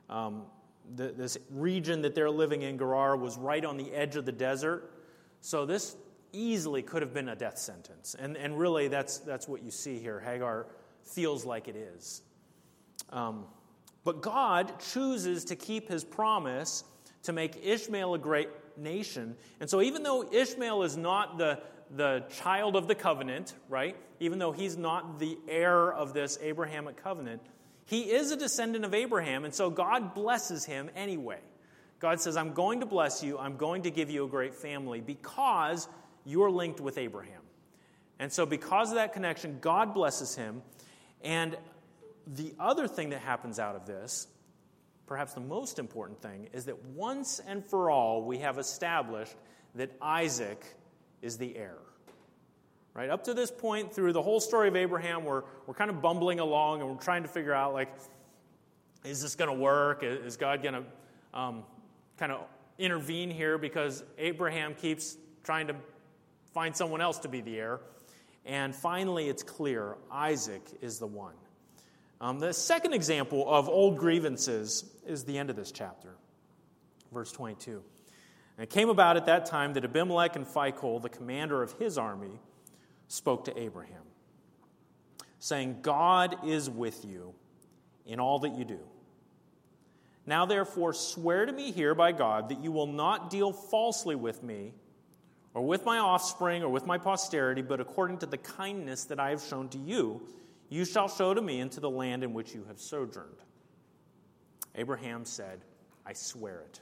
Um, 0.08 0.44
the, 0.96 1.08
this 1.08 1.38
region 1.50 2.02
that 2.02 2.14
they're 2.14 2.30
living 2.30 2.62
in, 2.62 2.78
Gerar, 2.78 3.16
was 3.16 3.36
right 3.36 3.64
on 3.64 3.76
the 3.76 3.92
edge 3.92 4.16
of 4.16 4.24
the 4.24 4.32
desert. 4.32 4.90
So 5.40 5.66
this 5.66 5.96
easily 6.32 6.82
could 6.82 7.02
have 7.02 7.12
been 7.12 7.28
a 7.28 7.36
death 7.36 7.58
sentence. 7.58 8.16
And, 8.18 8.36
and 8.36 8.58
really, 8.58 8.88
that's, 8.88 9.18
that's 9.18 9.46
what 9.46 9.62
you 9.62 9.70
see 9.70 9.98
here. 9.98 10.20
Hagar 10.20 10.66
feels 11.02 11.44
like 11.44 11.68
it 11.68 11.76
is. 11.76 12.22
Um, 13.10 13.44
but 14.04 14.20
God 14.20 14.80
chooses 14.80 15.44
to 15.46 15.56
keep 15.56 15.88
his 15.88 16.04
promise 16.04 16.84
to 17.24 17.32
make 17.32 17.58
Ishmael 17.62 18.14
a 18.14 18.18
great 18.18 18.48
nation. 18.76 19.36
And 19.60 19.70
so, 19.70 19.80
even 19.80 20.02
though 20.02 20.28
Ishmael 20.30 20.82
is 20.82 20.96
not 20.96 21.38
the, 21.38 21.60
the 21.94 22.24
child 22.42 22.76
of 22.76 22.88
the 22.88 22.94
covenant, 22.94 23.54
right? 23.68 23.96
Even 24.20 24.38
though 24.38 24.52
he's 24.52 24.76
not 24.76 25.18
the 25.18 25.38
heir 25.48 25.92
of 25.92 26.12
this 26.14 26.38
Abrahamic 26.40 27.02
covenant, 27.02 27.42
He 27.84 28.10
is 28.10 28.30
a 28.30 28.36
descendant 28.36 28.84
of 28.84 28.94
Abraham, 28.94 29.44
and 29.44 29.54
so 29.54 29.70
God 29.70 30.14
blesses 30.14 30.64
him 30.64 30.90
anyway. 30.96 31.40
God 32.00 32.20
says, 32.20 32.36
I'm 32.36 32.52
going 32.52 32.80
to 32.80 32.86
bless 32.86 33.22
you, 33.22 33.38
I'm 33.38 33.56
going 33.56 33.82
to 33.82 33.90
give 33.90 34.10
you 34.10 34.24
a 34.24 34.28
great 34.28 34.54
family 34.54 35.00
because 35.00 35.88
you're 36.24 36.50
linked 36.50 36.80
with 36.80 36.98
Abraham. 36.98 37.42
And 38.18 38.32
so, 38.32 38.46
because 38.46 38.90
of 38.90 38.96
that 38.96 39.12
connection, 39.12 39.58
God 39.60 39.94
blesses 39.94 40.34
him. 40.34 40.62
And 41.22 41.56
the 42.26 42.54
other 42.58 42.88
thing 42.88 43.10
that 43.10 43.20
happens 43.20 43.58
out 43.58 43.76
of 43.76 43.86
this, 43.86 44.26
perhaps 45.06 45.34
the 45.34 45.40
most 45.40 45.78
important 45.78 46.20
thing, 46.22 46.48
is 46.52 46.66
that 46.66 46.84
once 46.86 47.40
and 47.46 47.64
for 47.64 47.90
all, 47.90 48.22
we 48.22 48.38
have 48.38 48.58
established 48.58 49.34
that 49.74 49.90
Isaac 50.00 50.64
is 51.20 51.38
the 51.38 51.56
heir. 51.56 51.78
Right? 52.94 53.08
Up 53.08 53.24
to 53.24 53.34
this 53.34 53.50
point, 53.50 53.94
through 53.94 54.12
the 54.12 54.20
whole 54.20 54.40
story 54.40 54.68
of 54.68 54.76
Abraham, 54.76 55.24
we're, 55.24 55.44
we're 55.66 55.74
kind 55.74 55.90
of 55.90 56.02
bumbling 56.02 56.40
along 56.40 56.82
and 56.82 56.90
we're 56.90 57.02
trying 57.02 57.22
to 57.22 57.28
figure 57.28 57.54
out, 57.54 57.72
like, 57.72 57.88
is 59.04 59.22
this 59.22 59.34
going 59.34 59.50
to 59.50 59.56
work? 59.56 60.02
Is 60.02 60.36
God 60.36 60.62
going 60.62 60.74
to 60.74 61.38
um, 61.38 61.64
kind 62.18 62.32
of 62.32 62.42
intervene 62.78 63.30
here? 63.30 63.56
Because 63.56 64.04
Abraham 64.18 64.74
keeps 64.74 65.16
trying 65.42 65.68
to 65.68 65.76
find 66.52 66.76
someone 66.76 67.00
else 67.00 67.18
to 67.20 67.28
be 67.28 67.40
the 67.40 67.58
heir. 67.58 67.80
And 68.44 68.74
finally, 68.74 69.28
it's 69.28 69.42
clear 69.42 69.96
Isaac 70.10 70.62
is 70.80 70.98
the 70.98 71.06
one. 71.06 71.34
Um, 72.22 72.38
the 72.38 72.52
second 72.52 72.94
example 72.94 73.44
of 73.52 73.68
old 73.68 73.98
grievances 73.98 74.84
is 75.04 75.24
the 75.24 75.38
end 75.38 75.50
of 75.50 75.56
this 75.56 75.72
chapter, 75.72 76.14
verse 77.12 77.32
22. 77.32 77.82
And 78.56 78.62
it 78.62 78.70
came 78.70 78.90
about 78.90 79.16
at 79.16 79.26
that 79.26 79.46
time 79.46 79.72
that 79.74 79.84
Abimelech 79.84 80.36
and 80.36 80.46
Phicol, 80.46 81.02
the 81.02 81.08
commander 81.08 81.64
of 81.64 81.72
his 81.80 81.98
army, 81.98 82.38
spoke 83.08 83.46
to 83.46 83.58
Abraham, 83.60 84.04
saying, 85.40 85.78
God 85.82 86.46
is 86.46 86.70
with 86.70 87.04
you 87.04 87.34
in 88.06 88.20
all 88.20 88.38
that 88.38 88.56
you 88.56 88.64
do. 88.64 88.78
Now, 90.24 90.46
therefore, 90.46 90.94
swear 90.94 91.44
to 91.44 91.52
me 91.52 91.72
here 91.72 91.96
by 91.96 92.12
God 92.12 92.50
that 92.50 92.62
you 92.62 92.70
will 92.70 92.86
not 92.86 93.30
deal 93.30 93.52
falsely 93.52 94.14
with 94.14 94.44
me, 94.44 94.74
or 95.54 95.66
with 95.66 95.84
my 95.84 95.98
offspring, 95.98 96.62
or 96.62 96.68
with 96.68 96.86
my 96.86 96.98
posterity, 96.98 97.62
but 97.62 97.80
according 97.80 98.18
to 98.18 98.26
the 98.26 98.38
kindness 98.38 99.06
that 99.06 99.18
I 99.18 99.30
have 99.30 99.42
shown 99.42 99.68
to 99.70 99.78
you, 99.78 100.22
you 100.72 100.86
shall 100.86 101.06
show 101.06 101.34
to 101.34 101.42
me 101.42 101.60
into 101.60 101.80
the 101.80 101.90
land 101.90 102.24
in 102.24 102.32
which 102.32 102.54
you 102.54 102.64
have 102.66 102.80
sojourned. 102.80 103.42
Abraham 104.74 105.26
said, 105.26 105.60
I 106.06 106.14
swear 106.14 106.60
it. 106.60 106.80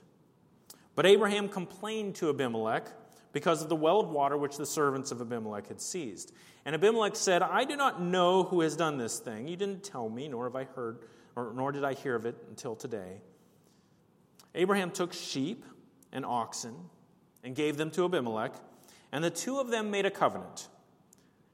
But 0.95 1.07
Abraham 1.07 1.49
complained 1.49 2.14
to 2.16 2.30
Abimelech 2.30 2.86
because 3.32 3.62
of 3.62 3.68
the 3.68 3.74
well 3.74 3.99
of 3.99 4.09
water 4.09 4.36
which 4.36 4.57
the 4.57 4.64
servants 4.64 5.11
of 5.11 5.20
Abimelech 5.20 5.66
had 5.66 5.80
seized. 5.80 6.32
And 6.64 6.76
Abimelech 6.76 7.16
said, 7.16 7.43
I 7.43 7.64
do 7.64 7.76
not 7.76 8.01
know 8.01 8.45
who 8.45 8.61
has 8.61 8.76
done 8.76 8.97
this 8.97 9.18
thing. 9.18 9.49
You 9.49 9.57
didn't 9.57 9.82
tell 9.82 10.09
me, 10.09 10.28
nor 10.28 10.45
have 10.45 10.55
I 10.55 10.64
heard, 10.64 11.01
or, 11.34 11.53
nor 11.53 11.72
did 11.72 11.82
I 11.82 11.95
hear 11.95 12.14
of 12.14 12.26
it 12.26 12.36
until 12.49 12.76
today. 12.76 13.20
Abraham 14.55 14.93
took 14.93 15.12
sheep 15.12 15.64
and 16.12 16.24
oxen 16.24 16.76
and 17.43 17.57
gave 17.57 17.76
them 17.76 17.91
to 17.93 18.05
Abimelech, 18.05 18.55
and 19.11 19.24
the 19.24 19.30
two 19.30 19.59
of 19.59 19.68
them 19.68 19.91
made 19.91 20.07
a 20.07 20.11
covenant. 20.12 20.68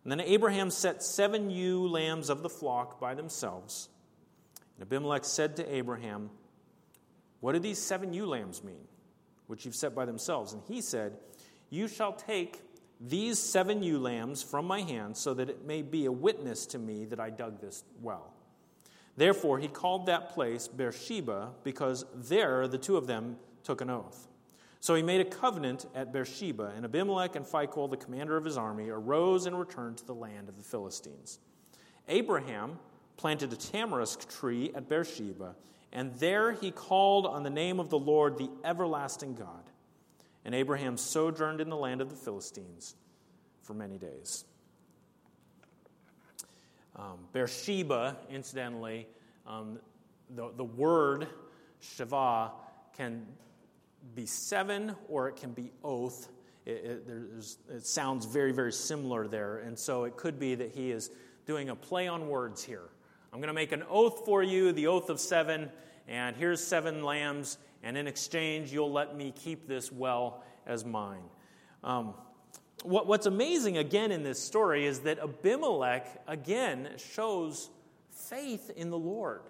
And 0.06 0.12
then 0.12 0.20
Abraham 0.20 0.70
set 0.70 1.02
seven 1.02 1.50
ewe 1.50 1.88
lambs 1.88 2.30
of 2.30 2.44
the 2.44 2.48
flock 2.48 3.00
by 3.00 3.14
themselves. 3.14 3.88
And 4.76 4.86
Abimelech 4.86 5.24
said 5.24 5.56
to 5.56 5.74
Abraham, 5.74 6.30
What 7.40 7.54
do 7.54 7.58
these 7.58 7.82
seven 7.82 8.12
ewe 8.12 8.26
lambs 8.26 8.62
mean, 8.62 8.86
which 9.48 9.64
you've 9.64 9.74
set 9.74 9.96
by 9.96 10.04
themselves? 10.04 10.52
And 10.52 10.62
he 10.68 10.80
said, 10.80 11.18
You 11.70 11.88
shall 11.88 12.12
take 12.12 12.62
these 13.00 13.40
seven 13.40 13.82
ewe 13.82 13.98
lambs 13.98 14.44
from 14.44 14.64
my 14.64 14.82
hand, 14.82 15.16
so 15.16 15.34
that 15.34 15.50
it 15.50 15.66
may 15.66 15.82
be 15.82 16.04
a 16.04 16.12
witness 16.12 16.66
to 16.66 16.78
me 16.78 17.06
that 17.06 17.18
I 17.18 17.30
dug 17.30 17.60
this 17.60 17.82
well. 18.00 18.32
Therefore, 19.16 19.58
he 19.58 19.66
called 19.66 20.06
that 20.06 20.30
place 20.34 20.68
Beersheba, 20.68 21.50
because 21.64 22.04
there 22.14 22.68
the 22.68 22.78
two 22.78 22.96
of 22.96 23.08
them 23.08 23.38
took 23.64 23.80
an 23.80 23.90
oath. 23.90 24.28
So 24.80 24.94
he 24.94 25.02
made 25.02 25.20
a 25.20 25.24
covenant 25.24 25.86
at 25.94 26.12
Beersheba, 26.12 26.72
and 26.76 26.84
Abimelech 26.84 27.34
and 27.34 27.44
Phicol, 27.44 27.90
the 27.90 27.96
commander 27.96 28.36
of 28.36 28.44
his 28.44 28.56
army, 28.56 28.88
arose 28.88 29.46
and 29.46 29.58
returned 29.58 29.98
to 29.98 30.06
the 30.06 30.14
land 30.14 30.48
of 30.48 30.56
the 30.56 30.62
Philistines. 30.62 31.38
Abraham 32.08 32.78
planted 33.16 33.52
a 33.52 33.56
tamarisk 33.56 34.28
tree 34.28 34.70
at 34.74 34.88
Beersheba, 34.88 35.56
and 35.92 36.14
there 36.16 36.52
he 36.52 36.70
called 36.70 37.26
on 37.26 37.42
the 37.42 37.50
name 37.50 37.80
of 37.80 37.90
the 37.90 37.98
Lord, 37.98 38.38
the 38.38 38.50
everlasting 38.64 39.34
God. 39.34 39.64
And 40.44 40.54
Abraham 40.54 40.96
sojourned 40.96 41.60
in 41.60 41.68
the 41.68 41.76
land 41.76 42.00
of 42.00 42.10
the 42.10 42.16
Philistines 42.16 42.94
for 43.62 43.74
many 43.74 43.98
days. 43.98 44.44
Um, 46.94 47.18
Beersheba, 47.32 48.16
incidentally, 48.30 49.08
um, 49.46 49.80
the, 50.30 50.50
the 50.56 50.64
word 50.64 51.26
Shiva 51.80 52.52
can 52.96 53.26
be 54.14 54.26
seven 54.26 54.94
or 55.08 55.28
it 55.28 55.36
can 55.36 55.52
be 55.52 55.72
oath. 55.82 56.28
It, 56.64 57.04
it, 57.08 57.46
it, 57.70 57.86
sounds 57.86 58.26
very, 58.26 58.52
very 58.52 58.72
similar 58.72 59.28
there. 59.28 59.58
And 59.58 59.78
so 59.78 60.04
it 60.04 60.16
could 60.16 60.38
be 60.38 60.54
that 60.56 60.72
he 60.72 60.90
is 60.90 61.10
doing 61.46 61.68
a 61.68 61.76
play 61.76 62.08
on 62.08 62.28
words 62.28 62.64
here. 62.64 62.88
I'm 63.32 63.40
going 63.40 63.48
to 63.48 63.54
make 63.54 63.72
an 63.72 63.84
oath 63.88 64.24
for 64.24 64.42
you, 64.42 64.72
the 64.72 64.88
oath 64.88 65.10
of 65.10 65.20
seven, 65.20 65.70
and 66.08 66.36
here's 66.36 66.62
seven 66.62 67.02
lambs, 67.02 67.58
and 67.82 67.96
in 67.96 68.06
exchange, 68.06 68.72
you'll 68.72 68.92
let 68.92 69.16
me 69.16 69.32
keep 69.32 69.68
this 69.68 69.92
well 69.92 70.42
as 70.66 70.84
mine. 70.84 71.22
Um, 71.84 72.14
what, 72.82 73.06
what's 73.06 73.26
amazing 73.26 73.78
again 73.78 74.10
in 74.12 74.22
this 74.22 74.42
story 74.42 74.86
is 74.86 75.00
that 75.00 75.18
Abimelech 75.18 76.22
again 76.26 76.90
shows 76.96 77.70
faith 78.10 78.70
in 78.76 78.90
the 78.90 78.98
Lord, 78.98 79.42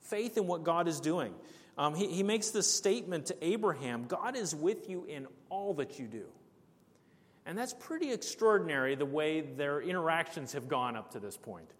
faith 0.00 0.36
in 0.36 0.46
what 0.46 0.64
God 0.64 0.88
is 0.88 1.00
doing. 1.00 1.34
Um, 1.78 1.94
he, 1.94 2.08
he 2.08 2.22
makes 2.24 2.50
this 2.50 2.70
statement 2.70 3.26
to 3.26 3.36
Abraham 3.40 4.04
God 4.06 4.36
is 4.36 4.54
with 4.54 4.90
you 4.90 5.04
in 5.04 5.28
all 5.48 5.74
that 5.74 5.98
you 5.98 6.06
do. 6.06 6.24
And 7.46 7.56
that's 7.56 7.72
pretty 7.72 8.12
extraordinary 8.12 8.94
the 8.94 9.06
way 9.06 9.40
their 9.40 9.80
interactions 9.80 10.52
have 10.52 10.68
gone 10.68 10.96
up 10.96 11.12
to 11.12 11.20
this 11.20 11.36
point, 11.38 11.70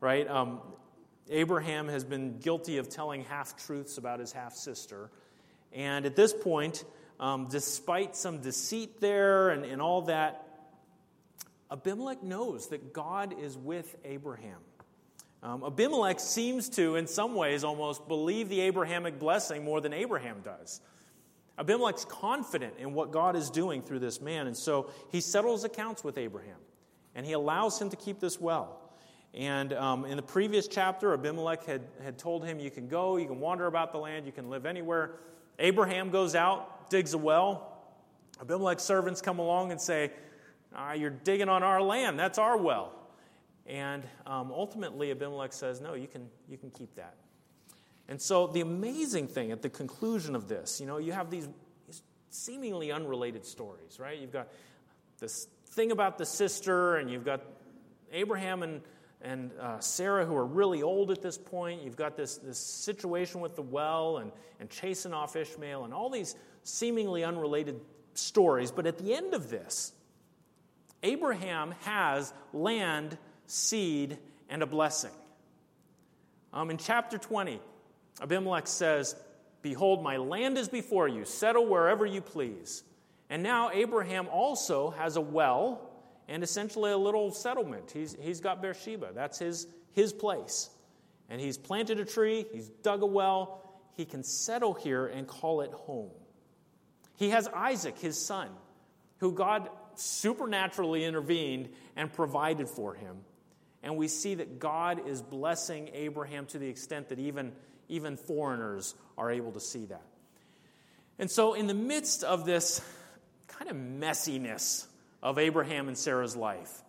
right? 0.00 0.26
Um, 0.26 0.60
Abraham 1.28 1.88
has 1.88 2.04
been 2.04 2.38
guilty 2.38 2.78
of 2.78 2.88
telling 2.88 3.24
half 3.24 3.56
truths 3.66 3.98
about 3.98 4.20
his 4.20 4.32
half 4.32 4.54
sister. 4.54 5.10
And 5.72 6.06
at 6.06 6.16
this 6.16 6.32
point, 6.32 6.84
um, 7.20 7.48
despite 7.50 8.16
some 8.16 8.40
deceit 8.40 9.00
there 9.00 9.50
and, 9.50 9.66
and 9.66 9.82
all 9.82 10.02
that, 10.02 10.46
Abimelech 11.70 12.22
knows 12.22 12.68
that 12.68 12.94
God 12.94 13.34
is 13.38 13.58
with 13.58 13.96
Abraham. 14.04 14.60
Um, 15.42 15.62
Abimelech 15.64 16.18
seems 16.18 16.68
to, 16.70 16.96
in 16.96 17.06
some 17.06 17.34
ways, 17.34 17.62
almost 17.62 18.08
believe 18.08 18.48
the 18.48 18.60
Abrahamic 18.60 19.18
blessing 19.18 19.64
more 19.64 19.80
than 19.80 19.92
Abraham 19.92 20.40
does. 20.42 20.80
Abimelech's 21.58 22.04
confident 22.04 22.74
in 22.78 22.92
what 22.92 23.12
God 23.12 23.36
is 23.36 23.50
doing 23.50 23.82
through 23.82 24.00
this 24.00 24.20
man, 24.20 24.46
and 24.46 24.56
so 24.56 24.90
he 25.10 25.20
settles 25.20 25.64
accounts 25.64 26.02
with 26.02 26.18
Abraham, 26.18 26.58
and 27.14 27.24
he 27.24 27.32
allows 27.32 27.80
him 27.80 27.90
to 27.90 27.96
keep 27.96 28.20
this 28.20 28.40
well. 28.40 28.80
And 29.34 29.72
um, 29.72 30.04
in 30.04 30.16
the 30.16 30.22
previous 30.22 30.66
chapter, 30.66 31.12
Abimelech 31.12 31.64
had, 31.64 31.82
had 32.02 32.18
told 32.18 32.44
him, 32.44 32.58
You 32.58 32.70
can 32.70 32.88
go, 32.88 33.16
you 33.16 33.26
can 33.26 33.40
wander 33.40 33.66
about 33.66 33.92
the 33.92 33.98
land, 33.98 34.26
you 34.26 34.32
can 34.32 34.50
live 34.50 34.66
anywhere. 34.66 35.16
Abraham 35.58 36.10
goes 36.10 36.34
out, 36.34 36.90
digs 36.90 37.14
a 37.14 37.18
well. 37.18 37.76
Abimelech's 38.40 38.84
servants 38.84 39.20
come 39.20 39.38
along 39.38 39.70
and 39.70 39.80
say, 39.80 40.12
ah, 40.74 40.92
You're 40.92 41.10
digging 41.10 41.48
on 41.48 41.62
our 41.62 41.82
land, 41.82 42.18
that's 42.18 42.38
our 42.38 42.56
well. 42.56 42.97
And 43.68 44.02
um, 44.26 44.50
ultimately, 44.50 45.10
Abimelech 45.10 45.52
says, 45.52 45.80
No, 45.80 45.94
you 45.94 46.08
can, 46.08 46.28
you 46.48 46.56
can 46.56 46.70
keep 46.70 46.94
that. 46.96 47.14
And 48.08 48.20
so, 48.20 48.46
the 48.46 48.62
amazing 48.62 49.28
thing 49.28 49.52
at 49.52 49.60
the 49.60 49.68
conclusion 49.68 50.34
of 50.34 50.48
this, 50.48 50.80
you 50.80 50.86
know, 50.86 50.96
you 50.96 51.12
have 51.12 51.30
these 51.30 51.46
seemingly 52.30 52.90
unrelated 52.90 53.44
stories, 53.44 53.98
right? 54.00 54.18
You've 54.18 54.32
got 54.32 54.48
this 55.18 55.46
thing 55.66 55.92
about 55.92 56.16
the 56.16 56.24
sister, 56.24 56.96
and 56.96 57.10
you've 57.10 57.26
got 57.26 57.42
Abraham 58.10 58.62
and, 58.62 58.80
and 59.20 59.50
uh, 59.60 59.80
Sarah 59.80 60.24
who 60.24 60.34
are 60.34 60.46
really 60.46 60.82
old 60.82 61.10
at 61.10 61.20
this 61.20 61.36
point. 61.36 61.82
You've 61.82 61.96
got 61.96 62.16
this, 62.16 62.38
this 62.38 62.58
situation 62.58 63.42
with 63.42 63.54
the 63.54 63.62
well 63.62 64.18
and, 64.18 64.32
and 64.60 64.70
chasing 64.70 65.12
off 65.12 65.36
Ishmael, 65.36 65.84
and 65.84 65.92
all 65.92 66.08
these 66.08 66.34
seemingly 66.62 67.22
unrelated 67.22 67.78
stories. 68.14 68.70
But 68.70 68.86
at 68.86 68.96
the 68.96 69.14
end 69.14 69.34
of 69.34 69.50
this, 69.50 69.92
Abraham 71.02 71.74
has 71.82 72.32
land 72.54 73.18
seed, 73.48 74.18
and 74.48 74.62
a 74.62 74.66
blessing. 74.66 75.10
Um, 76.52 76.70
in 76.70 76.78
chapter 76.78 77.18
20, 77.18 77.60
Abimelech 78.22 78.66
says, 78.66 79.16
Behold, 79.62 80.02
my 80.02 80.16
land 80.18 80.56
is 80.56 80.68
before 80.68 81.08
you, 81.08 81.24
settle 81.24 81.66
wherever 81.66 82.06
you 82.06 82.20
please. 82.20 82.84
And 83.28 83.42
now 83.42 83.70
Abraham 83.70 84.28
also 84.28 84.90
has 84.90 85.16
a 85.16 85.20
well 85.20 85.90
and 86.28 86.42
essentially 86.42 86.92
a 86.92 86.96
little 86.96 87.30
settlement. 87.30 87.90
He's, 87.90 88.16
he's 88.20 88.40
got 88.40 88.62
Beersheba, 88.62 89.10
that's 89.14 89.38
his, 89.38 89.66
his 89.92 90.12
place. 90.12 90.70
And 91.28 91.40
he's 91.40 91.58
planted 91.58 91.98
a 91.98 92.04
tree, 92.04 92.46
he's 92.52 92.68
dug 92.68 93.02
a 93.02 93.06
well, 93.06 93.62
he 93.96 94.04
can 94.04 94.22
settle 94.22 94.74
here 94.74 95.06
and 95.06 95.26
call 95.26 95.62
it 95.62 95.72
home. 95.72 96.10
He 97.16 97.30
has 97.30 97.48
Isaac, 97.48 97.98
his 97.98 98.24
son, 98.24 98.48
who 99.18 99.32
God 99.32 99.68
supernaturally 99.96 101.04
intervened 101.04 101.70
and 101.96 102.12
provided 102.12 102.68
for 102.68 102.94
him. 102.94 103.16
And 103.82 103.96
we 103.96 104.08
see 104.08 104.34
that 104.36 104.58
God 104.58 105.06
is 105.06 105.22
blessing 105.22 105.90
Abraham 105.92 106.46
to 106.46 106.58
the 106.58 106.68
extent 106.68 107.10
that 107.10 107.18
even, 107.18 107.52
even 107.88 108.16
foreigners 108.16 108.94
are 109.16 109.30
able 109.30 109.52
to 109.52 109.60
see 109.60 109.86
that. 109.86 110.02
And 111.18 111.30
so, 111.30 111.54
in 111.54 111.66
the 111.66 111.74
midst 111.74 112.22
of 112.24 112.44
this 112.44 112.80
kind 113.46 113.70
of 113.70 113.76
messiness 113.76 114.86
of 115.22 115.38
Abraham 115.38 115.88
and 115.88 115.98
Sarah's 115.98 116.36
life, 116.36 116.82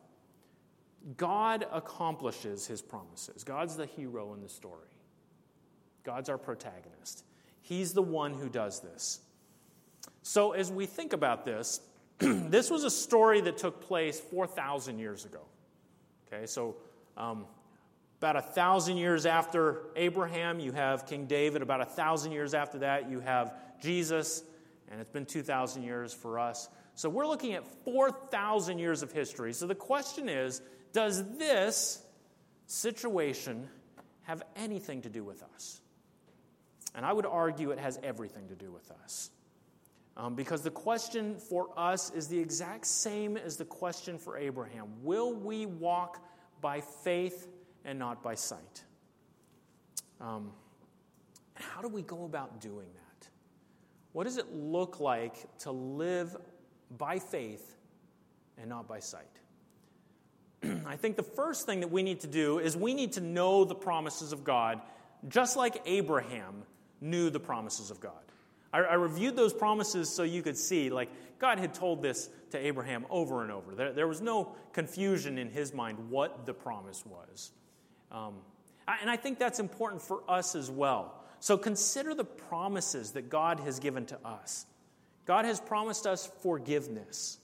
God 1.18 1.66
accomplishes 1.72 2.68
his 2.68 2.82
promises. 2.82 3.44
God's 3.44 3.76
the 3.76 3.86
hero 3.86 4.34
in 4.34 4.42
the 4.42 4.50
story, 4.50 4.90
God's 6.04 6.30
our 6.30 6.38
protagonist. 6.38 7.24
He's 7.62 7.94
the 7.94 8.02
one 8.02 8.34
who 8.34 8.50
does 8.50 8.80
this. 8.80 9.20
So, 10.24 10.52
as 10.52 10.72
we 10.72 10.86
think 10.86 11.14
about 11.14 11.46
this, 11.46 11.82
this 12.20 12.70
was 12.70 12.84
a 12.84 12.92
story 12.92 13.42
that 13.42 13.58
took 13.58 13.82
place 13.82 14.20
4,000 14.20 15.00
years 15.00 15.26
ago. 15.26 15.42
Okay, 16.32 16.46
so 16.46 16.76
um, 17.18 17.46
about 18.20 18.36
a 18.36 18.42
thousand 18.42 18.98
years 18.98 19.26
after 19.26 19.82
Abraham, 19.96 20.60
you 20.60 20.72
have 20.72 21.08
King 21.08 21.26
David. 21.26 21.62
About 21.62 21.82
a 21.82 21.86
thousand 21.86 22.34
years 22.34 22.54
after 22.54 22.80
that, 22.80 23.10
you 23.10 23.20
have 23.20 23.54
Jesus. 23.82 24.44
And 24.92 25.00
it's 25.00 25.10
been 25.10 25.26
2,000 25.26 25.84
years 25.84 26.14
for 26.14 26.40
us. 26.40 26.70
So 26.96 27.10
we're 27.10 27.28
looking 27.28 27.54
at 27.54 27.66
4,000 27.86 28.78
years 28.78 29.04
of 29.04 29.12
history. 29.12 29.54
So 29.54 29.68
the 29.68 29.76
question 29.76 30.28
is 30.30 30.62
does 30.92 31.38
this 31.38 32.04
situation 32.66 33.70
have 34.24 34.44
anything 34.56 35.02
to 35.04 35.10
do 35.10 35.24
with 35.24 35.44
us? 35.56 35.82
And 36.96 37.06
I 37.06 37.14
would 37.14 37.26
argue 37.26 37.72
it 37.72 37.80
has 37.80 38.00
everything 38.04 38.48
to 38.50 38.56
do 38.56 38.72
with 38.72 38.92
us. 39.04 39.30
Um, 40.20 40.36
because 40.36 40.64
the 40.64 40.70
question 40.70 41.38
for 41.38 41.70
us 41.78 42.12
is 42.12 42.28
the 42.28 42.38
exact 42.38 42.86
same 42.86 43.38
as 43.38 43.56
the 43.56 43.64
question 43.64 44.18
for 44.18 44.38
Abraham 44.38 44.88
Will 45.02 45.34
we 45.34 45.66
walk 45.66 46.22
by 46.60 46.82
faith 46.82 47.48
and 47.86 47.98
not 47.98 48.22
by 48.22 48.36
sight? 48.36 48.84
Um, 50.20 50.52
how 51.54 51.82
do 51.82 51.88
we 51.88 52.02
go 52.02 52.26
about 52.26 52.60
doing 52.60 52.88
that? 52.94 53.30
What 54.12 54.26
does 54.26 54.38
it 54.38 54.54
look 54.54 55.00
like 55.00 55.36
to 55.60 55.72
live 55.72 56.36
by 56.98 57.20
faith 57.20 57.78
and 58.58 58.68
not 58.68 58.90
by 58.90 59.00
sight? 59.00 59.24
I 60.86 60.98
think 60.98 61.16
the 61.16 61.24
first 61.24 61.66
thing 61.66 61.80
that 61.80 61.92
we 61.92 62.04
need 62.04 62.20
to 62.22 62.28
do 62.28 62.60
is 62.60 62.76
we 62.76 62.94
need 62.94 63.14
to 63.14 63.22
know 63.22 63.64
the 63.64 63.76
promises 63.76 64.34
of 64.34 64.44
God, 64.44 64.82
just 65.30 65.56
like 65.56 65.82
Abraham 65.86 66.64
knew 67.00 67.30
the 67.30 67.40
promises 67.40 67.90
of 67.90 68.02
God. 68.02 68.29
I, 68.72 68.80
I, 68.80 68.94
reviewed 68.94 69.36
those 69.36 69.54
promises 69.54 70.10
so 70.10 70.24
you 70.24 70.42
could 70.42 70.58
see, 70.58 70.90
like, 70.90 71.10
God 71.40 71.60
had 71.60 71.74
told 71.74 72.02
this 72.02 72.30
to 72.52 72.58
Abraham 72.58 73.06
over 73.10 73.42
and 73.42 73.52
over. 73.52 73.74
There, 73.74 73.94
there 73.94 74.08
was 74.08 74.22
no 74.22 74.56
confusion 74.74 75.38
in 75.38 75.50
his 75.50 75.74
mind 75.74 76.10
what 76.10 76.46
the 76.46 76.54
promise 76.54 77.04
was. 77.06 77.52
Um, 78.12 78.36
and 79.02 79.10
I 79.10 79.16
think 79.16 79.40
that's 79.40 79.60
important 79.60 80.02
for 80.02 80.22
us 80.28 80.56
as 80.56 80.70
well. 80.70 81.24
So 81.40 81.58
consider 81.58 82.14
the 82.14 82.26
promises 82.26 83.12
that 83.12 83.30
God 83.30 83.60
has 83.62 83.80
given 83.80 84.06
to 84.08 84.20
us. 84.26 84.66
God 85.26 85.46
has 85.46 85.60
promised 85.60 86.08
us 86.08 86.30
forgiveness. 86.42 87.38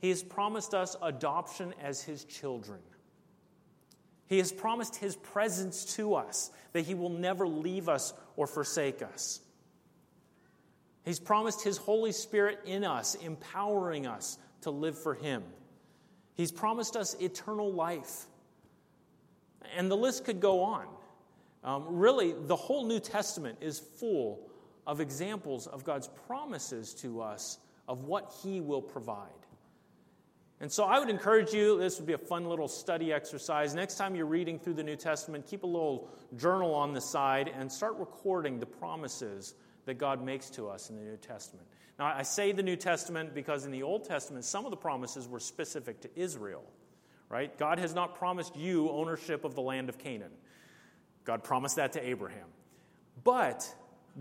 He 0.00 0.10
has 0.10 0.22
promised 0.22 0.74
us 0.74 0.96
adoption 1.00 1.72
as 1.82 2.02
His 2.02 2.24
children. 2.24 2.80
He 4.26 4.38
has 4.38 4.52
promised 4.52 4.96
His 4.96 5.16
presence 5.16 5.84
to 5.96 6.14
us, 6.14 6.50
that 6.72 6.82
He 6.82 6.94
will 6.94 7.10
never 7.10 7.46
leave 7.46 7.88
us 7.88 8.12
or 8.36 8.46
forsake 8.46 9.02
us. 9.02 9.40
He's 11.04 11.20
promised 11.20 11.62
His 11.62 11.76
Holy 11.76 12.12
Spirit 12.12 12.60
in 12.64 12.84
us, 12.84 13.14
empowering 13.16 14.06
us 14.06 14.38
to 14.62 14.70
live 14.70 14.98
for 14.98 15.14
Him. 15.14 15.42
He's 16.34 16.50
promised 16.50 16.96
us 16.96 17.14
eternal 17.20 17.72
life. 17.72 18.26
And 19.76 19.90
the 19.90 19.96
list 19.96 20.24
could 20.24 20.40
go 20.40 20.62
on. 20.62 20.86
Um, 21.62 21.84
really, 21.88 22.32
the 22.32 22.56
whole 22.56 22.84
New 22.86 23.00
Testament 23.00 23.58
is 23.60 23.78
full 23.78 24.50
of 24.86 25.00
examples 25.00 25.66
of 25.66 25.84
God's 25.84 26.08
promises 26.26 26.92
to 26.94 27.22
us 27.22 27.58
of 27.88 28.04
what 28.04 28.34
He 28.42 28.60
will 28.60 28.82
provide. 28.82 29.28
And 30.60 30.70
so 30.70 30.84
I 30.84 30.98
would 30.98 31.10
encourage 31.10 31.52
you, 31.52 31.78
this 31.78 31.98
would 31.98 32.06
be 32.06 32.12
a 32.12 32.18
fun 32.18 32.46
little 32.46 32.68
study 32.68 33.12
exercise. 33.12 33.74
Next 33.74 33.96
time 33.96 34.14
you're 34.14 34.26
reading 34.26 34.58
through 34.58 34.74
the 34.74 34.82
New 34.82 34.96
Testament, 34.96 35.46
keep 35.46 35.62
a 35.62 35.66
little 35.66 36.08
journal 36.36 36.74
on 36.74 36.92
the 36.92 37.00
side 37.00 37.50
and 37.54 37.70
start 37.70 37.96
recording 37.98 38.60
the 38.60 38.66
promises 38.66 39.54
that 39.86 39.94
God 39.94 40.24
makes 40.24 40.50
to 40.50 40.68
us 40.68 40.90
in 40.90 40.96
the 40.96 41.02
New 41.02 41.16
Testament. 41.16 41.66
Now, 41.98 42.06
I 42.06 42.22
say 42.22 42.52
the 42.52 42.62
New 42.62 42.76
Testament 42.76 43.34
because 43.34 43.64
in 43.64 43.70
the 43.70 43.82
Old 43.82 44.04
Testament, 44.04 44.44
some 44.44 44.64
of 44.64 44.70
the 44.70 44.76
promises 44.76 45.28
were 45.28 45.40
specific 45.40 46.00
to 46.00 46.10
Israel, 46.16 46.64
right? 47.28 47.56
God 47.58 47.78
has 47.78 47.94
not 47.94 48.16
promised 48.16 48.56
you 48.56 48.90
ownership 48.90 49.44
of 49.44 49.54
the 49.54 49.60
land 49.60 49.88
of 49.88 49.98
Canaan. 49.98 50.32
God 51.24 51.44
promised 51.44 51.76
that 51.76 51.92
to 51.92 52.06
Abraham. 52.06 52.48
But 53.22 53.72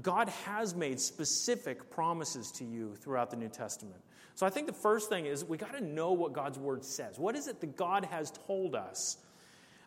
God 0.01 0.29
has 0.45 0.75
made 0.75 0.99
specific 0.99 1.89
promises 1.89 2.51
to 2.53 2.65
you 2.65 2.95
throughout 2.95 3.31
the 3.31 3.37
New 3.37 3.49
Testament. 3.49 4.01
So 4.35 4.45
I 4.45 4.49
think 4.49 4.67
the 4.67 4.73
first 4.73 5.09
thing 5.09 5.25
is 5.25 5.43
we 5.43 5.57
got 5.57 5.73
to 5.73 5.83
know 5.83 6.13
what 6.13 6.33
God's 6.33 6.57
word 6.57 6.83
says. 6.83 7.19
What 7.19 7.35
is 7.35 7.47
it 7.47 7.61
that 7.61 7.75
God 7.75 8.05
has 8.05 8.31
told 8.47 8.75
us? 8.75 9.17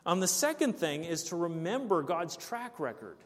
Um, 0.05 0.21
the 0.21 0.29
second 0.29 0.75
thing 0.75 1.05
is 1.05 1.25
to 1.25 1.37
remember 1.37 2.03
God's 2.03 2.37
track 2.37 2.79
record. 2.79 3.17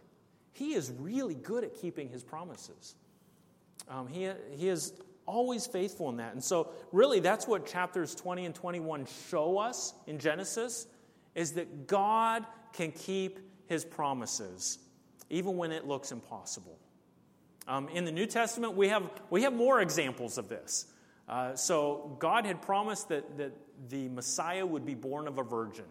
He 0.60 0.74
is 0.74 0.92
really 0.98 1.34
good 1.34 1.64
at 1.64 1.74
keeping 1.74 2.10
his 2.10 2.22
promises. 2.22 2.94
Um, 3.88 4.06
he, 4.06 4.28
he 4.50 4.68
is 4.68 4.92
always 5.24 5.66
faithful 5.66 6.10
in 6.10 6.18
that. 6.18 6.34
And 6.34 6.44
so, 6.44 6.72
really, 6.92 7.18
that's 7.18 7.48
what 7.48 7.64
chapters 7.64 8.14
20 8.14 8.44
and 8.44 8.54
21 8.54 9.06
show 9.30 9.56
us 9.56 9.94
in 10.06 10.18
Genesis 10.18 10.86
is 11.34 11.52
that 11.52 11.86
God 11.86 12.44
can 12.74 12.92
keep 12.92 13.38
his 13.68 13.86
promises, 13.86 14.78
even 15.30 15.56
when 15.56 15.72
it 15.72 15.86
looks 15.86 16.12
impossible. 16.12 16.78
Um, 17.66 17.88
in 17.88 18.04
the 18.04 18.12
New 18.12 18.26
Testament, 18.26 18.74
we 18.74 18.88
have, 18.88 19.08
we 19.30 19.44
have 19.44 19.54
more 19.54 19.80
examples 19.80 20.36
of 20.36 20.50
this. 20.50 20.92
Uh, 21.26 21.54
so, 21.54 22.18
God 22.18 22.44
had 22.44 22.60
promised 22.60 23.08
that, 23.08 23.38
that 23.38 23.52
the 23.88 24.10
Messiah 24.10 24.66
would 24.66 24.84
be 24.84 24.94
born 24.94 25.26
of 25.26 25.38
a 25.38 25.42
virgin, 25.42 25.86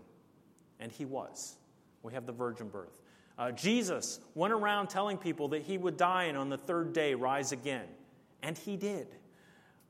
and 0.80 0.92
he 0.92 1.06
was. 1.06 1.56
We 2.04 2.14
have 2.14 2.28
the 2.28 2.34
virgin 2.34 2.70
birth. 2.70 3.00
Uh, 3.40 3.52
Jesus 3.52 4.20
went 4.36 4.54
around 4.54 4.90
telling 4.90 5.18
people 5.18 5.48
that 5.50 5.64
he 5.64 5.78
would 5.78 5.98
die 5.98 6.26
and 6.26 6.38
on 6.38 6.50
the 6.50 6.58
third 6.58 6.94
day 6.94 7.16
rise 7.16 7.52
again, 7.52 7.88
and 8.44 8.56
he 8.56 8.78
did. 8.78 9.08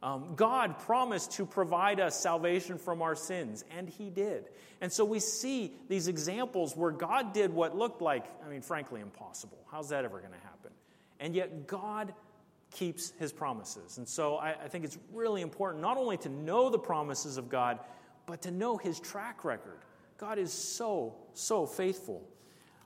Um, 0.02 0.36
God 0.36 0.80
promised 0.80 1.32
to 1.34 1.46
provide 1.46 2.00
us 2.00 2.18
salvation 2.18 2.78
from 2.78 3.02
our 3.02 3.16
sins, 3.16 3.66
and 3.76 3.90
He 3.90 4.10
did. 4.10 4.46
And 4.80 4.92
so 4.92 5.04
we 5.04 5.20
see 5.20 5.74
these 5.90 6.08
examples 6.08 6.76
where 6.76 6.92
God 6.92 7.34
did 7.34 7.54
what 7.54 7.78
looked 7.78 8.02
like, 8.02 8.26
I 8.46 8.50
mean, 8.50 8.62
frankly, 8.62 9.02
impossible. 9.02 9.58
How's 9.70 9.90
that 9.90 10.06
ever 10.06 10.20
going 10.20 10.32
to 10.32 10.40
happen? 10.40 10.72
And 11.20 11.36
yet 11.36 11.68
God 11.68 12.14
keeps 12.72 13.12
His 13.20 13.34
promises. 13.34 13.98
And 13.98 14.08
so 14.08 14.38
I, 14.38 14.52
I 14.52 14.68
think 14.70 14.86
it's 14.86 14.98
really 15.12 15.42
important 15.42 15.82
not 15.82 15.98
only 15.98 16.16
to 16.18 16.30
know 16.30 16.70
the 16.70 16.80
promises 16.80 17.36
of 17.36 17.50
God, 17.50 17.80
but 18.26 18.44
to 18.44 18.52
know 18.52 18.78
His 18.78 19.02
track 19.02 19.44
record. 19.44 19.80
God 20.18 20.38
is 20.38 20.54
so, 20.54 21.16
so 21.34 21.66
faithful. 21.66 22.26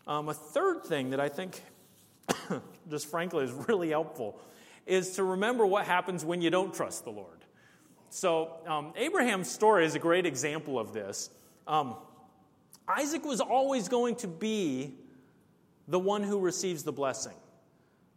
Um, 0.05 0.29
a 0.29 0.33
third 0.33 0.83
thing 0.83 1.11
that 1.11 1.19
I 1.19 1.29
think, 1.29 1.61
just 2.89 3.09
frankly, 3.09 3.45
is 3.45 3.51
really 3.51 3.89
helpful 3.89 4.39
is 4.85 5.11
to 5.11 5.23
remember 5.23 5.65
what 5.65 5.85
happens 5.85 6.25
when 6.25 6.41
you 6.41 6.49
don't 6.49 6.73
trust 6.73 7.05
the 7.05 7.09
Lord. 7.09 7.39
So, 8.09 8.51
um, 8.67 8.93
Abraham's 8.95 9.49
story 9.49 9.85
is 9.85 9.95
a 9.95 9.99
great 9.99 10.25
example 10.25 10.77
of 10.77 10.93
this. 10.93 11.29
Um, 11.65 11.95
Isaac 12.87 13.23
was 13.23 13.39
always 13.39 13.87
going 13.87 14.15
to 14.17 14.27
be 14.27 14.93
the 15.87 15.99
one 15.99 16.21
who 16.23 16.39
receives 16.39 16.83
the 16.83 16.91
blessing. 16.91 17.33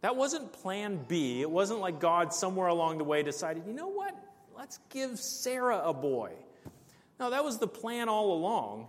That 0.01 0.15
wasn't 0.15 0.51
plan 0.53 1.03
B. 1.07 1.41
It 1.41 1.49
wasn't 1.49 1.79
like 1.79 1.99
God 1.99 2.33
somewhere 2.33 2.67
along 2.67 2.97
the 2.97 3.03
way 3.03 3.23
decided, 3.23 3.63
you 3.65 3.73
know 3.73 3.87
what? 3.87 4.15
Let's 4.55 4.79
give 4.89 5.17
Sarah 5.17 5.81
a 5.83 5.93
boy. 5.93 6.33
No, 7.19 7.31
that 7.31 7.43
was 7.43 7.57
the 7.57 7.67
plan 7.67 8.09
all 8.09 8.33
along. 8.33 8.87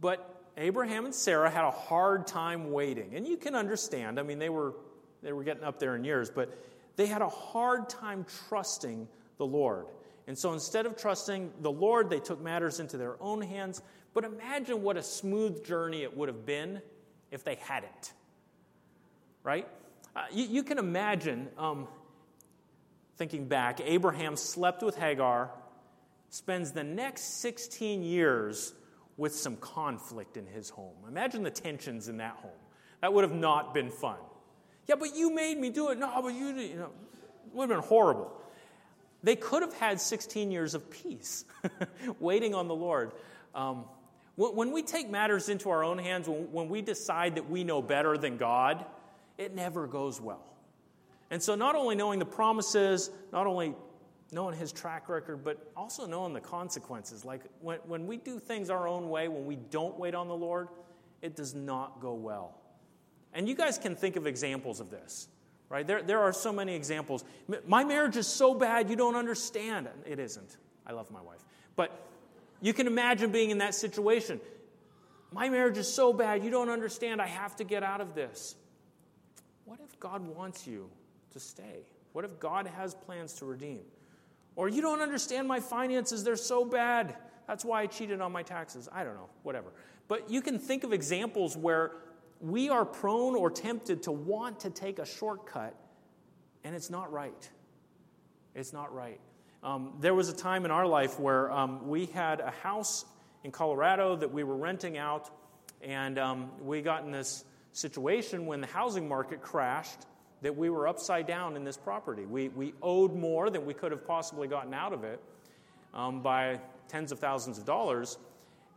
But 0.00 0.37
Abraham 0.58 1.04
and 1.04 1.14
Sarah 1.14 1.48
had 1.48 1.64
a 1.64 1.70
hard 1.70 2.26
time 2.26 2.72
waiting. 2.72 3.14
And 3.14 3.26
you 3.26 3.36
can 3.36 3.54
understand. 3.54 4.18
I 4.18 4.22
mean, 4.22 4.38
they 4.38 4.48
were, 4.48 4.74
they 5.22 5.32
were 5.32 5.44
getting 5.44 5.64
up 5.64 5.78
there 5.78 5.94
in 5.96 6.04
years, 6.04 6.30
but 6.30 6.52
they 6.96 7.06
had 7.06 7.22
a 7.22 7.28
hard 7.28 7.88
time 7.88 8.26
trusting 8.48 9.08
the 9.38 9.46
Lord. 9.46 9.86
And 10.26 10.36
so 10.36 10.52
instead 10.52 10.84
of 10.84 10.96
trusting 10.96 11.52
the 11.60 11.70
Lord, 11.70 12.10
they 12.10 12.20
took 12.20 12.40
matters 12.40 12.80
into 12.80 12.98
their 12.98 13.16
own 13.22 13.40
hands. 13.40 13.80
But 14.12 14.24
imagine 14.24 14.82
what 14.82 14.96
a 14.96 15.02
smooth 15.02 15.64
journey 15.64 16.02
it 16.02 16.16
would 16.16 16.28
have 16.28 16.44
been 16.44 16.82
if 17.30 17.44
they 17.44 17.54
hadn't. 17.54 18.12
Right? 19.44 19.66
Uh, 20.14 20.24
you, 20.32 20.44
you, 20.44 20.62
can 20.64 20.78
imagine, 20.78 21.48
um, 21.56 21.86
thinking 23.16 23.46
back, 23.46 23.80
Abraham 23.82 24.36
slept 24.36 24.82
with 24.82 24.96
Hagar, 24.96 25.50
spends 26.30 26.72
the 26.72 26.84
next 26.84 27.40
16 27.40 28.02
years 28.02 28.74
with 29.18 29.34
some 29.34 29.56
conflict 29.56 30.38
in 30.38 30.46
his 30.46 30.70
home. 30.70 30.94
Imagine 31.06 31.42
the 31.42 31.50
tensions 31.50 32.08
in 32.08 32.16
that 32.18 32.36
home. 32.36 32.50
That 33.02 33.12
would 33.12 33.24
have 33.24 33.34
not 33.34 33.74
been 33.74 33.90
fun. 33.90 34.16
Yeah, 34.86 34.94
but 34.94 35.14
you 35.14 35.34
made 35.34 35.58
me 35.58 35.68
do 35.68 35.90
it. 35.90 35.98
No, 35.98 36.10
but 36.22 36.28
you, 36.28 36.46
you 36.46 36.76
know, 36.76 36.84
it 36.84 37.54
would 37.54 37.68
have 37.68 37.78
been 37.80 37.86
horrible. 37.86 38.32
They 39.22 39.36
could 39.36 39.62
have 39.62 39.74
had 39.74 40.00
16 40.00 40.50
years 40.50 40.74
of 40.74 40.88
peace, 40.88 41.44
waiting 42.20 42.54
on 42.54 42.68
the 42.68 42.74
Lord. 42.74 43.12
Um, 43.54 43.84
When 44.36 44.70
we 44.70 44.82
take 44.82 45.10
matters 45.10 45.48
into 45.48 45.68
our 45.70 45.82
own 45.82 45.98
hands, 45.98 46.28
when 46.28 46.68
we 46.68 46.80
decide 46.80 47.34
that 47.34 47.50
we 47.50 47.64
know 47.64 47.82
better 47.82 48.16
than 48.16 48.36
God, 48.36 48.86
it 49.36 49.54
never 49.54 49.88
goes 49.88 50.20
well. 50.20 50.44
And 51.30 51.42
so, 51.42 51.56
not 51.56 51.74
only 51.74 51.96
knowing 51.96 52.20
the 52.20 52.24
promises, 52.24 53.10
not 53.32 53.46
only 53.46 53.74
knowing 54.30 54.56
his 54.56 54.72
track 54.72 55.08
record, 55.08 55.42
but 55.42 55.70
also 55.76 56.06
knowing 56.06 56.32
the 56.32 56.40
consequences. 56.40 57.24
Like 57.24 57.42
when, 57.60 57.78
when 57.86 58.06
we 58.06 58.16
do 58.16 58.38
things 58.38 58.70
our 58.70 58.86
own 58.86 59.08
way, 59.08 59.28
when 59.28 59.46
we 59.46 59.56
don't 59.56 59.98
wait 59.98 60.14
on 60.14 60.28
the 60.28 60.36
Lord, 60.36 60.68
it 61.22 61.34
does 61.34 61.54
not 61.54 62.00
go 62.00 62.14
well. 62.14 62.54
And 63.32 63.48
you 63.48 63.54
guys 63.54 63.78
can 63.78 63.94
think 63.94 64.16
of 64.16 64.26
examples 64.26 64.80
of 64.80 64.90
this, 64.90 65.28
right? 65.68 65.86
There, 65.86 66.02
there 66.02 66.20
are 66.20 66.32
so 66.32 66.52
many 66.52 66.74
examples. 66.74 67.24
My 67.66 67.84
marriage 67.84 68.16
is 68.16 68.26
so 68.26 68.54
bad, 68.54 68.90
you 68.90 68.96
don't 68.96 69.16
understand. 69.16 69.88
It 70.06 70.18
isn't. 70.18 70.56
I 70.86 70.92
love 70.92 71.10
my 71.10 71.20
wife. 71.20 71.44
But 71.76 71.90
you 72.60 72.72
can 72.72 72.86
imagine 72.86 73.30
being 73.30 73.50
in 73.50 73.58
that 73.58 73.74
situation. 73.74 74.40
My 75.32 75.48
marriage 75.48 75.76
is 75.76 75.92
so 75.92 76.12
bad, 76.12 76.42
you 76.44 76.50
don't 76.50 76.70
understand. 76.70 77.20
I 77.20 77.26
have 77.26 77.56
to 77.56 77.64
get 77.64 77.82
out 77.82 78.00
of 78.00 78.14
this. 78.14 78.56
What 79.64 79.80
if 79.84 79.98
God 80.00 80.26
wants 80.26 80.66
you 80.66 80.88
to 81.32 81.40
stay? 81.40 81.84
What 82.12 82.24
if 82.24 82.40
God 82.40 82.66
has 82.66 82.94
plans 82.94 83.34
to 83.34 83.44
redeem? 83.44 83.80
Or 84.58 84.68
you 84.68 84.82
don't 84.82 85.02
understand 85.02 85.46
my 85.46 85.60
finances, 85.60 86.24
they're 86.24 86.34
so 86.34 86.64
bad. 86.64 87.14
That's 87.46 87.64
why 87.64 87.82
I 87.82 87.86
cheated 87.86 88.20
on 88.20 88.32
my 88.32 88.42
taxes. 88.42 88.88
I 88.90 89.04
don't 89.04 89.14
know, 89.14 89.28
whatever. 89.44 89.68
But 90.08 90.30
you 90.30 90.42
can 90.42 90.58
think 90.58 90.82
of 90.82 90.92
examples 90.92 91.56
where 91.56 91.92
we 92.40 92.68
are 92.68 92.84
prone 92.84 93.36
or 93.36 93.52
tempted 93.52 94.02
to 94.02 94.10
want 94.10 94.58
to 94.60 94.70
take 94.70 94.98
a 94.98 95.06
shortcut, 95.06 95.76
and 96.64 96.74
it's 96.74 96.90
not 96.90 97.12
right. 97.12 97.48
It's 98.56 98.72
not 98.72 98.92
right. 98.92 99.20
Um, 99.62 99.92
there 100.00 100.12
was 100.12 100.28
a 100.28 100.34
time 100.34 100.64
in 100.64 100.72
our 100.72 100.88
life 100.88 101.20
where 101.20 101.52
um, 101.52 101.86
we 101.86 102.06
had 102.06 102.40
a 102.40 102.50
house 102.50 103.04
in 103.44 103.52
Colorado 103.52 104.16
that 104.16 104.32
we 104.32 104.42
were 104.42 104.56
renting 104.56 104.98
out, 104.98 105.30
and 105.82 106.18
um, 106.18 106.50
we 106.60 106.82
got 106.82 107.04
in 107.04 107.12
this 107.12 107.44
situation 107.70 108.44
when 108.44 108.60
the 108.60 108.66
housing 108.66 109.06
market 109.08 109.40
crashed 109.40 110.00
that 110.42 110.56
we 110.56 110.70
were 110.70 110.86
upside 110.86 111.26
down 111.26 111.56
in 111.56 111.64
this 111.64 111.76
property. 111.76 112.24
We, 112.24 112.48
we 112.48 112.74
owed 112.82 113.14
more 113.14 113.50
than 113.50 113.66
we 113.66 113.74
could 113.74 113.92
have 113.92 114.06
possibly 114.06 114.48
gotten 114.48 114.72
out 114.72 114.92
of 114.92 115.04
it 115.04 115.20
um, 115.94 116.22
by 116.22 116.60
tens 116.88 117.12
of 117.12 117.18
thousands 117.18 117.58
of 117.58 117.64
dollars. 117.64 118.18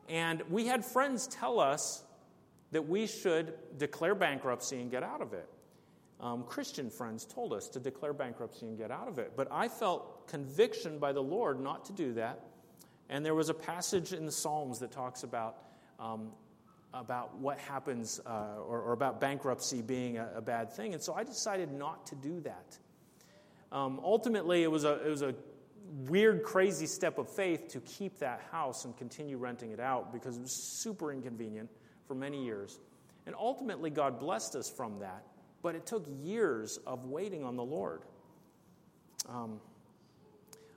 And 0.10 0.42
we 0.50 0.66
had 0.66 0.84
friends 0.84 1.28
tell 1.28 1.60
us 1.60 2.04
that 2.72 2.88
we 2.88 3.06
should 3.06 3.54
declare 3.78 4.16
bankruptcy 4.16 4.80
and 4.82 4.90
get 4.90 5.04
out 5.04 5.22
of 5.22 5.34
it 5.34 5.48
um, 6.22 6.44
Christian 6.44 6.90
friends 6.90 7.26
told 7.26 7.52
us 7.52 7.68
to 7.70 7.80
declare 7.80 8.14
bankruptcy 8.14 8.68
and 8.68 8.78
get 8.78 8.92
out 8.92 9.08
of 9.08 9.18
it. 9.18 9.34
But 9.36 9.48
I 9.52 9.68
felt 9.68 10.28
conviction 10.28 11.00
by 11.00 11.12
the 11.12 11.22
Lord 11.22 11.60
not 11.60 11.84
to 11.86 11.94
do 11.94 12.14
that. 12.14 12.46
And 13.10 13.26
there 13.26 13.36
was 13.36 13.50
a 13.50 13.54
passage 13.54 14.14
in 14.14 14.26
the 14.26 14.32
Psalms 14.32 14.80
that 14.80 14.92
talks 14.92 15.24
about, 15.24 15.58
um, 16.00 16.32
about 16.94 17.38
what 17.38 17.58
happens 17.58 18.20
uh, 18.26 18.58
or, 18.68 18.82
or, 18.82 18.92
about 18.92 19.22
bankruptcy 19.22 19.82
being 19.82 20.18
a, 20.18 20.30
a, 20.36 20.42
bad 20.42 20.74
thing. 20.74 20.94
And 20.94 21.02
so 21.02 21.14
I 21.14 21.24
decided 21.24 21.72
not 21.72 22.06
to 22.08 22.16
do 22.16 22.42
that. 22.42 22.78
Um, 23.72 24.02
ultimately, 24.04 24.64
it 24.64 24.72
was, 24.72 24.84
a, 24.84 25.06
it 25.06 25.10
was 25.10 25.22
a 25.22 25.34
weird, 26.08 26.44
crazy 26.44 26.86
step 26.86 27.18
of 27.18 27.30
faith 27.30 27.70
to 27.70 27.80
keep 27.82 28.20
that 28.20 28.42
house 28.52 28.84
and 28.84 28.96
continue 28.98 29.38
renting 29.38 29.72
it 29.72 29.80
out 29.80 30.12
because 30.12 30.36
it 30.36 30.42
was 30.42 30.52
super 30.82 31.14
inconvenient 31.14 31.70
for 32.08 32.16
many 32.16 32.44
years. 32.44 32.80
And 33.26 33.36
ultimately, 33.40 33.90
God 33.90 34.20
blessed 34.20 34.56
us 34.56 34.70
from 34.70 35.00
that. 35.00 35.24
But 35.62 35.76
it 35.76 35.86
took 35.86 36.06
years 36.22 36.80
of 36.88 37.06
waiting 37.06 37.44
on 37.44 37.56
the 37.56 37.64
Lord. 37.64 38.02
Um, 39.30 39.62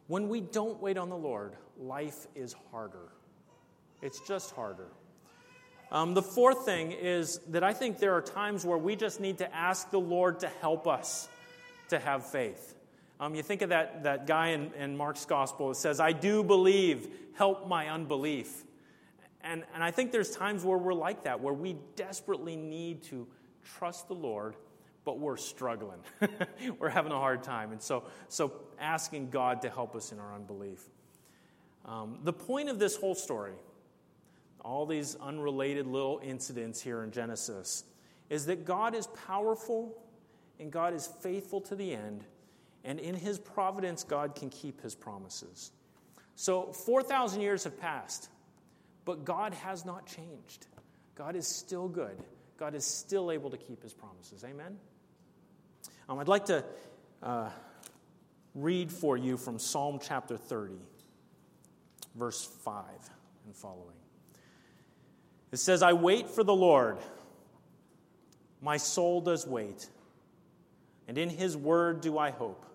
when 0.07 0.29
we 0.29 0.43
don't 0.43 0.81
wait 0.81 0.99
on 0.99 1.09
the 1.09 1.17
Lord, 1.17 1.57
life 1.79 2.27
is 2.35 2.55
harder. 2.71 3.09
It's 4.03 4.21
just 4.29 4.51
harder. 4.55 4.89
Um, 5.93 6.15
the 6.15 6.23
fourth 6.23 6.65
thing 6.65 6.93
is 6.93 7.39
that 7.49 7.63
I 7.63 7.73
think 7.73 7.99
there 7.99 8.15
are 8.15 8.23
times 8.23 8.65
where 8.65 8.79
we 8.79 8.97
just 8.97 9.21
need 9.21 9.39
to 9.39 9.55
ask 9.55 9.91
the 9.91 10.01
Lord 10.01 10.41
to 10.41 10.49
help 10.61 10.87
us 10.87 11.29
to 11.89 11.99
have 11.99 12.27
faith. 12.27 12.75
Um, 13.21 13.35
you 13.35 13.43
think 13.43 13.63
of 13.63 13.69
that, 13.69 14.03
that 14.03 14.27
guy 14.27 14.49
in, 14.49 14.73
in 14.75 14.97
Mark's 14.97 15.25
gospel 15.25 15.69
that 15.69 15.77
says, 15.77 16.01
I 16.01 16.13
do 16.13 16.43
believe, 16.43 17.09
help 17.35 17.69
my 17.69 17.89
unbelief. 17.89 18.65
And, 19.43 19.65
and 19.75 19.85
I 19.85 19.91
think 19.91 20.11
there's 20.11 20.31
times 20.31 20.65
where 20.65 20.79
we're 20.79 20.95
like 20.95 21.25
that, 21.25 21.41
where 21.41 21.55
we 21.55 21.77
desperately 21.97 22.57
need 22.57 23.03
to 23.05 23.27
trust 23.63 24.09
the 24.09 24.15
Lord 24.15 24.57
but 25.05 25.19
we're 25.19 25.37
struggling. 25.37 26.01
we're 26.79 26.89
having 26.89 27.13
a 27.13 27.19
hard 27.19 27.43
time. 27.43 27.73
And 27.73 27.81
so, 27.81 28.05
so 28.29 28.53
asking 28.81 29.31
God 29.31 29.63
to 29.63 29.71
help 29.71 29.95
us 29.95 30.13
in 30.13 30.19
our 30.19 30.35
unbelief. 30.35 30.83
Um, 31.85 32.19
the 32.23 32.33
point 32.33 32.71
of 32.71 32.79
this 32.79 32.97
whole 32.97 33.15
story, 33.15 33.53
all 34.65 34.87
these 34.87 35.17
unrelated 35.17 35.87
little 35.87 36.21
incidents 36.25 36.81
here 36.81 37.05
in 37.05 37.11
Genesis, 37.11 37.85
is 38.31 38.47
that 38.47 38.65
God 38.65 38.95
is 38.95 39.07
powerful 39.27 39.97
and 40.59 40.73
God 40.73 40.95
is 40.95 41.07
faithful 41.21 41.61
to 41.63 41.77
the 41.77 41.93
end. 41.93 42.25
And 42.85 42.99
in 42.99 43.15
his 43.15 43.39
providence, 43.39 44.03
God 44.05 44.35
can 44.35 44.51
keep 44.51 44.81
his 44.81 44.95
promises. 44.95 45.71
So 46.35 46.73
4,000 46.73 47.41
years 47.41 47.65
have 47.65 47.79
passed, 47.79 48.29
but 49.05 49.25
God 49.25 49.55
has 49.55 49.85
not 49.85 50.07
changed. 50.07 50.67
God 51.15 51.37
is 51.37 51.47
still 51.47 51.89
good. 51.89 52.17
God 52.57 52.75
is 52.75 52.85
still 52.85 53.31
able 53.31 53.51
to 53.51 53.57
keep 53.57 53.83
his 53.83 53.93
promises. 53.93 54.45
Amen? 54.45 54.77
Um, 56.09 56.19
I'd 56.19 56.29
like 56.29 56.47
to 56.47 56.65
uh, 57.23 57.51
read 58.55 58.91
for 58.91 59.17
you 59.17 59.37
from 59.37 59.59
Psalm 59.59 59.99
chapter 60.03 60.37
30, 60.37 60.75
verse 62.15 62.45
5 62.65 62.85
and 63.47 63.55
following. 63.55 64.04
It 65.55 65.61
says, 65.61 65.85
I 65.85 65.93
wait 65.93 66.29
for 66.29 66.43
the 66.43 66.53
Lord. 66.53 66.99
My 68.61 68.77
soul 68.77 69.21
does 69.21 69.47
wait, 69.47 69.89
and 71.07 71.17
in 71.17 71.31
his 71.31 71.57
word 71.57 72.01
do 72.01 72.19
I 72.19 72.31
hope. 72.31 72.67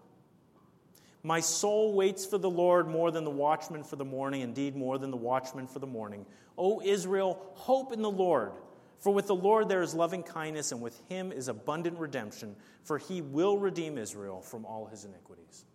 My 1.21 1.41
soul 1.41 1.93
waits 1.93 2.25
for 2.25 2.37
the 2.37 2.49
Lord 2.49 2.87
more 2.87 3.11
than 3.11 3.25
the 3.25 3.31
watchman 3.31 3.83
for 3.83 3.97
the 3.97 4.05
morning, 4.05 4.39
indeed, 4.39 4.77
more 4.77 4.97
than 4.97 5.11
the 5.11 5.17
watchman 5.17 5.67
for 5.67 5.79
the 5.79 5.87
morning. 5.87 6.25
O 6.57 6.81
Israel, 6.81 7.51
hope 7.55 7.91
in 7.91 8.01
the 8.01 8.09
Lord. 8.09 8.53
For 8.99 9.13
with 9.13 9.27
the 9.27 9.35
Lord 9.35 9.67
there 9.67 9.81
is 9.81 9.93
loving 9.93 10.23
kindness, 10.23 10.71
and 10.71 10.79
with 10.79 10.97
him 11.09 11.33
is 11.33 11.49
abundant 11.49 11.99
redemption, 11.99 12.55
for 12.85 12.97
he 12.97 13.21
will 13.21 13.57
redeem 13.57 13.97
Israel 13.97 14.39
from 14.39 14.63
all 14.63 14.85
his 14.85 15.03
iniquities. 15.03 15.65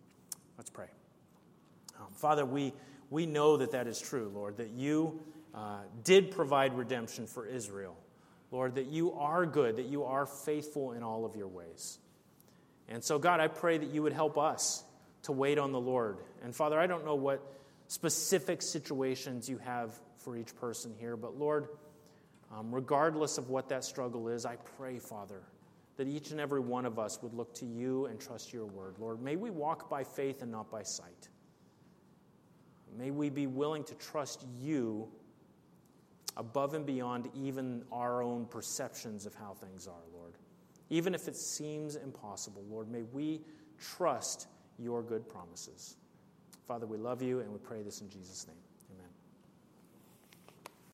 Let's 0.57 0.70
pray. 0.70 0.88
Um, 2.00 2.07
Father, 2.14 2.46
we, 2.46 2.72
we 3.11 3.26
know 3.26 3.59
that 3.59 3.72
that 3.72 3.86
is 3.86 4.00
true, 4.00 4.32
Lord, 4.34 4.57
that 4.57 4.70
you 4.70 5.20
uh, 5.55 5.78
did 6.02 6.30
provide 6.30 6.76
redemption 6.76 7.26
for 7.26 7.46
Israel. 7.46 7.96
Lord, 8.50 8.74
that 8.76 8.86
you 8.86 9.12
are 9.14 9.46
good, 9.46 9.76
that 9.76 9.86
you 9.86 10.05
are 10.05 10.26
faithful 10.26 10.92
in 10.92 11.02
all 11.02 11.24
of 11.24 11.36
your 11.36 11.48
ways. 11.48 11.98
And 12.88 13.02
so, 13.02 13.18
God, 13.18 13.40
I 13.40 13.48
pray 13.48 13.78
that 13.78 13.90
you 13.90 14.02
would 14.02 14.12
help 14.12 14.36
us 14.36 14.84
to 15.22 15.32
wait 15.32 15.59
on 15.59 15.72
the 15.72 15.80
Lord. 15.80 16.18
And 16.42 16.55
Father, 16.55 16.78
I 16.78 16.86
don't 16.86 17.05
know 17.05 17.14
what 17.14 17.40
specific 17.88 18.62
situations 18.62 19.48
you 19.48 19.59
have 19.59 19.92
for 20.18 20.36
each 20.36 20.55
person 20.57 20.94
here, 20.98 21.16
but 21.16 21.38
Lord, 21.38 21.68
um, 22.52 22.74
regardless 22.74 23.38
of 23.38 23.48
what 23.48 23.68
that 23.70 23.84
struggle 23.84 24.28
is, 24.28 24.44
I 24.44 24.57
pray, 24.76 24.98
Father, 24.98 25.42
that 25.96 26.07
each 26.07 26.30
and 26.30 26.40
every 26.40 26.61
one 26.61 26.84
of 26.84 26.98
us 26.98 27.20
would 27.22 27.34
look 27.34 27.55
to 27.55 27.66
you 27.66 28.07
and 28.07 28.20
trust 28.20 28.52
your 28.52 28.66
word. 28.66 28.96
Lord, 28.98 29.22
may 29.22 29.36
we 29.36 29.50
walk 29.50 29.88
by 29.88 30.05
faith 30.05 30.42
and 30.42 30.52
not 30.52 30.70
by 30.70 30.82
sight. 30.82 31.28
May 32.96 33.11
we 33.11 33.28
be 33.30 33.46
willing 33.46 33.82
to 33.84 33.94
trust 33.94 34.44
you 34.61 35.09
above 36.37 36.74
and 36.74 36.85
beyond 36.85 37.28
even 37.35 37.85
our 37.93 38.22
own 38.22 38.47
perceptions 38.47 39.26
of 39.26 39.35
how 39.35 39.55
things 39.55 39.87
are, 39.87 40.03
Lord. 40.12 40.35
Even 40.91 41.14
if 41.14 41.28
it 41.28 41.37
seems 41.37 41.97
impossible, 41.97 42.64
Lord, 42.68 42.91
may 42.91 43.03
we 43.03 43.41
trust 43.78 44.49
your 44.78 45.03
good 45.03 45.28
promises. 45.28 45.97
Father, 46.66 46.87
we 46.87 46.97
love 46.97 47.22
you 47.22 47.41
and 47.41 47.53
we 47.53 47.59
pray 47.59 47.82
this 47.82 48.01
in 48.01 48.09
Jesus' 48.09 48.47
name. 48.47 48.64